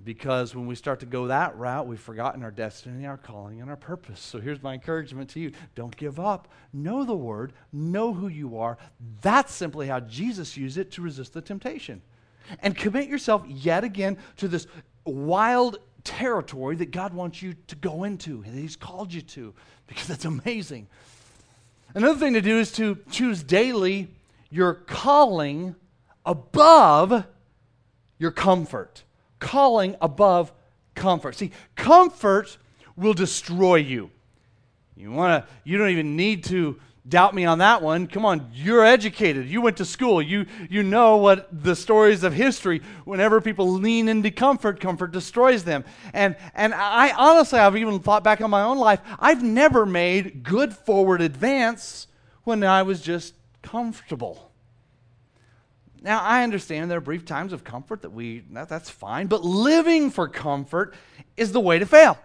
Because 0.05 0.55
when 0.55 0.67
we 0.69 0.77
start 0.77 1.01
to 1.01 1.07
go 1.07 1.27
that 1.27 1.57
route, 1.57 1.89
we've 1.89 1.99
forgotten 1.99 2.45
our 2.45 2.53
destiny, 2.53 3.07
our 3.07 3.17
calling, 3.17 3.61
and 3.63 3.69
our 3.69 3.77
purpose. 3.77 4.21
So 4.21 4.39
here's 4.39 4.63
my 4.63 4.75
encouragement 4.75 5.31
to 5.31 5.41
you 5.41 5.51
don't 5.75 5.97
give 5.97 6.21
up. 6.21 6.47
Know 6.73 7.05
the 7.05 7.17
word, 7.17 7.53
know 7.73 8.15
who 8.15 8.29
you 8.29 8.59
are. 8.59 8.79
That's 9.23 9.53
simply 9.53 9.89
how 9.89 9.99
Jesus 9.99 10.57
used 10.57 10.79
it 10.79 10.93
to 10.93 11.03
resist 11.03 11.33
the 11.33 11.41
temptation. 11.41 12.01
And 12.61 12.77
commit 12.77 13.09
yourself 13.09 13.45
yet 13.47 13.85
again 13.85 14.19
to 14.39 14.49
this 14.49 14.67
wild 15.05 15.79
territory 16.03 16.77
that 16.77 16.91
God 16.91 17.15
wants 17.15 17.41
you 17.43 17.55
to 17.69 17.77
go 17.77 18.05
into, 18.05 18.43
and 18.45 18.59
He's 18.59 18.77
called 18.77 19.13
you 19.13 19.23
to, 19.23 19.55
because 19.87 20.07
that's 20.07 20.25
amazing. 20.25 20.87
Another 21.95 22.19
thing 22.19 22.35
to 22.35 22.41
do 22.41 22.59
is 22.59 22.73
to 22.73 22.99
choose 23.11 23.43
daily 23.43 24.09
your 24.51 24.75
calling 24.75 25.75
above 26.27 27.25
your 28.19 28.31
comfort 28.31 29.05
calling 29.45 29.95
above 30.01 30.53
comfort. 30.95 31.37
See, 31.37 31.53
comfort 31.77 32.57
will 32.97 33.13
destroy 33.13 33.77
you. 33.77 34.11
You 34.97 35.11
want 35.11 35.45
to 35.45 35.53
you 35.65 35.79
don't 35.79 35.91
even 35.91 36.17
need 36.17 36.45
to 36.45 36.79
doubt 37.07 37.35
me 37.35 37.45
on 37.45 37.59
that 37.59 37.83
one. 37.83 38.07
Come 38.07 38.25
on, 38.25 38.51
you're 38.55 38.85
educated. 38.85 39.49
You 39.49 39.61
went 39.61 39.77
to 39.79 39.85
school. 39.85 40.23
You 40.23 40.47
you 40.71 40.83
know 40.83 41.17
what 41.17 41.49
the 41.51 41.77
stories 41.77 42.23
of 42.23 42.33
history 42.33 42.81
whenever 43.05 43.41
people 43.41 43.69
lean 43.69 44.09
into 44.09 44.31
comfort, 44.31 44.81
comfort 44.81 45.13
destroys 45.13 45.65
them. 45.65 45.85
And 46.13 46.37
and 46.55 46.73
I 46.75 47.13
honestly 47.17 47.59
I've 47.59 47.77
even 47.77 48.01
thought 48.01 48.25
back 48.25 48.41
on 48.41 48.51
my 48.51 48.63
own 48.63 48.79
life. 48.79 49.01
I've 49.19 49.43
never 49.43 49.85
made 49.85 50.43
good 50.43 50.75
forward 50.75 51.21
advance 51.21 52.07
when 52.45 52.63
I 52.63 52.83
was 52.83 53.01
just 53.01 53.35
comfortable. 53.63 54.51
Now, 56.05 56.21
I 56.21 56.43
understand 56.43 56.91
there 56.91 56.99
are 56.99 57.01
brief 57.01 57.25
times 57.25 57.55
of 57.55 57.65
comfort 57.65 58.03
that 58.03 58.11
we, 58.11 58.41
that, 58.51 58.69
that's 58.69 58.91
fine, 58.91 59.27
but 59.27 59.43
living 59.43 60.11
for 60.11 60.29
comfort 60.29 60.93
is 61.35 61.53
the 61.53 61.61
way 61.61 61.79
to 61.79 61.87
fail. 61.87 62.19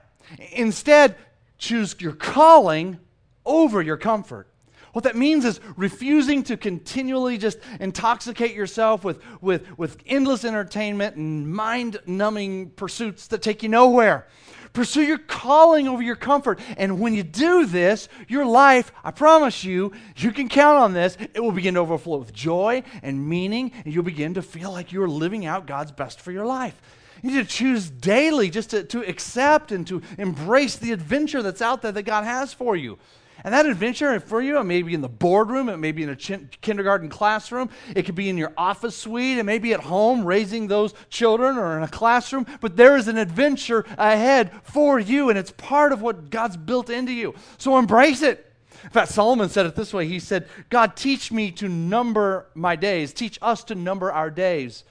Instead, 0.51 1.15
choose 1.59 1.95
your 1.99 2.13
calling 2.13 2.99
over 3.45 3.81
your 3.81 3.97
comfort. 3.97 4.47
What 4.93 5.03
that 5.03 5.15
means 5.15 5.45
is 5.45 5.59
refusing 5.77 6.41
to 6.43 6.57
continually 6.57 7.37
just 7.37 7.59
intoxicate 7.79 8.55
yourself 8.55 9.03
with, 9.03 9.21
with, 9.39 9.77
with 9.77 9.97
endless 10.07 10.43
entertainment 10.43 11.15
and 11.15 11.47
mind 11.47 11.99
numbing 12.07 12.71
pursuits 12.71 13.27
that 13.27 13.43
take 13.43 13.61
you 13.61 13.69
nowhere. 13.69 14.27
Pursue 14.73 15.01
your 15.03 15.17
calling 15.17 15.87
over 15.87 16.01
your 16.01 16.15
comfort. 16.15 16.59
And 16.77 16.99
when 16.99 17.13
you 17.13 17.23
do 17.23 17.65
this, 17.65 18.07
your 18.27 18.45
life, 18.45 18.91
I 19.03 19.11
promise 19.11 19.63
you, 19.63 19.91
you 20.15 20.31
can 20.31 20.47
count 20.47 20.77
on 20.77 20.93
this, 20.93 21.17
it 21.33 21.39
will 21.39 21.51
begin 21.51 21.75
to 21.75 21.79
overflow 21.81 22.17
with 22.17 22.33
joy 22.33 22.83
and 23.01 23.27
meaning, 23.27 23.71
and 23.83 23.93
you'll 23.93 24.03
begin 24.03 24.35
to 24.35 24.41
feel 24.41 24.71
like 24.71 24.91
you're 24.91 25.07
living 25.07 25.45
out 25.45 25.65
God's 25.65 25.91
best 25.91 26.21
for 26.21 26.31
your 26.31 26.45
life. 26.45 26.79
You 27.21 27.31
need 27.31 27.47
to 27.47 27.55
choose 27.55 27.89
daily 27.89 28.49
just 28.49 28.71
to, 28.71 28.83
to 28.85 29.07
accept 29.07 29.71
and 29.71 29.85
to 29.87 30.01
embrace 30.17 30.75
the 30.75 30.91
adventure 30.91 31.41
that's 31.41 31.61
out 31.61 31.81
there 31.81 31.91
that 31.91 32.03
God 32.03 32.23
has 32.23 32.53
for 32.53 32.75
you. 32.75 32.97
And 33.43 33.53
that 33.53 33.65
adventure 33.65 34.19
for 34.19 34.41
you, 34.41 34.59
it 34.59 34.65
may 34.65 34.81
be 34.81 34.93
in 34.93 35.01
the 35.01 35.07
boardroom, 35.07 35.69
it 35.69 35.77
may 35.77 35.91
be 35.91 36.03
in 36.03 36.09
a 36.09 36.15
kindergarten 36.15 37.09
classroom, 37.09 37.69
it 37.95 38.03
could 38.03 38.15
be 38.15 38.29
in 38.29 38.37
your 38.37 38.51
office 38.57 38.97
suite, 38.97 39.37
it 39.37 39.43
may 39.43 39.59
be 39.59 39.73
at 39.73 39.79
home 39.79 40.25
raising 40.25 40.67
those 40.67 40.93
children 41.09 41.57
or 41.57 41.77
in 41.77 41.83
a 41.83 41.87
classroom, 41.87 42.45
but 42.59 42.75
there 42.75 42.97
is 42.97 43.07
an 43.07 43.17
adventure 43.17 43.85
ahead 43.97 44.51
for 44.63 44.99
you, 44.99 45.29
and 45.29 45.39
it's 45.39 45.51
part 45.51 45.93
of 45.93 46.01
what 46.01 46.29
God's 46.29 46.57
built 46.57 46.89
into 46.89 47.13
you. 47.13 47.33
So 47.57 47.77
embrace 47.77 48.21
it. 48.21 48.45
In 48.83 48.89
fact, 48.89 49.11
Solomon 49.11 49.49
said 49.49 49.65
it 49.65 49.75
this 49.75 49.93
way 49.93 50.05
He 50.05 50.19
said, 50.19 50.47
God, 50.69 50.95
teach 50.95 51.31
me 51.31 51.51
to 51.51 51.69
number 51.69 52.47
my 52.55 52.75
days, 52.75 53.13
teach 53.13 53.39
us 53.41 53.63
to 53.65 53.75
number 53.75 54.11
our 54.11 54.29
days 54.29 54.83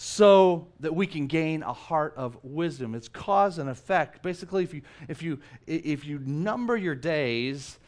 so 0.00 0.68
that 0.78 0.94
we 0.94 1.08
can 1.08 1.26
gain 1.26 1.64
a 1.64 1.72
heart 1.72 2.14
of 2.16 2.38
wisdom. 2.44 2.94
It's 2.94 3.08
cause 3.08 3.58
and 3.58 3.68
effect. 3.68 4.22
Basically, 4.22 4.62
if 4.62 4.72
you, 4.72 4.82
if 5.08 5.24
you, 5.24 5.40
if 5.66 6.04
you 6.04 6.20
number 6.20 6.76
your 6.76 6.94
days, 6.94 7.80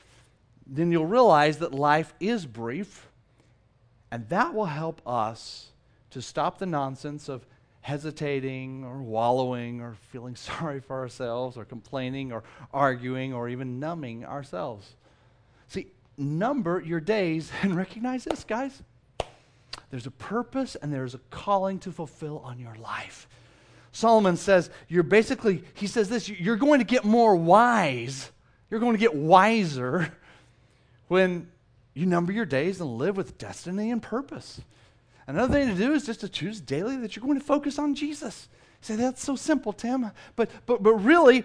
then 0.66 0.90
you'll 0.90 1.06
realize 1.06 1.58
that 1.58 1.72
life 1.72 2.12
is 2.18 2.46
brief, 2.46 3.06
and 4.10 4.28
that 4.28 4.52
will 4.54 4.66
help 4.66 5.00
us 5.06 5.68
to 6.10 6.20
stop 6.20 6.58
the 6.58 6.66
nonsense 6.66 7.28
of 7.28 7.46
hesitating 7.82 8.82
or 8.82 9.00
wallowing 9.00 9.80
or 9.80 9.94
feeling 10.10 10.34
sorry 10.50 10.80
for 10.80 10.98
ourselves 10.98 11.56
or 11.56 11.64
complaining 11.64 12.32
or 12.32 12.42
arguing 12.74 13.32
or 13.32 13.48
even 13.48 13.78
numbing 13.78 14.24
ourselves. 14.24 14.96
See, 15.68 15.86
number 16.18 16.80
your 16.80 16.98
days 16.98 17.52
and 17.62 17.76
recognize 17.76 18.24
this, 18.24 18.42
guys. 18.42 18.82
There's 19.90 20.06
a 20.06 20.10
purpose 20.10 20.76
and 20.76 20.92
there's 20.92 21.14
a 21.14 21.20
calling 21.30 21.78
to 21.80 21.92
fulfill 21.92 22.38
on 22.38 22.58
your 22.58 22.76
life. 22.76 23.28
Solomon 23.92 24.36
says, 24.36 24.70
You're 24.88 25.02
basically, 25.02 25.64
he 25.74 25.86
says 25.86 26.08
this, 26.08 26.28
you're 26.28 26.56
going 26.56 26.78
to 26.78 26.84
get 26.84 27.04
more 27.04 27.34
wise. 27.34 28.30
You're 28.70 28.80
going 28.80 28.94
to 28.94 29.00
get 29.00 29.14
wiser 29.14 30.12
when 31.08 31.48
you 31.92 32.06
number 32.06 32.32
your 32.32 32.44
days 32.44 32.80
and 32.80 32.98
live 32.98 33.16
with 33.16 33.36
destiny 33.36 33.90
and 33.90 34.00
purpose. 34.00 34.60
Another 35.26 35.52
thing 35.52 35.68
to 35.68 35.74
do 35.74 35.92
is 35.92 36.06
just 36.06 36.20
to 36.20 36.28
choose 36.28 36.60
daily 36.60 36.96
that 36.98 37.16
you're 37.16 37.24
going 37.24 37.38
to 37.38 37.44
focus 37.44 37.78
on 37.78 37.94
Jesus. 37.94 38.48
You 38.52 38.86
say, 38.86 38.96
That's 38.96 39.22
so 39.24 39.34
simple, 39.34 39.72
Tim. 39.72 40.12
But, 40.36 40.50
but, 40.66 40.82
but 40.84 40.94
really, 40.94 41.44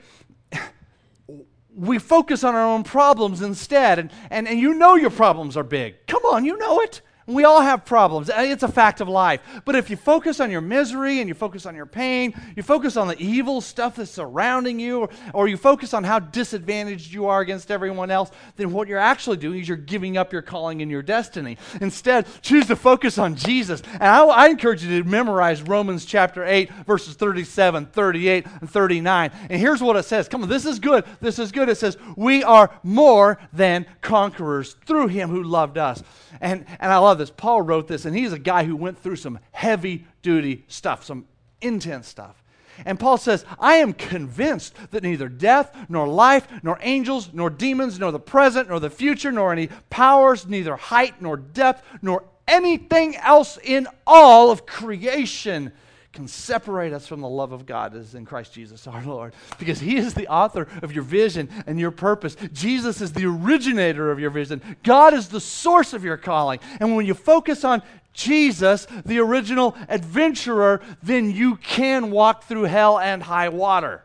we 1.75 1.97
focus 1.97 2.43
on 2.43 2.53
our 2.53 2.65
own 2.65 2.84
problems 2.84 3.41
instead. 3.41 3.97
And, 3.97 4.12
and, 4.29 4.47
and 4.47 4.60
you 4.60 4.75
know 4.75 4.95
your 4.95 5.10
problems 5.10 5.58
are 5.58 5.63
big. 5.63 5.95
Come 6.08 6.23
on, 6.25 6.45
you 6.45 6.58
know 6.58 6.81
it. 6.81 7.01
We 7.27 7.43
all 7.43 7.61
have 7.61 7.85
problems. 7.85 8.29
Uh, 8.29 8.35
it's 8.45 8.61
a 8.61 8.67
fact 8.67 9.01
of 9.01 9.07
life. 9.07 9.41
But 9.65 9.75
if 9.75 9.89
you 9.89 9.97
focus 9.97 10.39
on 10.39 10.51
your 10.51 10.61
misery 10.61 11.21
and 11.21 11.27
you 11.27 11.33
focus 11.33 11.65
on 11.65 11.75
your 11.75 11.88
pain, 11.88 12.39
you 12.55 12.61
focus 12.61 12.97
on 12.97 13.07
the 13.07 13.19
evil 13.19 13.61
stuff 13.61 13.95
that's 13.95 14.11
surrounding 14.11 14.79
you, 14.79 15.01
or, 15.01 15.09
or, 15.33 15.47
you 15.47 15.57
focus 15.57 15.95
on 15.95 16.03
how 16.03 16.19
disadvantaged 16.19 17.11
you 17.11 17.25
are 17.25 17.41
against 17.41 17.71
everyone 17.71 18.11
else, 18.11 18.29
then 18.57 18.71
what 18.71 18.88
you're 18.88 18.99
actually 18.99 19.38
doing 19.38 19.59
is 19.59 19.67
you're 19.67 19.75
giving 19.75 20.17
up 20.17 20.31
your 20.31 20.43
calling 20.43 20.83
and 20.83 20.91
your 20.91 21.01
destiny. 21.01 21.57
Instead, 21.81 22.27
choose 22.43 22.67
to 22.67 22.75
focus 22.75 23.17
on 23.17 23.35
Jesus. 23.35 23.81
And 23.93 24.03
I, 24.03 24.23
I 24.25 24.47
encourage 24.49 24.83
you 24.83 25.01
to 25.01 25.09
memorize 25.09 25.63
Romans 25.63 26.05
chapter 26.05 26.45
8, 26.45 26.69
verses 26.85 27.15
37, 27.15 27.88
38, 27.88 28.45
and 28.61 28.69
39. 28.69 29.31
And 29.49 29.59
here's 29.59 29.81
what 29.81 29.95
it 29.95 30.03
says. 30.03 30.27
Come 30.27 30.43
on, 30.43 30.49
this 30.49 30.65
is 30.65 30.77
good. 30.77 31.05
This 31.21 31.39
is 31.39 31.51
good. 31.51 31.69
It 31.69 31.77
says, 31.77 31.97
We 32.15 32.43
are 32.43 32.69
more 32.83 33.39
than 33.51 33.88
conquerors 34.01 34.75
through 34.85 35.07
him 35.07 35.29
who 35.29 35.41
loved 35.41 35.79
us. 35.79 36.03
And, 36.41 36.65
and 36.80 36.91
I 36.91 36.98
love 36.98 37.17
this. 37.17 37.32
Paul 37.32 37.62
wrote 37.62 37.88
this, 37.88 38.06
and 38.06 38.15
he's 38.15 38.34
a 38.34 38.39
guy 38.39 38.63
who 38.63 38.76
went 38.76 39.00
through 39.00 39.17
some 39.17 39.39
heavy 39.52 40.06
duty 40.21 40.65
stuff, 40.67 41.04
some 41.04 41.26
intense 41.62 42.08
stuff. 42.08 42.41
And 42.86 43.00
Paul 43.00 43.17
says, 43.17 43.45
I 43.60 43.76
am 43.76 43.93
convinced 43.93 44.76
that 44.91 45.04
neither 45.04 45.30
death, 45.30 45.74
nor 45.88 46.08
life, 46.08 46.48
nor 46.62 46.78
angels, 46.82 47.30
nor 47.32 47.50
demons, 47.50 48.00
nor 48.00 48.12
the 48.12 48.19
present, 48.19 48.67
nor 48.67 48.80
the 48.80 48.89
future, 48.89 49.32
nor 49.32 49.54
any 49.54 49.69
powers, 49.89 50.45
neither 50.45 50.76
height, 50.76 51.21
nor 51.21 51.38
depth, 51.38 51.84
nor 52.02 52.26
anything 52.48 53.15
else 53.15 53.58
in 53.63 53.88
all 54.06 54.52
of 54.52 54.65
creation 54.65 55.71
can 56.15 56.28
separate 56.28 56.93
us 56.93 57.06
from 57.06 57.21
the 57.21 57.30
love 57.30 57.51
of 57.51 57.65
God 57.65 57.95
is 57.95 58.15
in 58.15 58.25
Christ 58.25 58.54
Jesus 58.54 58.88
our 58.88 59.04
Lord. 59.04 59.34
Because 59.60 59.80
He 59.80 59.97
is 59.97 60.13
the 60.13 60.28
author 60.28 60.67
of 60.82 60.91
your 60.91 61.04
vision 61.04 61.49
and 61.67 61.80
your 61.80 61.91
purpose. 61.91 62.36
Jesus 62.54 63.01
is 63.01 63.13
the 63.13 63.25
originator 63.25 64.12
of 64.12 64.19
your 64.19 64.32
vision. 64.32 64.62
God 64.84 65.13
is 65.13 65.28
the 65.28 65.41
source 65.41 65.93
of 65.93 66.04
your 66.04 66.17
calling. 66.17 66.60
And 66.80 66.95
when 66.95 67.06
you 67.06 67.13
focus 67.13 67.63
on 67.63 67.84
Jesus, 68.13 68.88
the 69.06 69.19
original 69.19 69.75
adventurer, 69.89 70.82
then 71.04 71.30
you 71.30 71.58
can 71.58 72.12
walk 72.12 72.45
through 72.45 72.63
hell 72.63 72.97
and 72.97 73.21
high 73.21 73.49
water. 73.49 74.01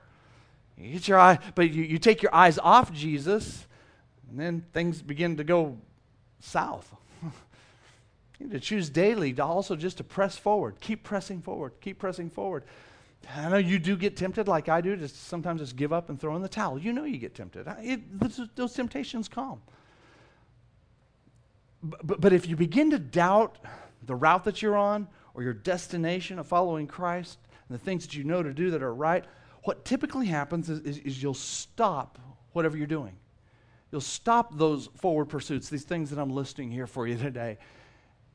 You 0.77 0.93
get 0.93 1.09
your 1.09 1.19
eye, 1.19 1.39
but 1.55 1.71
you, 1.71 1.85
you 1.85 1.99
take 1.99 2.23
your 2.23 2.35
eyes 2.35 2.59
off 2.59 2.93
Jesus, 2.93 3.67
and 4.29 4.41
then 4.41 4.65
things 4.73 5.01
begin 5.01 5.37
to 5.37 5.45
go 5.45 5.79
south. 6.41 6.95
To 8.49 8.59
choose 8.59 8.89
daily 8.89 9.35
to 9.35 9.45
also 9.45 9.77
just 9.77 9.99
to 9.99 10.05
press 10.05 10.37
forward. 10.37 10.81
Keep 10.81 11.05
pressing 11.05 11.43
forward. 11.43 11.73
Keep 11.81 11.99
pressing 11.99 12.31
forward. 12.31 12.65
I 13.37 13.51
know 13.51 13.59
you 13.59 13.79
do 13.79 13.97
get 13.97 14.17
tempted, 14.17 14.49
like 14.49 14.69
I 14.71 14.81
do, 14.81 14.97
to 14.97 15.09
sometimes 15.09 15.61
just 15.61 15.77
give 15.77 15.93
up 15.93 16.09
and 16.09 16.19
throw 16.19 16.35
in 16.37 16.43
the 16.43 16.49
towel. 16.49 16.79
You 16.79 16.93
know 16.93 17.05
you 17.05 17.19
get 17.19 17.35
tempted. 17.35 17.67
It, 17.81 18.57
those 18.57 18.73
temptations 18.73 19.29
come. 19.29 19.61
But, 21.83 22.21
but 22.21 22.33
if 22.33 22.49
you 22.49 22.57
begin 22.57 22.91
to 22.91 22.99
doubt 22.99 23.59
the 24.07 24.15
route 24.15 24.45
that 24.45 24.63
you're 24.63 24.77
on 24.77 25.07
or 25.35 25.43
your 25.43 25.53
destination 25.53 26.39
of 26.39 26.47
following 26.47 26.87
Christ 26.87 27.39
and 27.69 27.79
the 27.79 27.83
things 27.83 28.07
that 28.07 28.17
you 28.17 28.25
know 28.25 28.43
to 28.43 28.55
do 28.55 28.71
that 28.71 28.83
are 28.83 28.95
right, 28.95 29.25
what 29.65 29.85
typically 29.85 30.27
happens 30.27 30.71
is, 30.71 30.81
is, 30.81 30.99
is 30.99 31.23
you'll 31.23 31.35
stop 31.35 32.19
whatever 32.53 32.77
you're 32.77 32.87
doing. 32.87 33.17
You'll 33.93 34.01
stop 34.01 34.57
those 34.57 34.89
forward 34.97 35.27
pursuits, 35.27 35.69
these 35.69 35.85
things 35.85 36.09
that 36.11 36.19
I'm 36.19 36.31
listing 36.31 36.71
here 36.71 36.87
for 36.87 37.07
you 37.07 37.19
today 37.19 37.59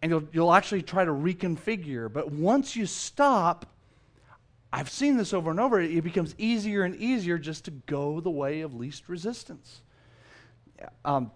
and 0.02 0.12
you'll, 0.12 0.24
you'll 0.32 0.54
actually 0.54 0.82
try 0.82 1.06
to 1.06 1.12
reconfigure. 1.12 2.12
But 2.12 2.32
once 2.32 2.76
you 2.76 2.86
stop, 2.86 3.66
I've 4.72 4.90
seen 4.90 5.18
this 5.18 5.34
over 5.34 5.52
and 5.52 5.60
over, 5.60 5.80
it 5.80 6.04
becomes 6.04 6.36
easier 6.38 6.84
and 6.84 6.96
easier 6.98 7.38
just 7.38 7.66
to 7.66 7.72
go 7.72 8.20
the 8.20 8.30
way 8.30 8.62
of 8.62 8.74
least 8.74 9.08
resistance. 9.08 9.82
Um, 11.04 11.32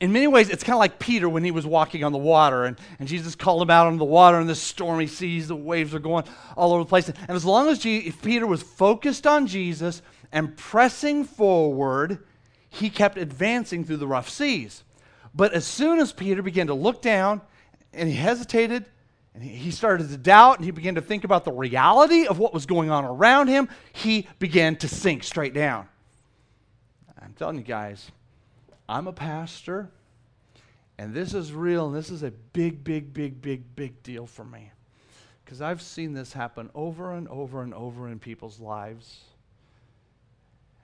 in 0.00 0.12
many 0.12 0.26
ways, 0.26 0.48
it's 0.48 0.64
kind 0.64 0.74
of 0.74 0.78
like 0.78 0.98
Peter 0.98 1.28
when 1.28 1.44
he 1.44 1.50
was 1.50 1.66
walking 1.66 2.04
on 2.04 2.12
the 2.12 2.18
water, 2.18 2.64
and, 2.64 2.78
and 2.98 3.06
Jesus 3.06 3.34
called 3.34 3.60
him 3.60 3.68
out 3.68 3.86
on 3.86 3.98
the 3.98 4.04
water 4.04 4.40
in 4.40 4.46
this 4.46 4.60
stormy 4.60 5.06
seas. 5.06 5.48
The 5.48 5.56
waves 5.56 5.94
are 5.94 5.98
going 5.98 6.24
all 6.56 6.72
over 6.72 6.84
the 6.84 6.88
place. 6.88 7.08
And 7.08 7.30
as 7.30 7.44
long 7.44 7.68
as 7.68 7.80
Peter 7.80 8.46
was 8.46 8.62
focused 8.62 9.26
on 9.26 9.46
Jesus 9.46 10.00
and 10.32 10.56
pressing 10.56 11.24
forward, 11.24 12.24
he 12.70 12.88
kept 12.88 13.18
advancing 13.18 13.84
through 13.84 13.98
the 13.98 14.06
rough 14.06 14.30
seas. 14.30 14.84
But 15.34 15.52
as 15.52 15.66
soon 15.66 16.00
as 16.00 16.12
Peter 16.12 16.42
began 16.42 16.66
to 16.68 16.74
look 16.74 17.02
down 17.02 17.40
and 17.92 18.08
he 18.08 18.14
hesitated 18.14 18.84
and 19.34 19.42
he 19.44 19.70
started 19.70 20.08
to 20.08 20.16
doubt 20.16 20.56
and 20.56 20.64
he 20.64 20.70
began 20.70 20.96
to 20.96 21.00
think 21.00 21.24
about 21.24 21.44
the 21.44 21.52
reality 21.52 22.26
of 22.26 22.38
what 22.38 22.52
was 22.52 22.66
going 22.66 22.90
on 22.90 23.04
around 23.04 23.48
him, 23.48 23.68
he 23.92 24.26
began 24.38 24.76
to 24.76 24.88
sink 24.88 25.22
straight 25.22 25.54
down. 25.54 25.88
I'm 27.20 27.34
telling 27.34 27.58
you 27.58 27.62
guys, 27.62 28.10
I'm 28.88 29.06
a 29.06 29.12
pastor 29.12 29.90
and 30.98 31.14
this 31.14 31.32
is 31.32 31.52
real 31.52 31.86
and 31.86 31.96
this 31.96 32.10
is 32.10 32.22
a 32.22 32.30
big, 32.30 32.82
big, 32.82 33.14
big, 33.14 33.40
big, 33.40 33.76
big 33.76 34.02
deal 34.02 34.26
for 34.26 34.44
me. 34.44 34.70
Because 35.44 35.62
I've 35.62 35.80
seen 35.80 36.12
this 36.12 36.32
happen 36.32 36.70
over 36.74 37.14
and 37.14 37.26
over 37.28 37.62
and 37.62 37.72
over 37.72 38.08
in 38.08 38.18
people's 38.18 38.60
lives. 38.60 39.20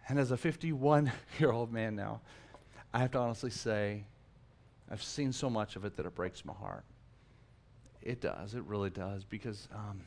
And 0.09 0.19
as 0.19 0.31
a 0.31 0.37
51 0.37 1.13
year 1.39 1.51
old 1.51 1.73
man 1.73 1.97
now, 1.97 2.21
I 2.95 3.01
have 3.01 3.11
to 3.11 3.19
honestly 3.19 3.51
say, 3.51 4.05
I've 4.91 5.03
seen 5.03 5.33
so 5.33 5.51
much 5.51 5.77
of 5.77 5.85
it 5.85 5.97
that 5.97 6.07
it 6.07 6.15
breaks 6.15 6.45
my 6.45 6.53
heart. 6.53 6.85
It 8.03 8.21
does. 8.21 8.55
It 8.55 8.63
really 8.65 8.91
does. 8.91 9.25
Because 9.25 9.69
um, 9.75 10.01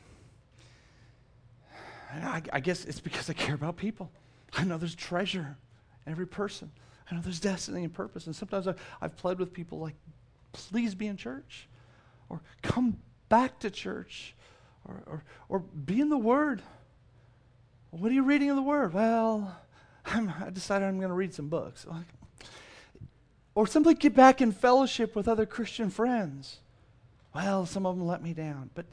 I, 2.14 2.42
I, 2.52 2.60
guess 2.60 2.84
it's 2.86 3.00
because 3.00 3.28
I 3.28 3.34
care 3.34 3.54
about 3.54 3.76
people. 3.76 4.10
I 4.54 4.64
know 4.64 4.78
there's 4.78 4.94
treasure 4.94 5.56
in 6.06 6.12
every 6.12 6.26
person. 6.26 6.70
I 7.10 7.14
know 7.14 7.20
there's 7.20 7.40
destiny 7.40 7.84
and 7.84 7.92
purpose. 7.92 8.26
And 8.26 8.34
sometimes 8.34 8.68
I, 8.68 8.74
I've 9.02 9.16
pled 9.16 9.38
with 9.38 9.52
people 9.52 9.78
like, 9.78 9.96
please 10.52 10.94
be 10.94 11.06
in 11.06 11.16
church. 11.16 11.68
or 12.28 12.40
come 12.62 12.96
back 13.28 13.58
to 13.60 13.70
church, 13.70 14.34
or, 14.84 15.02
or, 15.06 15.24
or 15.48 15.58
be 15.60 16.00
in 16.00 16.08
the 16.08 16.18
Word. 16.18 16.62
What 17.90 18.10
are 18.10 18.14
you 18.14 18.22
reading 18.22 18.48
in 18.48 18.56
the 18.56 18.62
Word? 18.62 18.92
Well, 18.94 19.56
I'm, 20.06 20.32
I 20.44 20.50
decided 20.50 20.86
I'm 20.86 20.98
going 20.98 21.10
to 21.10 21.14
read 21.14 21.34
some 21.34 21.48
books. 21.48 21.86
Or 23.54 23.66
simply 23.66 23.94
get 23.94 24.14
back 24.14 24.40
in 24.40 24.52
fellowship 24.52 25.16
with 25.16 25.28
other 25.28 25.46
Christian 25.46 25.90
friends. 25.90 26.58
Well, 27.34 27.66
some 27.66 27.86
of 27.86 27.96
them 27.96 28.06
let 28.06 28.22
me 28.22 28.32
down. 28.32 28.70
But 28.74 28.86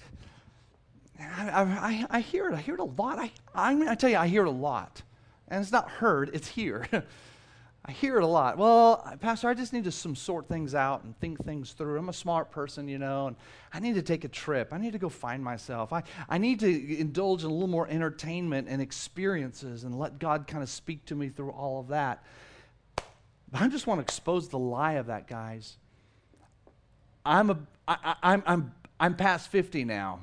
I, 1.20 1.62
I, 1.62 2.06
I 2.10 2.20
hear 2.20 2.48
it. 2.50 2.54
I 2.54 2.62
hear 2.62 2.76
it 2.76 2.80
a 2.80 2.86
lot. 2.86 3.20
I, 3.20 3.32
I, 3.54 3.74
mean, 3.76 3.88
I 3.88 3.96
tell 3.96 4.10
you, 4.10 4.18
I 4.18 4.28
hear 4.28 4.44
it 4.44 4.48
a 4.48 4.52
lot. 4.52 5.02
And 5.48 5.62
it's 5.62 5.72
not 5.72 5.90
heard, 5.90 6.32
it's 6.34 6.48
here. 6.48 6.88
I 7.90 7.94
hear 7.94 8.18
it 8.18 8.24
a 8.24 8.28
lot. 8.28 8.58
Well, 8.58 9.18
Pastor, 9.22 9.48
I 9.48 9.54
just 9.54 9.72
need 9.72 9.86
to 9.86 9.92
some 9.92 10.14
sort 10.14 10.50
things 10.50 10.76
out 10.76 11.06
and 11.06 11.18
think 11.22 11.44
things 11.46 11.72
through. 11.72 11.98
I'm 11.98 12.10
a 12.10 12.14
smart 12.14 12.52
person, 12.52 12.90
you 12.90 12.98
know, 12.98 13.28
and 13.28 13.38
I 13.74 13.80
need 13.80 13.96
to 13.96 14.02
take 14.02 14.26
a 14.26 14.28
trip. 14.28 14.74
I 14.74 14.78
need 14.78 14.92
to 14.92 15.00
go 15.00 15.08
find 15.08 15.42
myself. 15.42 15.94
I, 15.94 16.04
I 16.28 16.38
need 16.38 16.60
to 16.60 16.98
indulge 16.98 17.46
in 17.46 17.50
a 17.50 17.54
little 17.54 17.70
more 17.70 17.88
entertainment 17.88 18.68
and 18.70 18.82
experiences 18.82 19.86
and 19.86 19.98
let 19.98 20.20
God 20.20 20.48
kind 20.48 20.62
of 20.64 20.70
speak 20.70 21.06
to 21.06 21.16
me 21.16 21.30
through 21.30 21.52
all 21.52 21.80
of 21.80 21.88
that. 21.88 22.24
But 23.52 23.62
I 23.62 23.68
just 23.68 23.88
want 23.88 24.00
to 24.00 24.04
expose 24.04 24.50
the 24.50 24.60
lie 24.60 24.94
of 24.94 25.08
that, 25.08 25.28
guys. 25.28 25.78
I'm, 27.26 27.50
a, 27.50 27.58
I, 27.88 28.16
I'm, 28.24 28.44
I'm, 28.46 28.72
I'm 29.00 29.16
past 29.16 29.50
50 29.50 29.86
now. 29.86 30.22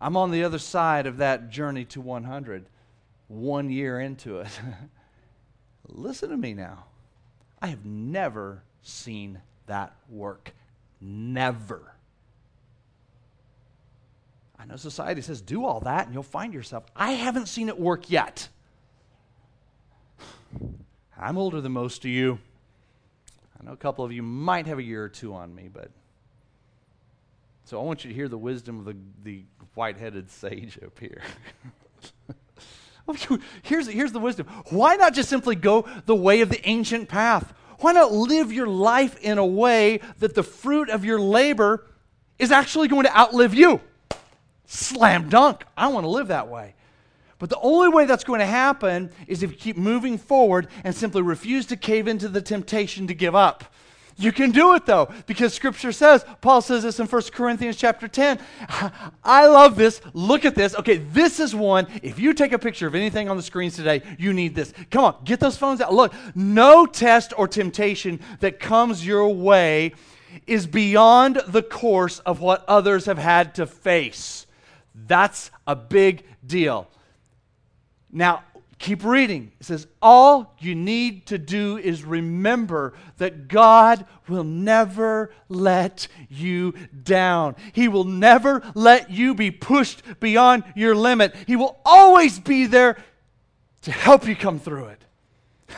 I'm 0.00 0.16
on 0.16 0.30
the 0.30 0.44
other 0.44 0.58
side 0.58 1.06
of 1.06 1.18
that 1.18 1.50
journey 1.50 1.84
to 1.86 2.00
100, 2.00 2.66
one 3.28 3.70
year 3.70 4.00
into 4.00 4.40
it. 4.40 4.48
Listen 5.88 6.30
to 6.30 6.36
me 6.36 6.54
now. 6.54 6.84
I 7.60 7.68
have 7.68 7.84
never 7.84 8.62
seen 8.82 9.40
that 9.66 9.94
work. 10.08 10.52
Never. 11.00 11.92
I 14.58 14.64
know 14.64 14.76
society 14.76 15.22
says 15.22 15.40
do 15.40 15.64
all 15.64 15.80
that 15.80 16.06
and 16.06 16.14
you'll 16.14 16.22
find 16.22 16.54
yourself. 16.54 16.84
I 16.94 17.12
haven't 17.12 17.46
seen 17.46 17.68
it 17.68 17.78
work 17.78 18.10
yet. 18.10 18.48
I'm 21.18 21.38
older 21.38 21.60
than 21.60 21.72
most 21.72 22.04
of 22.04 22.10
you. 22.10 22.38
I 23.60 23.64
know 23.64 23.72
a 23.72 23.76
couple 23.76 24.04
of 24.04 24.12
you 24.12 24.22
might 24.22 24.66
have 24.66 24.78
a 24.78 24.82
year 24.82 25.04
or 25.04 25.08
two 25.08 25.34
on 25.34 25.54
me, 25.54 25.68
but. 25.72 25.90
So 27.64 27.80
I 27.80 27.84
want 27.84 28.04
you 28.04 28.10
to 28.10 28.14
hear 28.14 28.28
the 28.28 28.38
wisdom 28.38 28.80
of 28.80 28.84
the, 28.84 28.96
the 29.22 29.44
white 29.74 29.96
headed 29.96 30.30
sage 30.30 30.78
up 30.84 30.98
here. 30.98 31.22
here's, 33.62 33.86
here's 33.86 34.12
the 34.12 34.18
wisdom. 34.18 34.46
Why 34.70 34.96
not 34.96 35.14
just 35.14 35.28
simply 35.28 35.54
go 35.54 35.86
the 36.06 36.14
way 36.14 36.40
of 36.40 36.48
the 36.48 36.66
ancient 36.68 37.08
path? 37.08 37.54
Why 37.78 37.92
not 37.92 38.12
live 38.12 38.52
your 38.52 38.66
life 38.66 39.18
in 39.20 39.38
a 39.38 39.46
way 39.46 40.00
that 40.18 40.34
the 40.34 40.42
fruit 40.42 40.88
of 40.88 41.04
your 41.04 41.20
labor 41.20 41.86
is 42.38 42.52
actually 42.52 42.88
going 42.88 43.04
to 43.04 43.16
outlive 43.16 43.54
you? 43.54 43.80
Slam 44.66 45.28
dunk. 45.28 45.64
I 45.76 45.88
want 45.88 46.04
to 46.04 46.10
live 46.10 46.28
that 46.28 46.48
way. 46.48 46.74
But 47.42 47.50
the 47.50 47.58
only 47.58 47.88
way 47.88 48.04
that's 48.04 48.22
going 48.22 48.38
to 48.38 48.46
happen 48.46 49.10
is 49.26 49.42
if 49.42 49.50
you 49.50 49.56
keep 49.56 49.76
moving 49.76 50.16
forward 50.16 50.68
and 50.84 50.94
simply 50.94 51.22
refuse 51.22 51.66
to 51.66 51.76
cave 51.76 52.06
into 52.06 52.28
the 52.28 52.40
temptation 52.40 53.08
to 53.08 53.14
give 53.14 53.34
up. 53.34 53.64
You 54.16 54.30
can 54.30 54.52
do 54.52 54.74
it 54.74 54.86
though, 54.86 55.10
because 55.26 55.52
scripture 55.52 55.90
says, 55.90 56.24
Paul 56.40 56.60
says 56.60 56.84
this 56.84 57.00
in 57.00 57.08
1 57.08 57.22
Corinthians 57.32 57.74
chapter 57.74 58.06
10. 58.06 58.38
I 59.24 59.48
love 59.48 59.74
this. 59.74 60.00
Look 60.12 60.44
at 60.44 60.54
this. 60.54 60.76
Okay, 60.76 60.98
this 60.98 61.40
is 61.40 61.52
one. 61.52 61.88
If 62.00 62.20
you 62.20 62.32
take 62.32 62.52
a 62.52 62.60
picture 62.60 62.86
of 62.86 62.94
anything 62.94 63.28
on 63.28 63.36
the 63.36 63.42
screens 63.42 63.74
today, 63.74 64.02
you 64.20 64.32
need 64.32 64.54
this. 64.54 64.72
Come 64.92 65.04
on, 65.04 65.16
get 65.24 65.40
those 65.40 65.56
phones 65.56 65.80
out. 65.80 65.92
Look, 65.92 66.14
no 66.36 66.86
test 66.86 67.32
or 67.36 67.48
temptation 67.48 68.20
that 68.38 68.60
comes 68.60 69.04
your 69.04 69.26
way 69.34 69.94
is 70.46 70.68
beyond 70.68 71.42
the 71.48 71.62
course 71.64 72.20
of 72.20 72.40
what 72.40 72.64
others 72.68 73.06
have 73.06 73.18
had 73.18 73.56
to 73.56 73.66
face. 73.66 74.46
That's 74.94 75.50
a 75.66 75.74
big 75.74 76.22
deal. 76.46 76.86
Now, 78.12 78.44
keep 78.78 79.04
reading. 79.04 79.52
It 79.60 79.64
says, 79.64 79.86
All 80.02 80.54
you 80.58 80.74
need 80.74 81.26
to 81.26 81.38
do 81.38 81.78
is 81.78 82.04
remember 82.04 82.92
that 83.16 83.48
God 83.48 84.04
will 84.28 84.44
never 84.44 85.32
let 85.48 86.08
you 86.28 86.74
down. 87.02 87.56
He 87.72 87.88
will 87.88 88.04
never 88.04 88.62
let 88.74 89.10
you 89.10 89.34
be 89.34 89.50
pushed 89.50 90.02
beyond 90.20 90.64
your 90.76 90.94
limit. 90.94 91.34
He 91.46 91.56
will 91.56 91.80
always 91.84 92.38
be 92.38 92.66
there 92.66 92.98
to 93.82 93.92
help 93.92 94.26
you 94.26 94.36
come 94.36 94.58
through 94.58 94.86
it. 94.86 95.04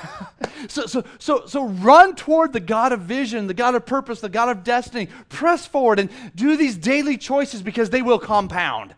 so, 0.69 0.87
so, 0.87 1.05
so, 1.19 1.47
so 1.47 1.69
run 1.69 2.17
toward 2.17 2.53
the 2.53 2.61
God 2.61 2.93
of 2.93 3.03
vision, 3.03 3.47
the 3.47 3.55
God 3.55 3.75
of 3.75 3.87
purpose, 3.87 4.21
the 4.21 4.29
God 4.29 4.49
of 4.49 4.65
destiny. 4.65 5.09
Press 5.29 5.67
forward 5.67 5.99
and 5.99 6.11
do 6.35 6.57
these 6.57 6.77
daily 6.77 7.17
choices 7.17 7.63
because 7.63 7.91
they 7.91 8.03
will 8.03 8.19
compound. 8.19 8.95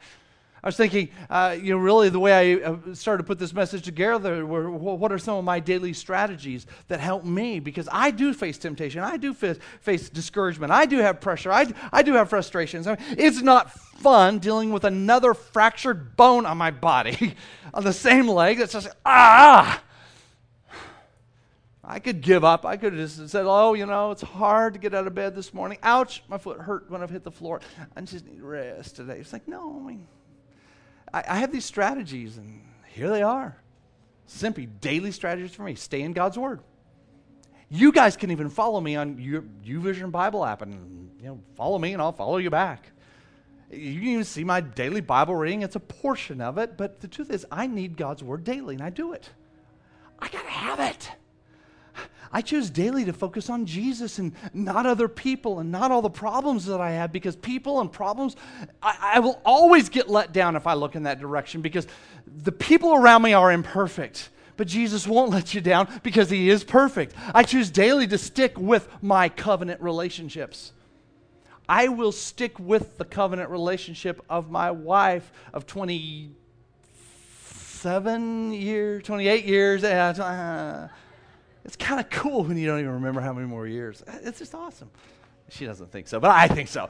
I 0.66 0.68
was 0.68 0.76
thinking, 0.76 1.10
uh, 1.30 1.56
you 1.56 1.70
know, 1.70 1.76
really 1.76 2.08
the 2.08 2.18
way 2.18 2.58
I 2.58 2.60
uh, 2.64 2.92
started 2.92 3.22
to 3.22 3.26
put 3.28 3.38
this 3.38 3.54
message 3.54 3.82
together 3.82 4.44
were 4.44 4.68
what 4.68 5.12
are 5.12 5.18
some 5.18 5.36
of 5.36 5.44
my 5.44 5.60
daily 5.60 5.92
strategies 5.92 6.66
that 6.88 6.98
help 6.98 7.24
me? 7.24 7.60
Because 7.60 7.88
I 7.92 8.10
do 8.10 8.34
face 8.34 8.58
temptation. 8.58 9.00
I 9.00 9.16
do 9.16 9.32
face, 9.32 9.60
face 9.80 10.08
discouragement. 10.08 10.72
I 10.72 10.84
do 10.86 10.98
have 10.98 11.20
pressure. 11.20 11.52
I, 11.52 11.72
I 11.92 12.02
do 12.02 12.14
have 12.14 12.28
frustrations. 12.28 12.88
I 12.88 12.96
mean, 12.96 13.04
it's 13.16 13.42
not 13.42 13.70
fun 13.70 14.40
dealing 14.40 14.72
with 14.72 14.82
another 14.82 15.34
fractured 15.34 16.16
bone 16.16 16.44
on 16.44 16.58
my 16.58 16.72
body 16.72 17.36
on 17.72 17.84
the 17.84 17.92
same 17.92 18.26
leg 18.26 18.58
that's 18.58 18.72
just, 18.72 18.88
ah! 19.06 19.80
I 21.84 22.00
could 22.00 22.22
give 22.22 22.42
up. 22.42 22.66
I 22.66 22.76
could 22.76 22.92
have 22.92 23.08
just 23.08 23.28
said, 23.28 23.44
oh, 23.46 23.74
you 23.74 23.86
know, 23.86 24.10
it's 24.10 24.22
hard 24.22 24.74
to 24.74 24.80
get 24.80 24.94
out 24.94 25.06
of 25.06 25.14
bed 25.14 25.36
this 25.36 25.54
morning. 25.54 25.78
Ouch, 25.84 26.24
my 26.26 26.38
foot 26.38 26.58
hurt 26.58 26.90
when 26.90 27.04
I've 27.04 27.10
hit 27.10 27.22
the 27.22 27.30
floor. 27.30 27.60
I 27.94 28.00
just 28.00 28.26
need 28.26 28.42
rest 28.42 28.96
today. 28.96 29.18
It's 29.20 29.32
like, 29.32 29.46
no, 29.46 29.80
I 29.80 29.86
mean, 29.90 30.08
I, 31.12 31.24
I 31.28 31.36
have 31.36 31.52
these 31.52 31.64
strategies, 31.64 32.36
and 32.36 32.62
here 32.88 33.08
they 33.10 33.22
are. 33.22 33.56
Simply 34.26 34.66
daily 34.66 35.12
strategies 35.12 35.54
for 35.54 35.62
me. 35.62 35.74
Stay 35.74 36.02
in 36.02 36.12
God's 36.12 36.38
Word. 36.38 36.60
You 37.68 37.92
guys 37.92 38.16
can 38.16 38.30
even 38.30 38.48
follow 38.48 38.80
me 38.80 38.96
on 38.96 39.18
your 39.18 39.42
YouVersion 39.64 40.10
Bible 40.10 40.44
app 40.44 40.62
and 40.62 41.10
you 41.20 41.26
know 41.26 41.40
follow 41.56 41.78
me 41.78 41.92
and 41.92 42.00
I'll 42.00 42.12
follow 42.12 42.36
you 42.36 42.50
back. 42.50 42.90
You 43.70 43.98
can 43.98 44.08
even 44.08 44.24
see 44.24 44.44
my 44.44 44.60
daily 44.60 45.00
Bible 45.00 45.34
reading. 45.34 45.62
It's 45.62 45.74
a 45.74 45.80
portion 45.80 46.40
of 46.40 46.58
it, 46.58 46.76
but 46.76 47.00
the 47.00 47.08
truth 47.08 47.30
is 47.30 47.44
I 47.50 47.66
need 47.66 47.96
God's 47.96 48.22
word 48.22 48.44
daily 48.44 48.74
and 48.76 48.82
I 48.82 48.90
do 48.90 49.12
it. 49.12 49.30
I 50.20 50.28
got 50.28 50.42
to 50.42 50.50
have 50.50 50.80
it. 50.80 51.10
I 52.32 52.42
choose 52.42 52.70
daily 52.70 53.04
to 53.04 53.12
focus 53.12 53.48
on 53.48 53.66
Jesus 53.66 54.18
and 54.18 54.32
not 54.52 54.86
other 54.86 55.08
people 55.08 55.60
and 55.60 55.70
not 55.70 55.90
all 55.90 56.02
the 56.02 56.10
problems 56.10 56.66
that 56.66 56.80
I 56.80 56.92
have 56.92 57.12
because 57.12 57.36
people 57.36 57.80
and 57.80 57.90
problems, 57.90 58.36
I, 58.82 59.12
I, 59.14 59.20
will 59.20 59.40
always 59.44 59.88
get 59.88 60.10
let 60.10 60.32
down 60.32 60.56
if 60.56 60.66
I 60.66 60.74
look 60.74 60.96
in 60.96 61.04
that 61.04 61.20
direction 61.20 61.60
because 61.60 61.86
the 62.26 62.52
people 62.52 62.94
around 62.94 63.22
me 63.22 63.32
are 63.32 63.52
imperfect. 63.52 64.30
But 64.56 64.66
Jesus 64.66 65.06
won't 65.06 65.30
let 65.30 65.54
you 65.54 65.60
down 65.60 65.88
because 66.02 66.30
He 66.30 66.50
is 66.50 66.64
perfect. 66.64 67.14
I 67.34 67.42
choose 67.42 67.70
daily 67.70 68.06
to 68.08 68.18
stick 68.18 68.58
with 68.58 68.88
my 69.02 69.28
covenant 69.28 69.80
relationships. 69.80 70.72
I 71.68 71.88
will 71.88 72.12
stick 72.12 72.58
with 72.58 72.96
the 72.96 73.04
covenant 73.04 73.50
relationship 73.50 74.22
of 74.30 74.50
my 74.50 74.70
wife 74.70 75.30
of 75.52 75.66
27 75.66 78.52
years, 78.52 79.02
28 79.02 79.44
years. 79.44 79.84
Uh, 79.84 80.88
it's 81.66 81.74
kind 81.74 81.98
of 81.98 82.08
cool 82.10 82.44
when 82.44 82.56
you 82.56 82.66
don't 82.66 82.78
even 82.78 82.92
remember 82.92 83.20
how 83.20 83.32
many 83.32 83.48
more 83.48 83.66
years. 83.66 84.00
Uh, 84.06 84.18
it's 84.22 84.38
just 84.38 84.54
awesome. 84.54 84.88
She 85.50 85.66
doesn't 85.66 85.90
think 85.90 86.06
so, 86.06 86.20
but 86.20 86.30
I 86.30 86.46
think 86.46 86.68
so. 86.68 86.88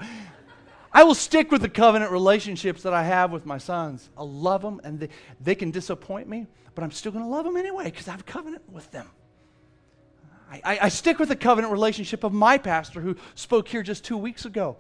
I 0.93 1.03
will 1.03 1.15
stick 1.15 1.51
with 1.51 1.63
the 1.63 1.69
covenant 1.71 2.13
relationships 2.13 2.83
that 2.83 2.93
I 2.93 3.03
have 3.03 3.33
with 3.33 3.47
my 3.47 3.57
sons. 3.57 4.11
I'll 4.19 4.31
love 4.31 4.61
them, 4.61 4.83
and 4.85 5.01
they, 5.01 5.09
they 5.41 5.55
can 5.55 5.71
disappoint 5.71 6.29
me, 6.29 6.47
but 6.75 6.85
I'm 6.85 6.91
still 6.91 7.11
going 7.11 7.25
to 7.25 7.31
love 7.31 7.47
them 7.47 7.57
anyway 7.57 7.85
because 7.85 8.07
I 8.07 8.11
have 8.11 8.21
a 8.21 8.25
covenant 8.25 8.71
with 8.71 8.91
them. 8.91 9.09
I, 10.51 10.61
I, 10.63 10.79
I 10.83 10.89
stick 10.91 11.19
with 11.19 11.31
the 11.31 11.37
covenant 11.37 11.73
relationship 11.73 12.23
of 12.23 12.35
my 12.35 12.59
pastor 12.59 13.01
who 13.01 13.17
spoke 13.35 13.69
here 13.69 13.83
just 13.83 14.05
two 14.05 14.19
weeks 14.19 14.45
ago 14.45 14.77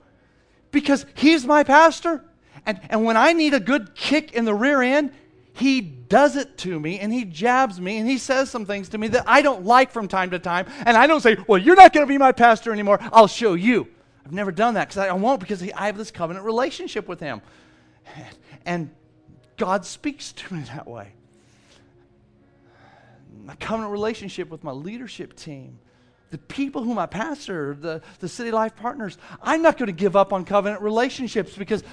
because 0.72 1.06
he's 1.14 1.46
my 1.46 1.64
pastor. 1.64 2.22
And, 2.66 2.80
and 2.90 3.04
when 3.04 3.16
I 3.16 3.32
need 3.32 3.54
a 3.54 3.60
good 3.60 3.94
kick 3.94 4.32
in 4.32 4.44
the 4.44 4.54
rear 4.54 4.82
end, 4.82 5.12
he 5.56 5.80
does 5.80 6.36
it 6.36 6.58
to 6.58 6.78
me 6.78 6.98
and 6.98 7.10
he 7.10 7.24
jabs 7.24 7.80
me 7.80 7.96
and 7.96 8.06
he 8.06 8.18
says 8.18 8.50
some 8.50 8.66
things 8.66 8.90
to 8.90 8.98
me 8.98 9.08
that 9.08 9.24
I 9.26 9.40
don't 9.40 9.64
like 9.64 9.90
from 9.90 10.06
time 10.06 10.30
to 10.30 10.38
time. 10.38 10.66
And 10.84 10.98
I 10.98 11.06
don't 11.06 11.22
say, 11.22 11.38
Well, 11.48 11.58
you're 11.58 11.76
not 11.76 11.94
going 11.94 12.06
to 12.06 12.08
be 12.08 12.18
my 12.18 12.32
pastor 12.32 12.72
anymore. 12.72 12.98
I'll 13.12 13.26
show 13.26 13.54
you. 13.54 13.88
I've 14.24 14.32
never 14.32 14.52
done 14.52 14.74
that 14.74 14.88
because 14.88 14.98
I 14.98 15.12
won't 15.12 15.40
because 15.40 15.60
he, 15.60 15.72
I 15.72 15.86
have 15.86 15.96
this 15.96 16.10
covenant 16.10 16.44
relationship 16.44 17.08
with 17.08 17.20
him. 17.20 17.40
And 18.66 18.90
God 19.56 19.86
speaks 19.86 20.32
to 20.32 20.54
me 20.54 20.60
that 20.74 20.88
way. 20.88 21.12
My 23.44 23.54
covenant 23.54 23.92
relationship 23.92 24.50
with 24.50 24.64
my 24.64 24.72
leadership 24.72 25.36
team 25.36 25.78
the 26.30 26.38
people 26.38 26.82
whom 26.82 26.98
I 26.98 27.06
pastor, 27.06 27.76
the, 27.80 28.02
the 28.18 28.28
city 28.28 28.50
life 28.50 28.74
partners, 28.74 29.16
I'm 29.40 29.62
not 29.62 29.78
going 29.78 29.86
to 29.86 29.92
give 29.92 30.16
up 30.16 30.32
on 30.32 30.44
covenant 30.44 30.82
relationships 30.82 31.56
because 31.56 31.84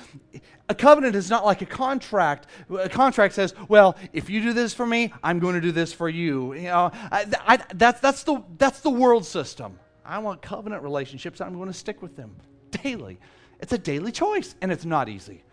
a 0.70 0.76
covenant 0.76 1.16
is 1.16 1.30
not 1.30 1.46
like 1.46 1.62
a 1.62 1.66
contract. 1.66 2.48
A 2.78 2.90
contract 2.90 3.36
says, 3.36 3.54
well, 3.68 3.96
if 4.12 4.30
you 4.30 4.42
do 4.42 4.54
this 4.54 4.74
for 4.74 4.86
me, 4.86 5.14
I'm 5.24 5.40
going 5.40 5.56
to 5.56 5.62
do 5.62 5.72
this 5.72 5.94
for 5.94 6.10
you. 6.10 6.54
You 6.54 6.64
know, 6.64 6.92
I, 7.12 7.26
I, 7.46 7.58
that's, 7.76 8.00
that's, 8.00 8.24
the, 8.24 8.44
that's 8.58 8.80
the 8.80 8.90
world 8.90 9.26
system. 9.26 9.78
I 10.06 10.20
want 10.20 10.42
covenant 10.42 10.84
relationships. 10.84 11.40
I'm 11.40 11.54
going 11.56 11.68
to 11.68 11.74
stick 11.74 12.02
with 12.02 12.16
them 12.16 12.36
daily. 12.72 13.20
It's 13.60 13.74
a 13.74 13.78
daily 13.78 14.12
choice, 14.12 14.56
and 14.62 14.72
it's 14.72 14.84
not 14.84 15.08
easy, 15.10 15.44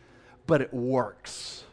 but 0.47 0.61
it 0.61 0.72
works 0.72 1.64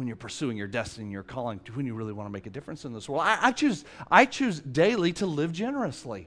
when 0.00 0.06
you're 0.06 0.16
pursuing 0.16 0.56
your 0.56 0.66
destiny 0.66 1.10
your 1.10 1.22
calling, 1.22 1.60
when 1.74 1.84
you 1.84 1.92
really 1.92 2.14
want 2.14 2.26
to 2.26 2.32
make 2.32 2.46
a 2.46 2.50
difference 2.50 2.86
in 2.86 2.94
this 2.94 3.06
world. 3.06 3.22
I, 3.22 3.48
I, 3.48 3.52
choose, 3.52 3.84
I 4.10 4.24
choose 4.24 4.58
daily 4.58 5.12
to 5.12 5.26
live 5.26 5.52
generously. 5.52 6.26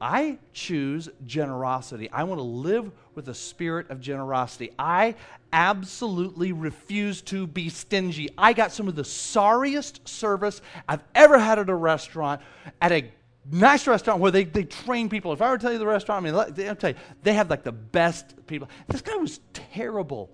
I 0.00 0.38
choose 0.52 1.08
generosity. 1.24 2.10
I 2.10 2.24
want 2.24 2.40
to 2.40 2.42
live 2.42 2.90
with 3.14 3.28
a 3.28 3.34
spirit 3.34 3.88
of 3.90 4.00
generosity. 4.00 4.72
I 4.80 5.14
absolutely 5.52 6.50
refuse 6.50 7.22
to 7.22 7.46
be 7.46 7.68
stingy. 7.68 8.30
I 8.36 8.52
got 8.52 8.72
some 8.72 8.88
of 8.88 8.96
the 8.96 9.04
sorriest 9.04 10.08
service 10.08 10.60
I've 10.88 11.04
ever 11.14 11.38
had 11.38 11.60
at 11.60 11.68
a 11.68 11.74
restaurant, 11.76 12.40
at 12.82 12.90
a 12.90 13.12
nice 13.48 13.86
restaurant 13.86 14.18
where 14.18 14.32
they, 14.32 14.42
they 14.42 14.64
train 14.64 15.08
people. 15.08 15.32
If 15.32 15.40
I 15.40 15.50
were 15.50 15.58
to 15.58 15.62
tell 15.62 15.72
you 15.72 15.78
the 15.78 15.86
restaurant, 15.86 16.26
I 16.26 16.30
mean, 16.30 16.68
I'll 16.68 16.74
tell 16.74 16.90
you, 16.90 16.96
they 17.22 17.34
have 17.34 17.48
like 17.48 17.62
the 17.62 17.70
best 17.70 18.34
people. 18.48 18.68
This 18.88 19.02
guy 19.02 19.14
was 19.14 19.38
terrible, 19.52 20.30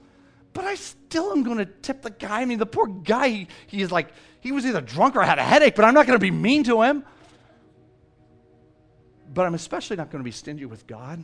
but 0.54 0.64
I 0.64 0.76
still 0.76 1.32
am 1.32 1.42
going 1.42 1.58
to 1.58 1.66
tip 1.66 2.00
the 2.02 2.10
guy. 2.10 2.40
I 2.40 2.44
mean, 2.44 2.58
the 2.58 2.66
poor 2.66 2.86
guy, 2.86 3.28
he, 3.28 3.48
he 3.66 3.82
is 3.82 3.92
like, 3.92 4.08
he 4.40 4.52
was 4.52 4.64
either 4.64 4.80
drunk 4.80 5.16
or 5.16 5.22
had 5.22 5.38
a 5.38 5.42
headache, 5.42 5.74
but 5.74 5.84
I'm 5.84 5.94
not 5.94 6.06
going 6.06 6.18
to 6.18 6.22
be 6.22 6.30
mean 6.30 6.64
to 6.64 6.82
him. 6.82 7.04
But 9.32 9.46
I'm 9.46 9.54
especially 9.54 9.96
not 9.96 10.10
going 10.10 10.20
to 10.20 10.24
be 10.24 10.30
stingy 10.30 10.64
with 10.64 10.86
God. 10.86 11.22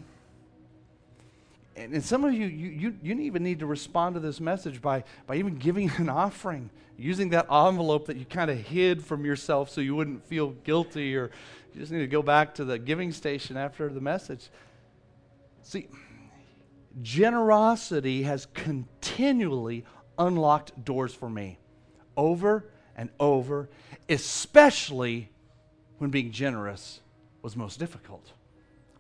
And, 1.77 1.95
and 1.95 2.05
some 2.05 2.25
of 2.25 2.35
you, 2.35 2.47
you, 2.47 2.69
you, 2.69 2.97
you 3.03 3.21
even 3.21 3.45
need 3.45 3.61
to 3.61 3.67
respond 3.67 4.15
to 4.15 4.21
this 4.21 4.41
message 4.41 4.83
by, 4.83 5.05
by 5.29 5.37
even 5.37 5.57
giving 5.57 5.91
an 5.99 6.09
offering, 6.09 6.69
using 6.99 7.31
that 7.31 7.47
envelope 7.51 8.07
that 8.07 8.17
you 8.17 8.25
kind 8.25 8.51
of 8.51 8.59
hid 8.59 9.05
from 9.05 9.25
yourself 9.25 9.71
so 9.71 9.81
you 9.81 9.95
wouldn't 9.95 10.27
feel 10.27 10.51
guilty, 10.65 11.17
or 11.17 11.31
you 11.73 11.81
just 11.81 11.93
need 11.93 12.01
to 12.01 12.09
go 12.09 12.21
back 12.21 12.57
to 12.57 12.65
the 12.65 12.81
giving 12.81 13.13
station 13.13 13.57
after 13.57 13.89
the 13.89 14.01
message. 14.01 14.49
See, 15.63 15.87
generosity 17.03 18.23
has 18.23 18.47
continually 18.55 19.85
unlocked 20.19 20.85
doors 20.85 21.15
for 21.15 21.31
me 21.31 21.59
over 22.17 22.67
and 22.97 23.11
over, 23.19 23.69
especially 24.09 25.31
when 25.99 26.11
being 26.11 26.33
generous 26.33 27.01
was 27.43 27.57
most 27.57 27.79
difficult. 27.79 28.33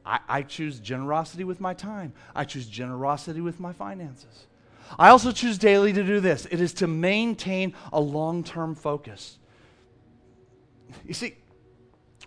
I, 0.05 0.20
I, 0.28 0.43
choose 0.43 0.80
generosity 0.80 1.45
with 1.45 1.61
my 1.61 1.74
time, 1.74 2.14
I 2.34 2.45
choose 2.45 2.66
generosity 2.66 3.41
with 3.41 3.61
my 3.61 3.72
finances. 3.72 4.47
I 4.99 5.11
also 5.11 5.30
choose 5.30 5.59
daily 5.59 5.93
to 5.93 6.03
do 6.03 6.20
this 6.20 6.47
it 6.47 6.61
is 6.61 6.72
to 6.74 6.86
maintain 6.86 7.74
a 7.93 8.01
long 8.01 8.43
term 8.43 8.74
focus. 8.74 9.38
You 11.07 11.14
see, 11.14 11.36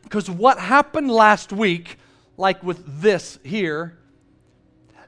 because 0.03 0.29
what 0.29 0.59
happened 0.59 1.11
last 1.11 1.51
week, 1.51 1.97
like 2.37 2.63
with 2.63 3.01
this 3.01 3.39
here, 3.43 3.97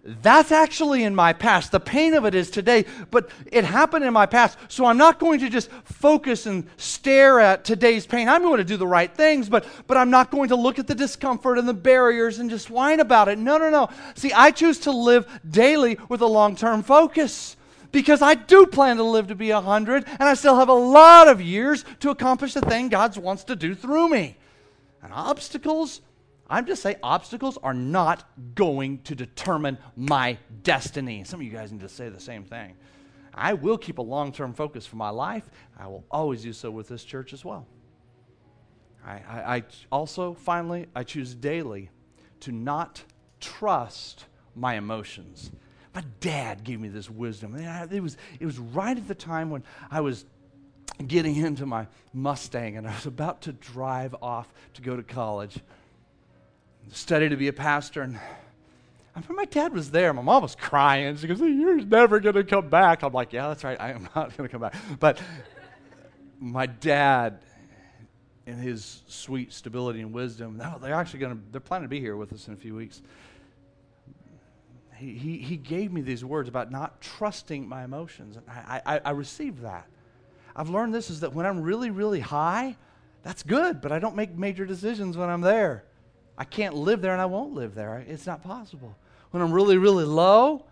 that's 0.06 0.52
actually 0.52 1.04
in 1.04 1.16
my 1.16 1.34
past. 1.34 1.72
The 1.72 1.80
pain 1.80 2.14
of 2.14 2.26
it 2.26 2.36
is 2.36 2.52
today, 2.52 2.86
but 3.10 3.30
it 3.52 3.64
happened 3.64 4.06
in 4.06 4.14
my 4.14 4.28
past. 4.28 4.58
So 4.68 4.86
I'm 4.86 4.98
not 4.98 5.18
going 5.18 5.40
to 5.40 5.50
just 5.50 5.72
focus 5.84 6.46
and 6.46 6.68
stare 6.78 7.40
at 7.40 7.66
today's 7.66 8.06
pain. 8.06 8.30
I'm 8.30 8.44
going 8.44 8.60
to 8.60 8.64
do 8.64 8.78
the 8.78 8.86
right 8.86 9.12
things, 9.12 9.50
but, 9.50 9.66
but 9.88 9.98
I'm 9.98 10.12
not 10.12 10.30
going 10.30 10.50
to 10.50 10.56
look 10.56 10.78
at 10.78 10.86
the 10.86 10.94
discomfort 10.94 11.58
and 11.58 11.68
the 11.68 11.74
barriers 11.74 12.38
and 12.38 12.52
just 12.52 12.70
whine 12.70 13.00
about 13.00 13.30
it. 13.30 13.40
No, 13.40 13.58
no, 13.58 13.72
no. 13.72 13.90
See, 14.14 14.32
I 14.32 14.52
choose 14.52 14.78
to 14.82 14.92
live 14.92 15.28
daily 15.50 15.98
with 16.08 16.22
a 16.22 16.28
long 16.28 16.56
term 16.56 16.84
focus 16.84 17.58
because 17.92 18.22
I 18.22 18.36
do 18.36 18.68
plan 18.68 18.98
to 18.98 19.04
live 19.04 19.28
to 19.28 19.36
be 19.36 19.52
100, 19.52 20.06
and 20.06 20.24
I 20.24 20.36
still 20.36 20.58
have 20.58 20.70
a 20.70 20.74
lot 20.74 21.28
of 21.28 21.42
years 21.42 21.84
to 22.02 22.12
accomplish 22.12 22.54
the 22.54 22.62
thing 22.62 22.90
God 22.90 23.18
wants 23.18 23.46
to 23.46 23.56
do 23.56 23.74
through 23.74 24.10
me. 24.10 24.38
And 25.02 25.12
obstacles 25.14 26.02
I'm 26.50 26.66
just 26.66 26.84
saying 26.84 26.98
obstacles 27.02 27.58
are 27.64 27.74
not 27.74 28.30
going 28.54 29.00
to 29.04 29.16
determine 29.16 29.78
my 29.96 30.38
destiny. 30.64 31.24
Some 31.24 31.40
of 31.40 31.46
you 31.46 31.52
guys 31.52 31.72
need 31.72 31.82
to 31.82 31.90
say 31.90 32.10
the 32.10 32.20
same 32.20 32.44
thing. 32.44 32.76
I 33.34 33.54
will 33.54 33.78
keep 33.78 33.98
a 33.98 34.04
long 34.04 34.32
term 34.32 34.54
focus 34.54 34.86
for 34.86 34.96
my 34.96 35.10
life. 35.10 35.50
I 35.78 35.88
will 35.88 36.06
always 36.12 36.44
do 36.44 36.54
so 36.54 36.72
with 36.72 36.88
this 36.88 37.04
church 37.04 37.34
as 37.34 37.44
well. 37.44 37.68
I, 39.06 39.14
I, 39.14 39.56
I, 39.56 39.64
also, 39.92 40.34
finally, 40.34 40.88
I 40.96 41.04
choose 41.04 41.36
daily 41.36 41.90
to 42.42 42.52
not 42.52 43.04
trust 43.40 44.26
my 44.56 44.76
emotions. 44.76 45.52
My 45.94 46.04
dad 46.20 46.64
gave 46.64 46.80
me 46.80 46.90
this 46.90 47.10
wisdom. 47.10 47.56
It 47.56 48.02
was, 48.02 48.18
it 48.40 48.46
was 48.46 48.58
right 48.58 48.98
at 48.98 49.08
the 49.08 49.16
time 49.16 49.50
when 49.50 49.64
I 49.92 50.02
was 50.02 50.26
getting 51.06 51.36
into 51.36 51.66
my 51.66 51.88
Mustang 52.14 52.78
and 52.78 52.88
I 52.88 52.94
was 52.96 53.06
about 53.06 53.42
to 53.44 53.54
drive 53.54 54.16
off 54.22 54.52
to 54.76 54.82
go 54.82 54.96
to 54.96 55.04
college 55.04 55.60
study 56.92 57.30
to 57.30 57.36
be 57.36 57.48
a 57.48 57.54
pastor. 57.54 58.02
And 58.02 58.18
I 58.18 58.22
remember 59.16 59.34
my 59.34 59.46
dad 59.46 59.74
was 59.74 59.92
there. 59.92 60.14
My 60.14 60.22
mom 60.22 60.44
was 60.44 60.56
crying. 60.56 61.16
She 61.18 61.28
goes, 61.28 61.40
You're 61.40 61.82
never 61.82 62.20
going 62.20 62.36
to 62.36 62.44
come 62.44 62.70
back. 62.70 63.04
I'm 63.04 63.14
like, 63.14 63.34
Yeah, 63.34 63.48
that's 63.48 63.64
right. 63.64 63.80
I 63.80 63.92
am 63.92 64.04
not 64.16 64.36
going 64.36 64.48
to 64.48 64.52
come 64.52 64.62
back. 64.62 64.76
But 65.00 65.22
my 66.40 66.66
dad, 66.66 67.40
in 68.46 68.58
his 68.58 69.02
sweet 69.08 69.54
stability 69.54 70.02
and 70.02 70.14
wisdom, 70.14 70.62
they're 70.82 70.94
actually 70.94 71.20
going 71.20 71.36
to, 71.36 71.42
they're 71.52 71.62
planning 71.62 71.86
to 71.86 71.90
be 71.90 72.00
here 72.00 72.16
with 72.16 72.34
us 72.34 72.48
in 72.48 72.54
a 72.54 72.58
few 72.58 72.76
weeks. 72.76 73.02
He, 74.98 75.14
he, 75.14 75.38
he 75.38 75.58
gave 75.58 75.92
me 75.92 76.02
these 76.02 76.24
words 76.24 76.48
about 76.48 76.72
not 76.72 77.02
trusting 77.02 77.68
my 77.68 77.84
emotions. 77.84 78.38
And 78.38 78.46
I, 78.50 78.82
I, 78.86 79.02
I 79.06 79.12
received 79.12 79.62
that. 79.62 79.88
I've 80.56 80.70
learned 80.70 80.94
this 80.94 81.10
is 81.10 81.20
that 81.20 81.34
when 81.34 81.46
I'm 81.46 81.62
really, 81.62 81.90
really 81.90 82.22
high, 82.22 82.78
that's 83.24 83.44
good, 83.44 83.82
but 83.82 83.92
I 83.92 84.00
don't 84.00 84.16
make 84.16 84.38
major 84.38 84.66
decisions 84.66 85.18
when 85.18 85.30
I'm 85.30 85.42
there. 85.42 85.84
I 86.38 86.44
can't 86.44 86.76
live 86.76 87.02
there 87.02 87.14
and 87.14 87.22
I 87.22 87.26
won't 87.26 87.54
live 87.54 87.76
there. 87.76 88.04
It's 88.08 88.26
not 88.26 88.44
possible. 88.44 88.96
When 89.32 89.42
I'm 89.42 89.52
really, 89.52 89.78
really 89.78 90.06
low, 90.06 90.66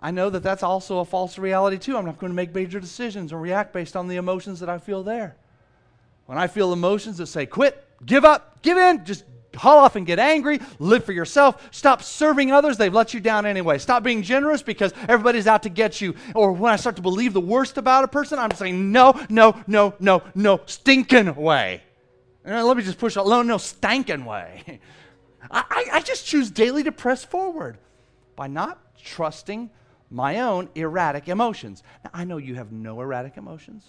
I 0.00 0.10
know 0.10 0.30
that 0.30 0.42
that's 0.42 0.62
also 0.62 0.98
a 0.98 1.04
false 1.04 1.38
reality 1.38 1.78
too. 1.78 1.96
I'm 1.96 2.04
not 2.04 2.18
going 2.18 2.30
to 2.30 2.36
make 2.36 2.54
major 2.54 2.78
decisions 2.78 3.32
or 3.32 3.38
react 3.38 3.72
based 3.72 3.96
on 3.96 4.06
the 4.06 4.16
emotions 4.16 4.60
that 4.60 4.68
I 4.68 4.78
feel 4.78 5.02
there. 5.02 5.36
When 6.26 6.38
I 6.38 6.46
feel 6.46 6.72
emotions 6.72 7.16
that 7.18 7.26
say, 7.26 7.46
quit, 7.46 7.84
give 8.04 8.24
up, 8.24 8.62
give 8.62 8.76
in, 8.76 9.04
just 9.04 9.24
haul 9.56 9.78
off 9.78 9.96
and 9.96 10.06
get 10.06 10.18
angry, 10.18 10.60
live 10.78 11.04
for 11.04 11.12
yourself, 11.12 11.66
stop 11.72 12.02
serving 12.02 12.52
others, 12.52 12.76
they've 12.76 12.92
let 12.92 13.12
you 13.12 13.20
down 13.20 13.46
anyway. 13.46 13.78
Stop 13.78 14.02
being 14.02 14.22
generous 14.22 14.62
because 14.62 14.92
everybody's 15.08 15.46
out 15.46 15.64
to 15.64 15.68
get 15.68 16.00
you. 16.00 16.14
Or 16.34 16.52
when 16.52 16.72
I 16.72 16.76
start 16.76 16.96
to 16.96 17.02
believe 17.02 17.32
the 17.32 17.40
worst 17.40 17.76
about 17.76 18.04
a 18.04 18.08
person, 18.08 18.38
I'm 18.38 18.52
saying, 18.52 18.92
no, 18.92 19.18
no, 19.28 19.60
no, 19.66 19.94
no, 19.98 20.22
no, 20.34 20.60
stinking 20.66 21.34
way. 21.34 21.82
And 22.44 22.66
let 22.66 22.76
me 22.76 22.82
just 22.82 22.98
push 22.98 23.16
out, 23.16 23.26
no, 23.26 23.42
no, 23.42 23.58
stinking 23.58 24.24
way. 24.24 24.80
I, 25.50 25.86
I 25.92 26.00
just 26.00 26.26
choose 26.26 26.50
daily 26.50 26.82
to 26.84 26.92
press 26.92 27.24
forward 27.24 27.78
by 28.36 28.46
not 28.46 28.78
trusting 29.02 29.70
my 30.10 30.40
own 30.40 30.68
erratic 30.74 31.28
emotions. 31.28 31.82
Now, 32.04 32.10
I 32.14 32.24
know 32.24 32.38
you 32.38 32.54
have 32.56 32.72
no 32.72 33.00
erratic 33.00 33.36
emotions. 33.36 33.84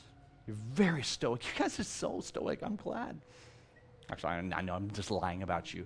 You're 0.47 0.57
very 0.73 1.03
stoic. 1.03 1.43
You 1.53 1.59
guys 1.59 1.79
are 1.79 1.83
so 1.83 2.21
stoic. 2.21 2.59
I'm 2.61 2.75
glad. 2.75 3.19
Actually, 4.11 4.51
I 4.53 4.61
know 4.61 4.73
I'm 4.73 4.89
just 4.91 5.11
lying 5.11 5.43
about 5.43 5.73
you. 5.73 5.85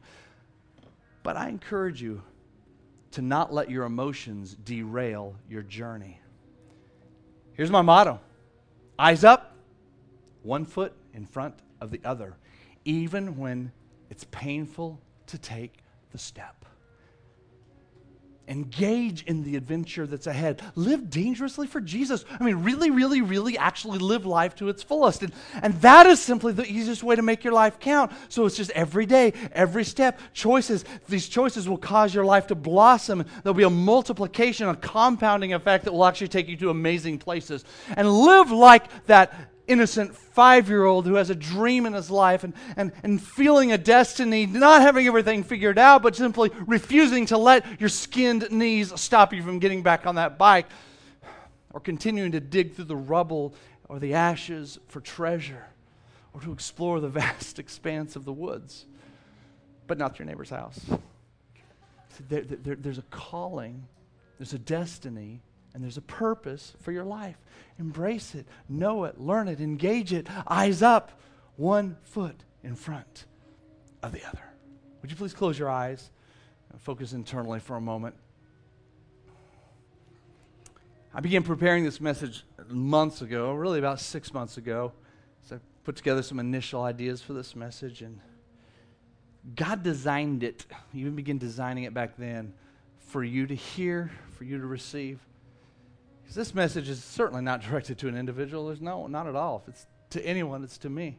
But 1.23 1.37
I 1.37 1.49
encourage 1.49 2.01
you 2.01 2.21
to 3.11 3.21
not 3.21 3.53
let 3.53 3.69
your 3.69 3.85
emotions 3.85 4.55
derail 4.63 5.35
your 5.49 5.61
journey. 5.61 6.19
Here's 7.53 7.71
my 7.71 7.81
motto 7.81 8.19
eyes 8.97 9.23
up, 9.23 9.55
one 10.43 10.65
foot 10.65 10.93
in 11.13 11.25
front 11.25 11.55
of 11.81 11.91
the 11.91 11.99
other, 12.03 12.35
even 12.85 13.37
when 13.37 13.71
it's 14.09 14.25
painful 14.31 14.99
to 15.27 15.37
take 15.37 15.73
the 16.11 16.17
step. 16.17 16.65
Engage 18.45 19.23
in 19.23 19.43
the 19.43 19.55
adventure 19.55 20.05
that's 20.05 20.27
ahead. 20.27 20.61
Live 20.75 21.09
dangerously 21.09 21.65
for 21.65 21.79
Jesus. 21.79 22.25
I 22.37 22.43
mean, 22.43 22.57
really, 22.57 22.91
really, 22.91 23.21
really 23.21 23.57
actually 23.57 23.99
live 23.99 24.25
life 24.25 24.53
to 24.55 24.67
its 24.67 24.83
fullest. 24.83 25.23
And, 25.23 25.31
and 25.61 25.73
that 25.81 26.07
is 26.07 26.19
simply 26.19 26.51
the 26.51 26.69
easiest 26.69 27.03
way 27.03 27.15
to 27.15 27.21
make 27.21 27.45
your 27.45 27.53
life 27.53 27.79
count. 27.79 28.11
So 28.27 28.45
it's 28.45 28.57
just 28.57 28.71
every 28.71 29.05
day, 29.05 29.31
every 29.53 29.85
step, 29.85 30.19
choices. 30.33 30.83
These 31.07 31.29
choices 31.29 31.69
will 31.69 31.77
cause 31.77 32.13
your 32.13 32.25
life 32.25 32.47
to 32.47 32.55
blossom. 32.55 33.25
There'll 33.43 33.53
be 33.53 33.63
a 33.63 33.69
multiplication, 33.69 34.67
a 34.67 34.75
compounding 34.75 35.53
effect 35.53 35.85
that 35.85 35.93
will 35.93 36.05
actually 36.05 36.27
take 36.27 36.49
you 36.49 36.57
to 36.57 36.69
amazing 36.69 37.19
places. 37.19 37.63
And 37.95 38.11
live 38.11 38.51
like 38.51 39.05
that 39.05 39.52
innocent 39.67 40.15
five 40.15 40.69
year 40.69 40.85
old 40.85 41.05
who 41.05 41.15
has 41.15 41.29
a 41.29 41.35
dream 41.35 41.85
in 41.85 41.93
his 41.93 42.11
life 42.11 42.43
and, 42.43 42.53
and, 42.75 42.91
and 43.03 43.21
feeling 43.21 43.71
a 43.71 43.77
destiny, 43.77 44.45
not 44.45 44.81
having 44.81 45.07
everything 45.07 45.43
figured 45.43 45.79
out, 45.79 46.01
but 46.03 46.15
simply 46.15 46.51
refusing 46.67 47.25
to 47.27 47.37
let 47.37 47.79
your 47.79 47.89
skinned 47.89 48.49
knees 48.51 48.91
stop 48.99 49.33
you 49.33 49.41
from 49.41 49.59
getting 49.59 49.83
back 49.83 50.05
on 50.05 50.15
that 50.15 50.37
bike 50.37 50.67
or 51.71 51.79
continuing 51.79 52.31
to 52.31 52.39
dig 52.39 52.73
through 52.73 52.85
the 52.85 52.95
rubble 52.95 53.53
or 53.89 53.99
the 53.99 54.13
ashes 54.13 54.79
for 54.87 55.01
treasure 55.01 55.65
or 56.33 56.41
to 56.41 56.51
explore 56.51 56.99
the 56.99 57.09
vast 57.09 57.59
expanse 57.59 58.15
of 58.15 58.25
the 58.25 58.33
woods, 58.33 58.85
but 59.87 59.97
not 59.97 60.19
your 60.19 60.25
neighbor's 60.25 60.49
house. 60.49 60.79
There, 62.29 62.41
there, 62.41 62.75
there's 62.75 62.99
a 62.99 63.03
calling, 63.09 63.87
there's 64.37 64.53
a 64.53 64.59
destiny 64.59 65.41
and 65.73 65.83
there's 65.83 65.97
a 65.97 66.01
purpose 66.01 66.73
for 66.81 66.91
your 66.91 67.03
life. 67.03 67.37
Embrace 67.79 68.35
it, 68.35 68.47
know 68.69 69.05
it, 69.05 69.19
learn 69.19 69.47
it, 69.47 69.59
engage 69.59 70.13
it, 70.13 70.27
eyes 70.47 70.81
up, 70.81 71.19
one 71.55 71.97
foot 72.03 72.43
in 72.63 72.75
front 72.75 73.25
of 74.01 74.11
the 74.11 74.23
other. 74.27 74.43
Would 75.01 75.11
you 75.11 75.17
please 75.17 75.33
close 75.33 75.57
your 75.57 75.69
eyes 75.69 76.11
and 76.71 76.79
focus 76.81 77.13
internally 77.13 77.59
for 77.59 77.75
a 77.75 77.81
moment? 77.81 78.15
I 81.13 81.19
began 81.19 81.43
preparing 81.43 81.83
this 81.83 82.01
message 82.01 82.43
months 82.69 83.21
ago, 83.21 83.53
really 83.53 83.79
about 83.79 83.99
six 83.99 84.33
months 84.33 84.57
ago. 84.57 84.93
So 85.47 85.57
I 85.57 85.59
put 85.83 85.95
together 85.95 86.23
some 86.23 86.39
initial 86.39 86.81
ideas 86.81 87.21
for 87.21 87.33
this 87.33 87.55
message, 87.55 88.01
and 88.01 88.19
God 89.55 89.83
designed 89.83 90.43
it, 90.43 90.65
even 90.93 91.15
began 91.15 91.37
designing 91.37 91.83
it 91.83 91.93
back 91.93 92.17
then, 92.17 92.53
for 92.99 93.23
you 93.23 93.45
to 93.45 93.53
hear, 93.53 94.09
for 94.37 94.43
you 94.43 94.57
to 94.57 94.65
receive. 94.65 95.19
Because 96.23 96.35
this 96.35 96.55
message 96.55 96.89
is 96.89 97.03
certainly 97.03 97.43
not 97.43 97.61
directed 97.69 97.99
to 97.99 98.07
an 98.07 98.17
individual. 98.17 98.67
There's 98.67 98.81
no, 98.81 99.07
not 99.07 99.27
at 99.27 99.35
all. 99.35 99.63
If 99.63 99.73
it's 99.73 99.87
to 100.11 100.25
anyone, 100.25 100.63
it's 100.63 100.77
to 100.79 100.89
me. 100.89 101.17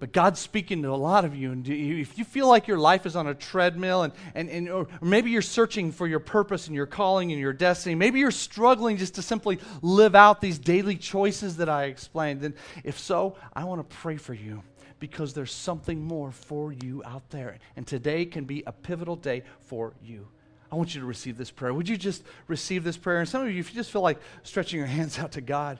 But 0.00 0.12
God's 0.12 0.38
speaking 0.38 0.82
to 0.82 0.90
a 0.90 0.96
lot 0.96 1.24
of 1.24 1.34
you. 1.34 1.50
And 1.50 1.66
you, 1.66 1.96
if 1.96 2.18
you 2.18 2.24
feel 2.24 2.46
like 2.46 2.68
your 2.68 2.78
life 2.78 3.04
is 3.04 3.16
on 3.16 3.26
a 3.26 3.34
treadmill, 3.34 4.04
and, 4.04 4.12
and, 4.34 4.48
and 4.48 4.68
or 4.68 4.86
maybe 5.02 5.30
you're 5.30 5.42
searching 5.42 5.90
for 5.90 6.06
your 6.06 6.20
purpose 6.20 6.68
and 6.68 6.76
your 6.76 6.86
calling 6.86 7.32
and 7.32 7.40
your 7.40 7.52
destiny, 7.52 7.96
maybe 7.96 8.20
you're 8.20 8.30
struggling 8.30 8.96
just 8.96 9.16
to 9.16 9.22
simply 9.22 9.58
live 9.82 10.14
out 10.14 10.40
these 10.40 10.58
daily 10.58 10.96
choices 10.96 11.56
that 11.56 11.68
I 11.68 11.84
explained, 11.84 12.42
then 12.42 12.54
if 12.84 12.98
so, 12.98 13.36
I 13.52 13.64
want 13.64 13.88
to 13.88 13.96
pray 13.96 14.16
for 14.16 14.34
you 14.34 14.62
because 15.00 15.34
there's 15.34 15.52
something 15.52 16.00
more 16.00 16.30
for 16.30 16.72
you 16.72 17.02
out 17.04 17.28
there. 17.30 17.58
And 17.76 17.86
today 17.86 18.24
can 18.24 18.44
be 18.44 18.62
a 18.66 18.72
pivotal 18.72 19.16
day 19.16 19.42
for 19.60 19.94
you. 20.02 20.28
I 20.70 20.76
want 20.76 20.94
you 20.94 21.00
to 21.00 21.06
receive 21.06 21.38
this 21.38 21.50
prayer. 21.50 21.72
Would 21.72 21.88
you 21.88 21.96
just 21.96 22.22
receive 22.46 22.84
this 22.84 22.96
prayer? 22.96 23.20
And 23.20 23.28
some 23.28 23.42
of 23.42 23.50
you, 23.50 23.58
if 23.58 23.70
you 23.70 23.76
just 23.76 23.90
feel 23.90 24.02
like 24.02 24.18
stretching 24.42 24.78
your 24.78 24.86
hands 24.86 25.18
out 25.18 25.32
to 25.32 25.40
God, 25.40 25.78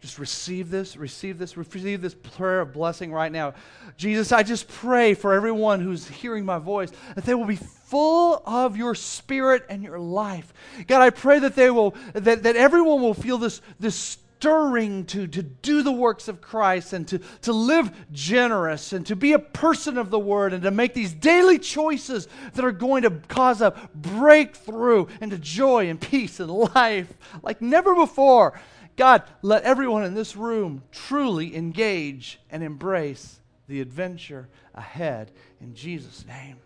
just 0.00 0.18
receive 0.18 0.70
this, 0.70 0.96
receive 0.96 1.38
this, 1.38 1.56
receive 1.56 2.02
this 2.02 2.14
prayer 2.14 2.60
of 2.60 2.72
blessing 2.72 3.12
right 3.12 3.32
now. 3.32 3.54
Jesus, 3.96 4.30
I 4.30 4.42
just 4.42 4.68
pray 4.68 5.14
for 5.14 5.32
everyone 5.32 5.80
who's 5.80 6.06
hearing 6.06 6.44
my 6.44 6.58
voice 6.58 6.92
that 7.14 7.24
they 7.24 7.34
will 7.34 7.46
be 7.46 7.56
full 7.56 8.42
of 8.44 8.76
your 8.76 8.94
spirit 8.94 9.64
and 9.70 9.82
your 9.82 9.98
life. 9.98 10.52
God, 10.86 11.00
I 11.00 11.10
pray 11.10 11.38
that 11.38 11.56
they 11.56 11.70
will 11.70 11.94
that, 12.12 12.42
that 12.42 12.56
everyone 12.56 13.00
will 13.00 13.14
feel 13.14 13.38
this 13.38 13.62
this 13.80 14.18
stirring 14.38 15.06
to, 15.06 15.26
to 15.26 15.42
do 15.42 15.82
the 15.82 15.92
works 15.92 16.28
of 16.28 16.40
Christ 16.40 16.92
and 16.92 17.08
to, 17.08 17.20
to 17.42 17.52
live 17.52 17.90
generous 18.12 18.92
and 18.92 19.06
to 19.06 19.16
be 19.16 19.32
a 19.32 19.38
person 19.38 19.96
of 19.96 20.10
the 20.10 20.18
word 20.18 20.52
and 20.52 20.62
to 20.64 20.70
make 20.70 20.92
these 20.92 21.14
daily 21.14 21.58
choices 21.58 22.28
that 22.52 22.64
are 22.64 22.72
going 22.72 23.02
to 23.02 23.10
cause 23.28 23.62
a 23.62 23.74
breakthrough 23.94 25.06
into 25.20 25.38
joy 25.38 25.88
and 25.88 26.00
peace 26.00 26.38
and 26.38 26.50
life 26.50 27.12
like 27.42 27.62
never 27.62 27.94
before. 27.94 28.58
God, 28.96 29.22
let 29.42 29.62
everyone 29.62 30.04
in 30.04 30.14
this 30.14 30.36
room 30.36 30.82
truly 30.92 31.56
engage 31.56 32.38
and 32.50 32.62
embrace 32.62 33.40
the 33.68 33.80
adventure 33.80 34.48
ahead 34.74 35.32
in 35.60 35.74
Jesus' 35.74 36.24
name. 36.26 36.58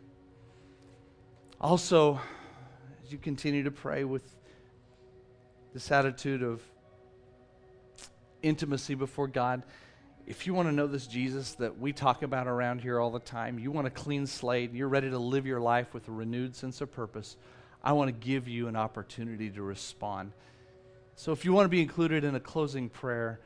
Also, 1.60 2.20
as 3.04 3.12
you 3.12 3.18
continue 3.18 3.62
to 3.62 3.70
pray 3.70 4.04
with 4.04 4.24
this 5.72 5.90
attitude 5.92 6.42
of 6.42 6.62
intimacy 8.42 8.94
before 8.94 9.28
God, 9.28 9.62
if 10.26 10.46
you 10.46 10.54
want 10.54 10.68
to 10.68 10.72
know 10.72 10.86
this 10.86 11.06
Jesus 11.06 11.54
that 11.54 11.78
we 11.78 11.92
talk 11.92 12.22
about 12.22 12.46
around 12.46 12.80
here 12.80 13.00
all 13.00 13.10
the 13.10 13.18
time, 13.18 13.58
you 13.58 13.70
want 13.70 13.86
a 13.86 13.90
clean 13.90 14.26
slate, 14.26 14.72
you're 14.72 14.88
ready 14.88 15.10
to 15.10 15.18
live 15.18 15.46
your 15.46 15.60
life 15.60 15.92
with 15.92 16.06
a 16.08 16.12
renewed 16.12 16.54
sense 16.54 16.80
of 16.80 16.92
purpose, 16.92 17.36
I 17.82 17.92
want 17.92 18.08
to 18.08 18.12
give 18.12 18.46
you 18.46 18.68
an 18.68 18.76
opportunity 18.76 19.50
to 19.50 19.62
respond. 19.62 20.32
So 21.16 21.32
if 21.32 21.44
you 21.44 21.52
want 21.52 21.64
to 21.64 21.70
be 21.70 21.82
included 21.82 22.24
in 22.24 22.34
a 22.34 22.40
closing 22.40 22.88
prayer 22.88 23.40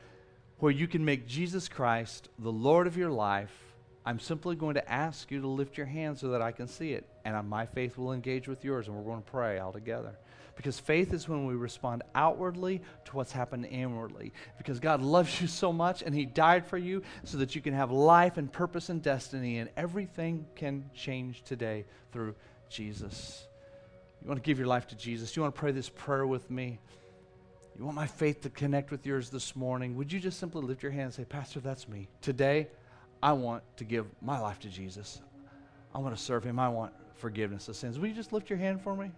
where 0.59 0.71
you 0.71 0.87
can 0.87 1.03
make 1.03 1.27
Jesus 1.27 1.67
Christ 1.67 2.29
the 2.39 2.51
Lord 2.51 2.87
of 2.87 2.97
your 2.97 3.11
life, 3.11 3.51
I'm 4.05 4.19
simply 4.19 4.55
going 4.55 4.75
to 4.75 4.91
ask 4.91 5.31
you 5.31 5.41
to 5.41 5.47
lift 5.47 5.77
your 5.77 5.87
hand 5.87 6.19
so 6.19 6.29
that 6.29 6.41
I 6.41 6.51
can 6.51 6.67
see 6.67 6.93
it. 6.93 7.09
And 7.25 7.49
my 7.49 7.65
faith 7.65 7.97
will 7.97 8.13
engage 8.13 8.47
with 8.47 8.63
yours, 8.63 8.87
and 8.87 8.95
we're 8.95 9.03
going 9.03 9.23
to 9.23 9.31
pray 9.31 9.57
all 9.57 9.71
together. 9.73 10.15
Because 10.55 10.79
faith 10.79 11.13
is 11.13 11.27
when 11.27 11.45
we 11.45 11.53
respond 11.53 12.03
outwardly 12.13 12.81
to 13.05 13.15
what's 13.15 13.31
happened 13.31 13.65
inwardly. 13.65 14.31
Because 14.57 14.79
God 14.79 15.01
loves 15.01 15.41
you 15.41 15.47
so 15.47 15.73
much, 15.73 16.01
and 16.01 16.15
He 16.15 16.25
died 16.25 16.65
for 16.65 16.77
you 16.77 17.03
so 17.23 17.37
that 17.39 17.55
you 17.55 17.61
can 17.61 17.73
have 17.73 17.91
life 17.91 18.37
and 18.37 18.51
purpose 18.51 18.89
and 18.89 19.01
destiny, 19.01 19.57
and 19.57 19.69
everything 19.75 20.45
can 20.55 20.89
change 20.93 21.43
today 21.43 21.85
through 22.11 22.35
Jesus. 22.69 23.45
You 24.21 24.29
want 24.29 24.41
to 24.41 24.47
give 24.47 24.57
your 24.57 24.67
life 24.67 24.87
to 24.87 24.95
Jesus? 24.95 25.35
You 25.35 25.41
want 25.41 25.53
to 25.53 25.59
pray 25.59 25.71
this 25.71 25.89
prayer 25.89 26.25
with 26.25 26.49
me? 26.49 26.79
You 27.77 27.83
want 27.83 27.95
my 27.95 28.07
faith 28.07 28.41
to 28.41 28.49
connect 28.49 28.89
with 28.89 29.05
yours 29.05 29.29
this 29.29 29.55
morning? 29.55 29.95
Would 29.97 30.11
you 30.11 30.19
just 30.19 30.39
simply 30.39 30.61
lift 30.61 30.81
your 30.81 30.93
hand 30.93 31.05
and 31.05 31.13
say, 31.13 31.25
Pastor, 31.25 31.59
that's 31.59 31.89
me. 31.89 32.07
Today, 32.21 32.69
I 33.21 33.33
want 33.33 33.63
to 33.77 33.83
give 33.83 34.05
my 34.21 34.39
life 34.39 34.59
to 34.59 34.69
Jesus. 34.69 35.21
I 35.93 35.99
want 35.99 36.15
to 36.15 36.21
serve 36.21 36.43
him. 36.43 36.59
I 36.59 36.69
want 36.69 36.93
forgiveness 37.15 37.67
of 37.67 37.75
sins. 37.75 37.99
Will 37.99 38.07
you 38.07 38.13
just 38.13 38.31
lift 38.31 38.49
your 38.49 38.59
hand 38.59 38.81
for 38.81 38.95
me? 38.95 39.11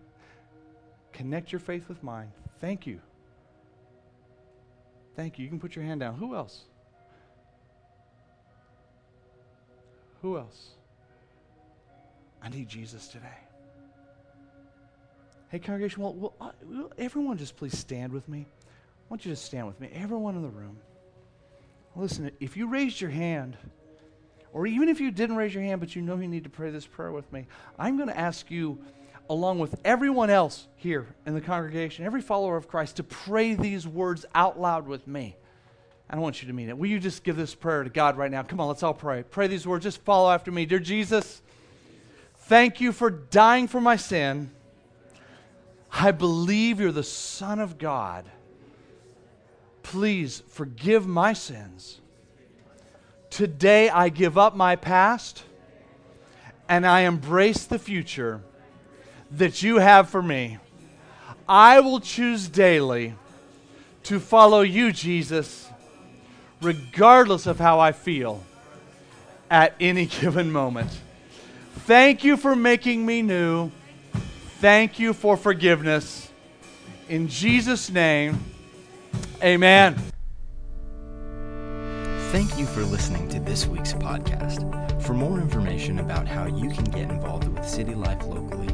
Connect 1.18 1.52
your 1.52 1.58
faith 1.60 1.90
with 1.90 2.04
mine. 2.04 2.32
Thank 2.62 2.86
you. 2.86 3.02
Thank 5.16 5.40
you. 5.40 5.44
You 5.46 5.50
can 5.50 5.60
put 5.60 5.76
your 5.76 5.84
hand 5.84 6.00
down. 6.00 6.14
Who 6.14 6.36
else? 6.36 6.66
Who 10.22 10.38
else? 10.38 10.70
I 12.44 12.50
need 12.50 12.70
Jesus 12.70 13.08
today. 13.08 13.26
Hey, 15.50 15.58
congregation, 15.58 16.04
will, 16.04 16.36
uh, 16.40 16.52
will 16.64 16.94
everyone 17.00 17.40
just 17.40 17.58
please 17.58 17.76
stand 17.76 18.14
with 18.14 18.30
me? 18.30 18.46
I 18.46 19.06
want 19.10 19.26
you 19.26 19.32
to 19.32 19.36
stand 19.36 19.66
with 19.66 19.80
me. 19.80 19.90
Everyone 19.94 20.36
in 20.36 20.44
the 20.44 20.50
room. 20.50 20.78
Listen, 21.96 22.30
if 22.40 22.56
you 22.56 22.68
raised 22.68 23.02
your 23.02 23.10
hand, 23.10 23.58
or 24.54 24.68
even 24.68 24.88
if 24.88 25.00
you 25.00 25.10
didn't 25.10 25.36
raise 25.36 25.52
your 25.52 25.64
hand, 25.64 25.80
but 25.80 25.96
you 25.96 26.04
know 26.04 26.16
you 26.18 26.28
need 26.28 26.44
to 26.44 26.50
pray 26.52 26.70
this 26.70 26.86
prayer 26.86 27.12
with 27.12 27.32
me, 27.34 27.48
I'm 27.80 27.98
going 27.98 28.10
to 28.10 28.18
ask 28.18 28.52
you, 28.52 28.78
along 29.30 29.60
with 29.60 29.76
everyone 29.84 30.30
else 30.30 30.68
here 30.76 31.08
in 31.26 31.34
the 31.34 31.42
congregation, 31.42 32.06
every 32.06 32.22
follower 32.22 32.56
of 32.56 32.68
Christ, 32.68 32.98
to 32.98 33.04
pray 33.04 33.54
these 33.54 33.88
words 33.88 34.26
out 34.34 34.60
loud 34.60 34.88
with 34.88 35.08
me. 35.08 35.36
I 36.10 36.14
don't 36.14 36.24
want 36.24 36.42
you 36.42 36.48
to 36.48 36.54
mean 36.54 36.70
it. 36.70 36.78
Will 36.78 36.88
you 36.88 37.00
just 37.00 37.24
give 37.24 37.36
this 37.36 37.54
prayer 37.54 37.84
to 37.84 37.90
God 37.90 38.18
right 38.18 38.32
now? 38.32 38.44
Come 38.44 38.62
on, 38.62 38.68
let's 38.70 38.84
all 38.84 38.94
pray. 38.94 39.24
Pray 39.24 39.48
these 39.48 39.68
words. 39.68 39.84
Just 39.84 40.02
follow 40.02 40.32
after 40.32 40.52
me. 40.52 40.66
Dear 40.66 40.80
Jesus, 40.80 41.42
thank 42.38 42.80
you 42.80 42.94
for 42.94 43.10
dying 43.10 43.68
for 43.68 43.82
my 43.82 43.98
sin. 43.98 44.52
I 45.92 46.12
believe 46.12 46.80
you're 46.80 46.92
the 46.92 47.04
Son 47.04 47.60
of 47.60 47.78
God. 47.78 48.26
Please 49.84 50.44
forgive 50.48 51.06
my 51.08 51.34
sins. 51.34 52.00
Today 53.30 53.90
I 53.90 54.10
give 54.10 54.38
up 54.38 54.56
my 54.56 54.76
past 54.76 55.44
and 56.70 56.86
I 56.86 57.02
embrace 57.02 57.66
the 57.66 57.80
future 57.80 58.42
that 59.32 59.62
you 59.62 59.78
have 59.78 60.10
for 60.10 60.22
me. 60.22 60.58
I 61.48 61.80
will 61.80 62.00
choose 62.00 62.48
daily 62.48 63.14
to 64.04 64.20
follow 64.20 64.62
you, 64.62 64.92
Jesus, 64.92 65.70
regardless 66.62 67.46
of 67.46 67.60
how 67.60 67.80
I 67.80 67.92
feel 67.92 68.44
at 69.50 69.76
any 69.80 70.06
given 70.22 70.52
moment. 70.52 70.90
Thank 71.80 72.24
you 72.24 72.38
for 72.38 72.56
making 72.56 73.06
me 73.06 73.22
new. 73.22 73.72
Thank 74.60 75.00
you 75.00 75.14
for 75.14 75.38
forgiveness. 75.38 76.30
In 77.08 77.28
Jesus' 77.28 77.90
name, 77.90 78.44
amen. 79.42 79.96
Thank 82.32 82.58
you 82.58 82.66
for 82.66 82.82
listening 82.84 83.30
to 83.30 83.40
this 83.40 83.68
week's 83.68 83.94
podcast. 83.94 85.02
For 85.02 85.14
more 85.14 85.40
information 85.40 86.00
about 86.00 86.28
how 86.28 86.46
you 86.46 86.70
can 86.70 86.84
get 86.86 87.10
involved 87.10 87.48
with 87.48 87.66
City 87.68 87.96
Life 87.96 88.26
locally, 88.26 88.68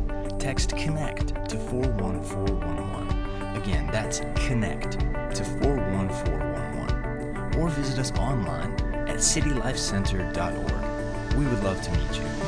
text 0.43 0.75
CONNECT 0.75 1.47
to 1.47 1.57
41411. 1.57 3.55
Again, 3.55 3.87
that's 3.93 4.19
CONNECT 4.35 4.99
to 5.35 5.45
41411. 5.45 7.61
Or 7.61 7.69
visit 7.69 7.97
us 7.97 8.11
online 8.19 8.73
at 9.07 9.19
citylifecenter.org. 9.19 11.37
We 11.37 11.45
would 11.45 11.63
love 11.63 11.81
to 11.81 11.91
meet 11.91 12.17
you. 12.17 12.42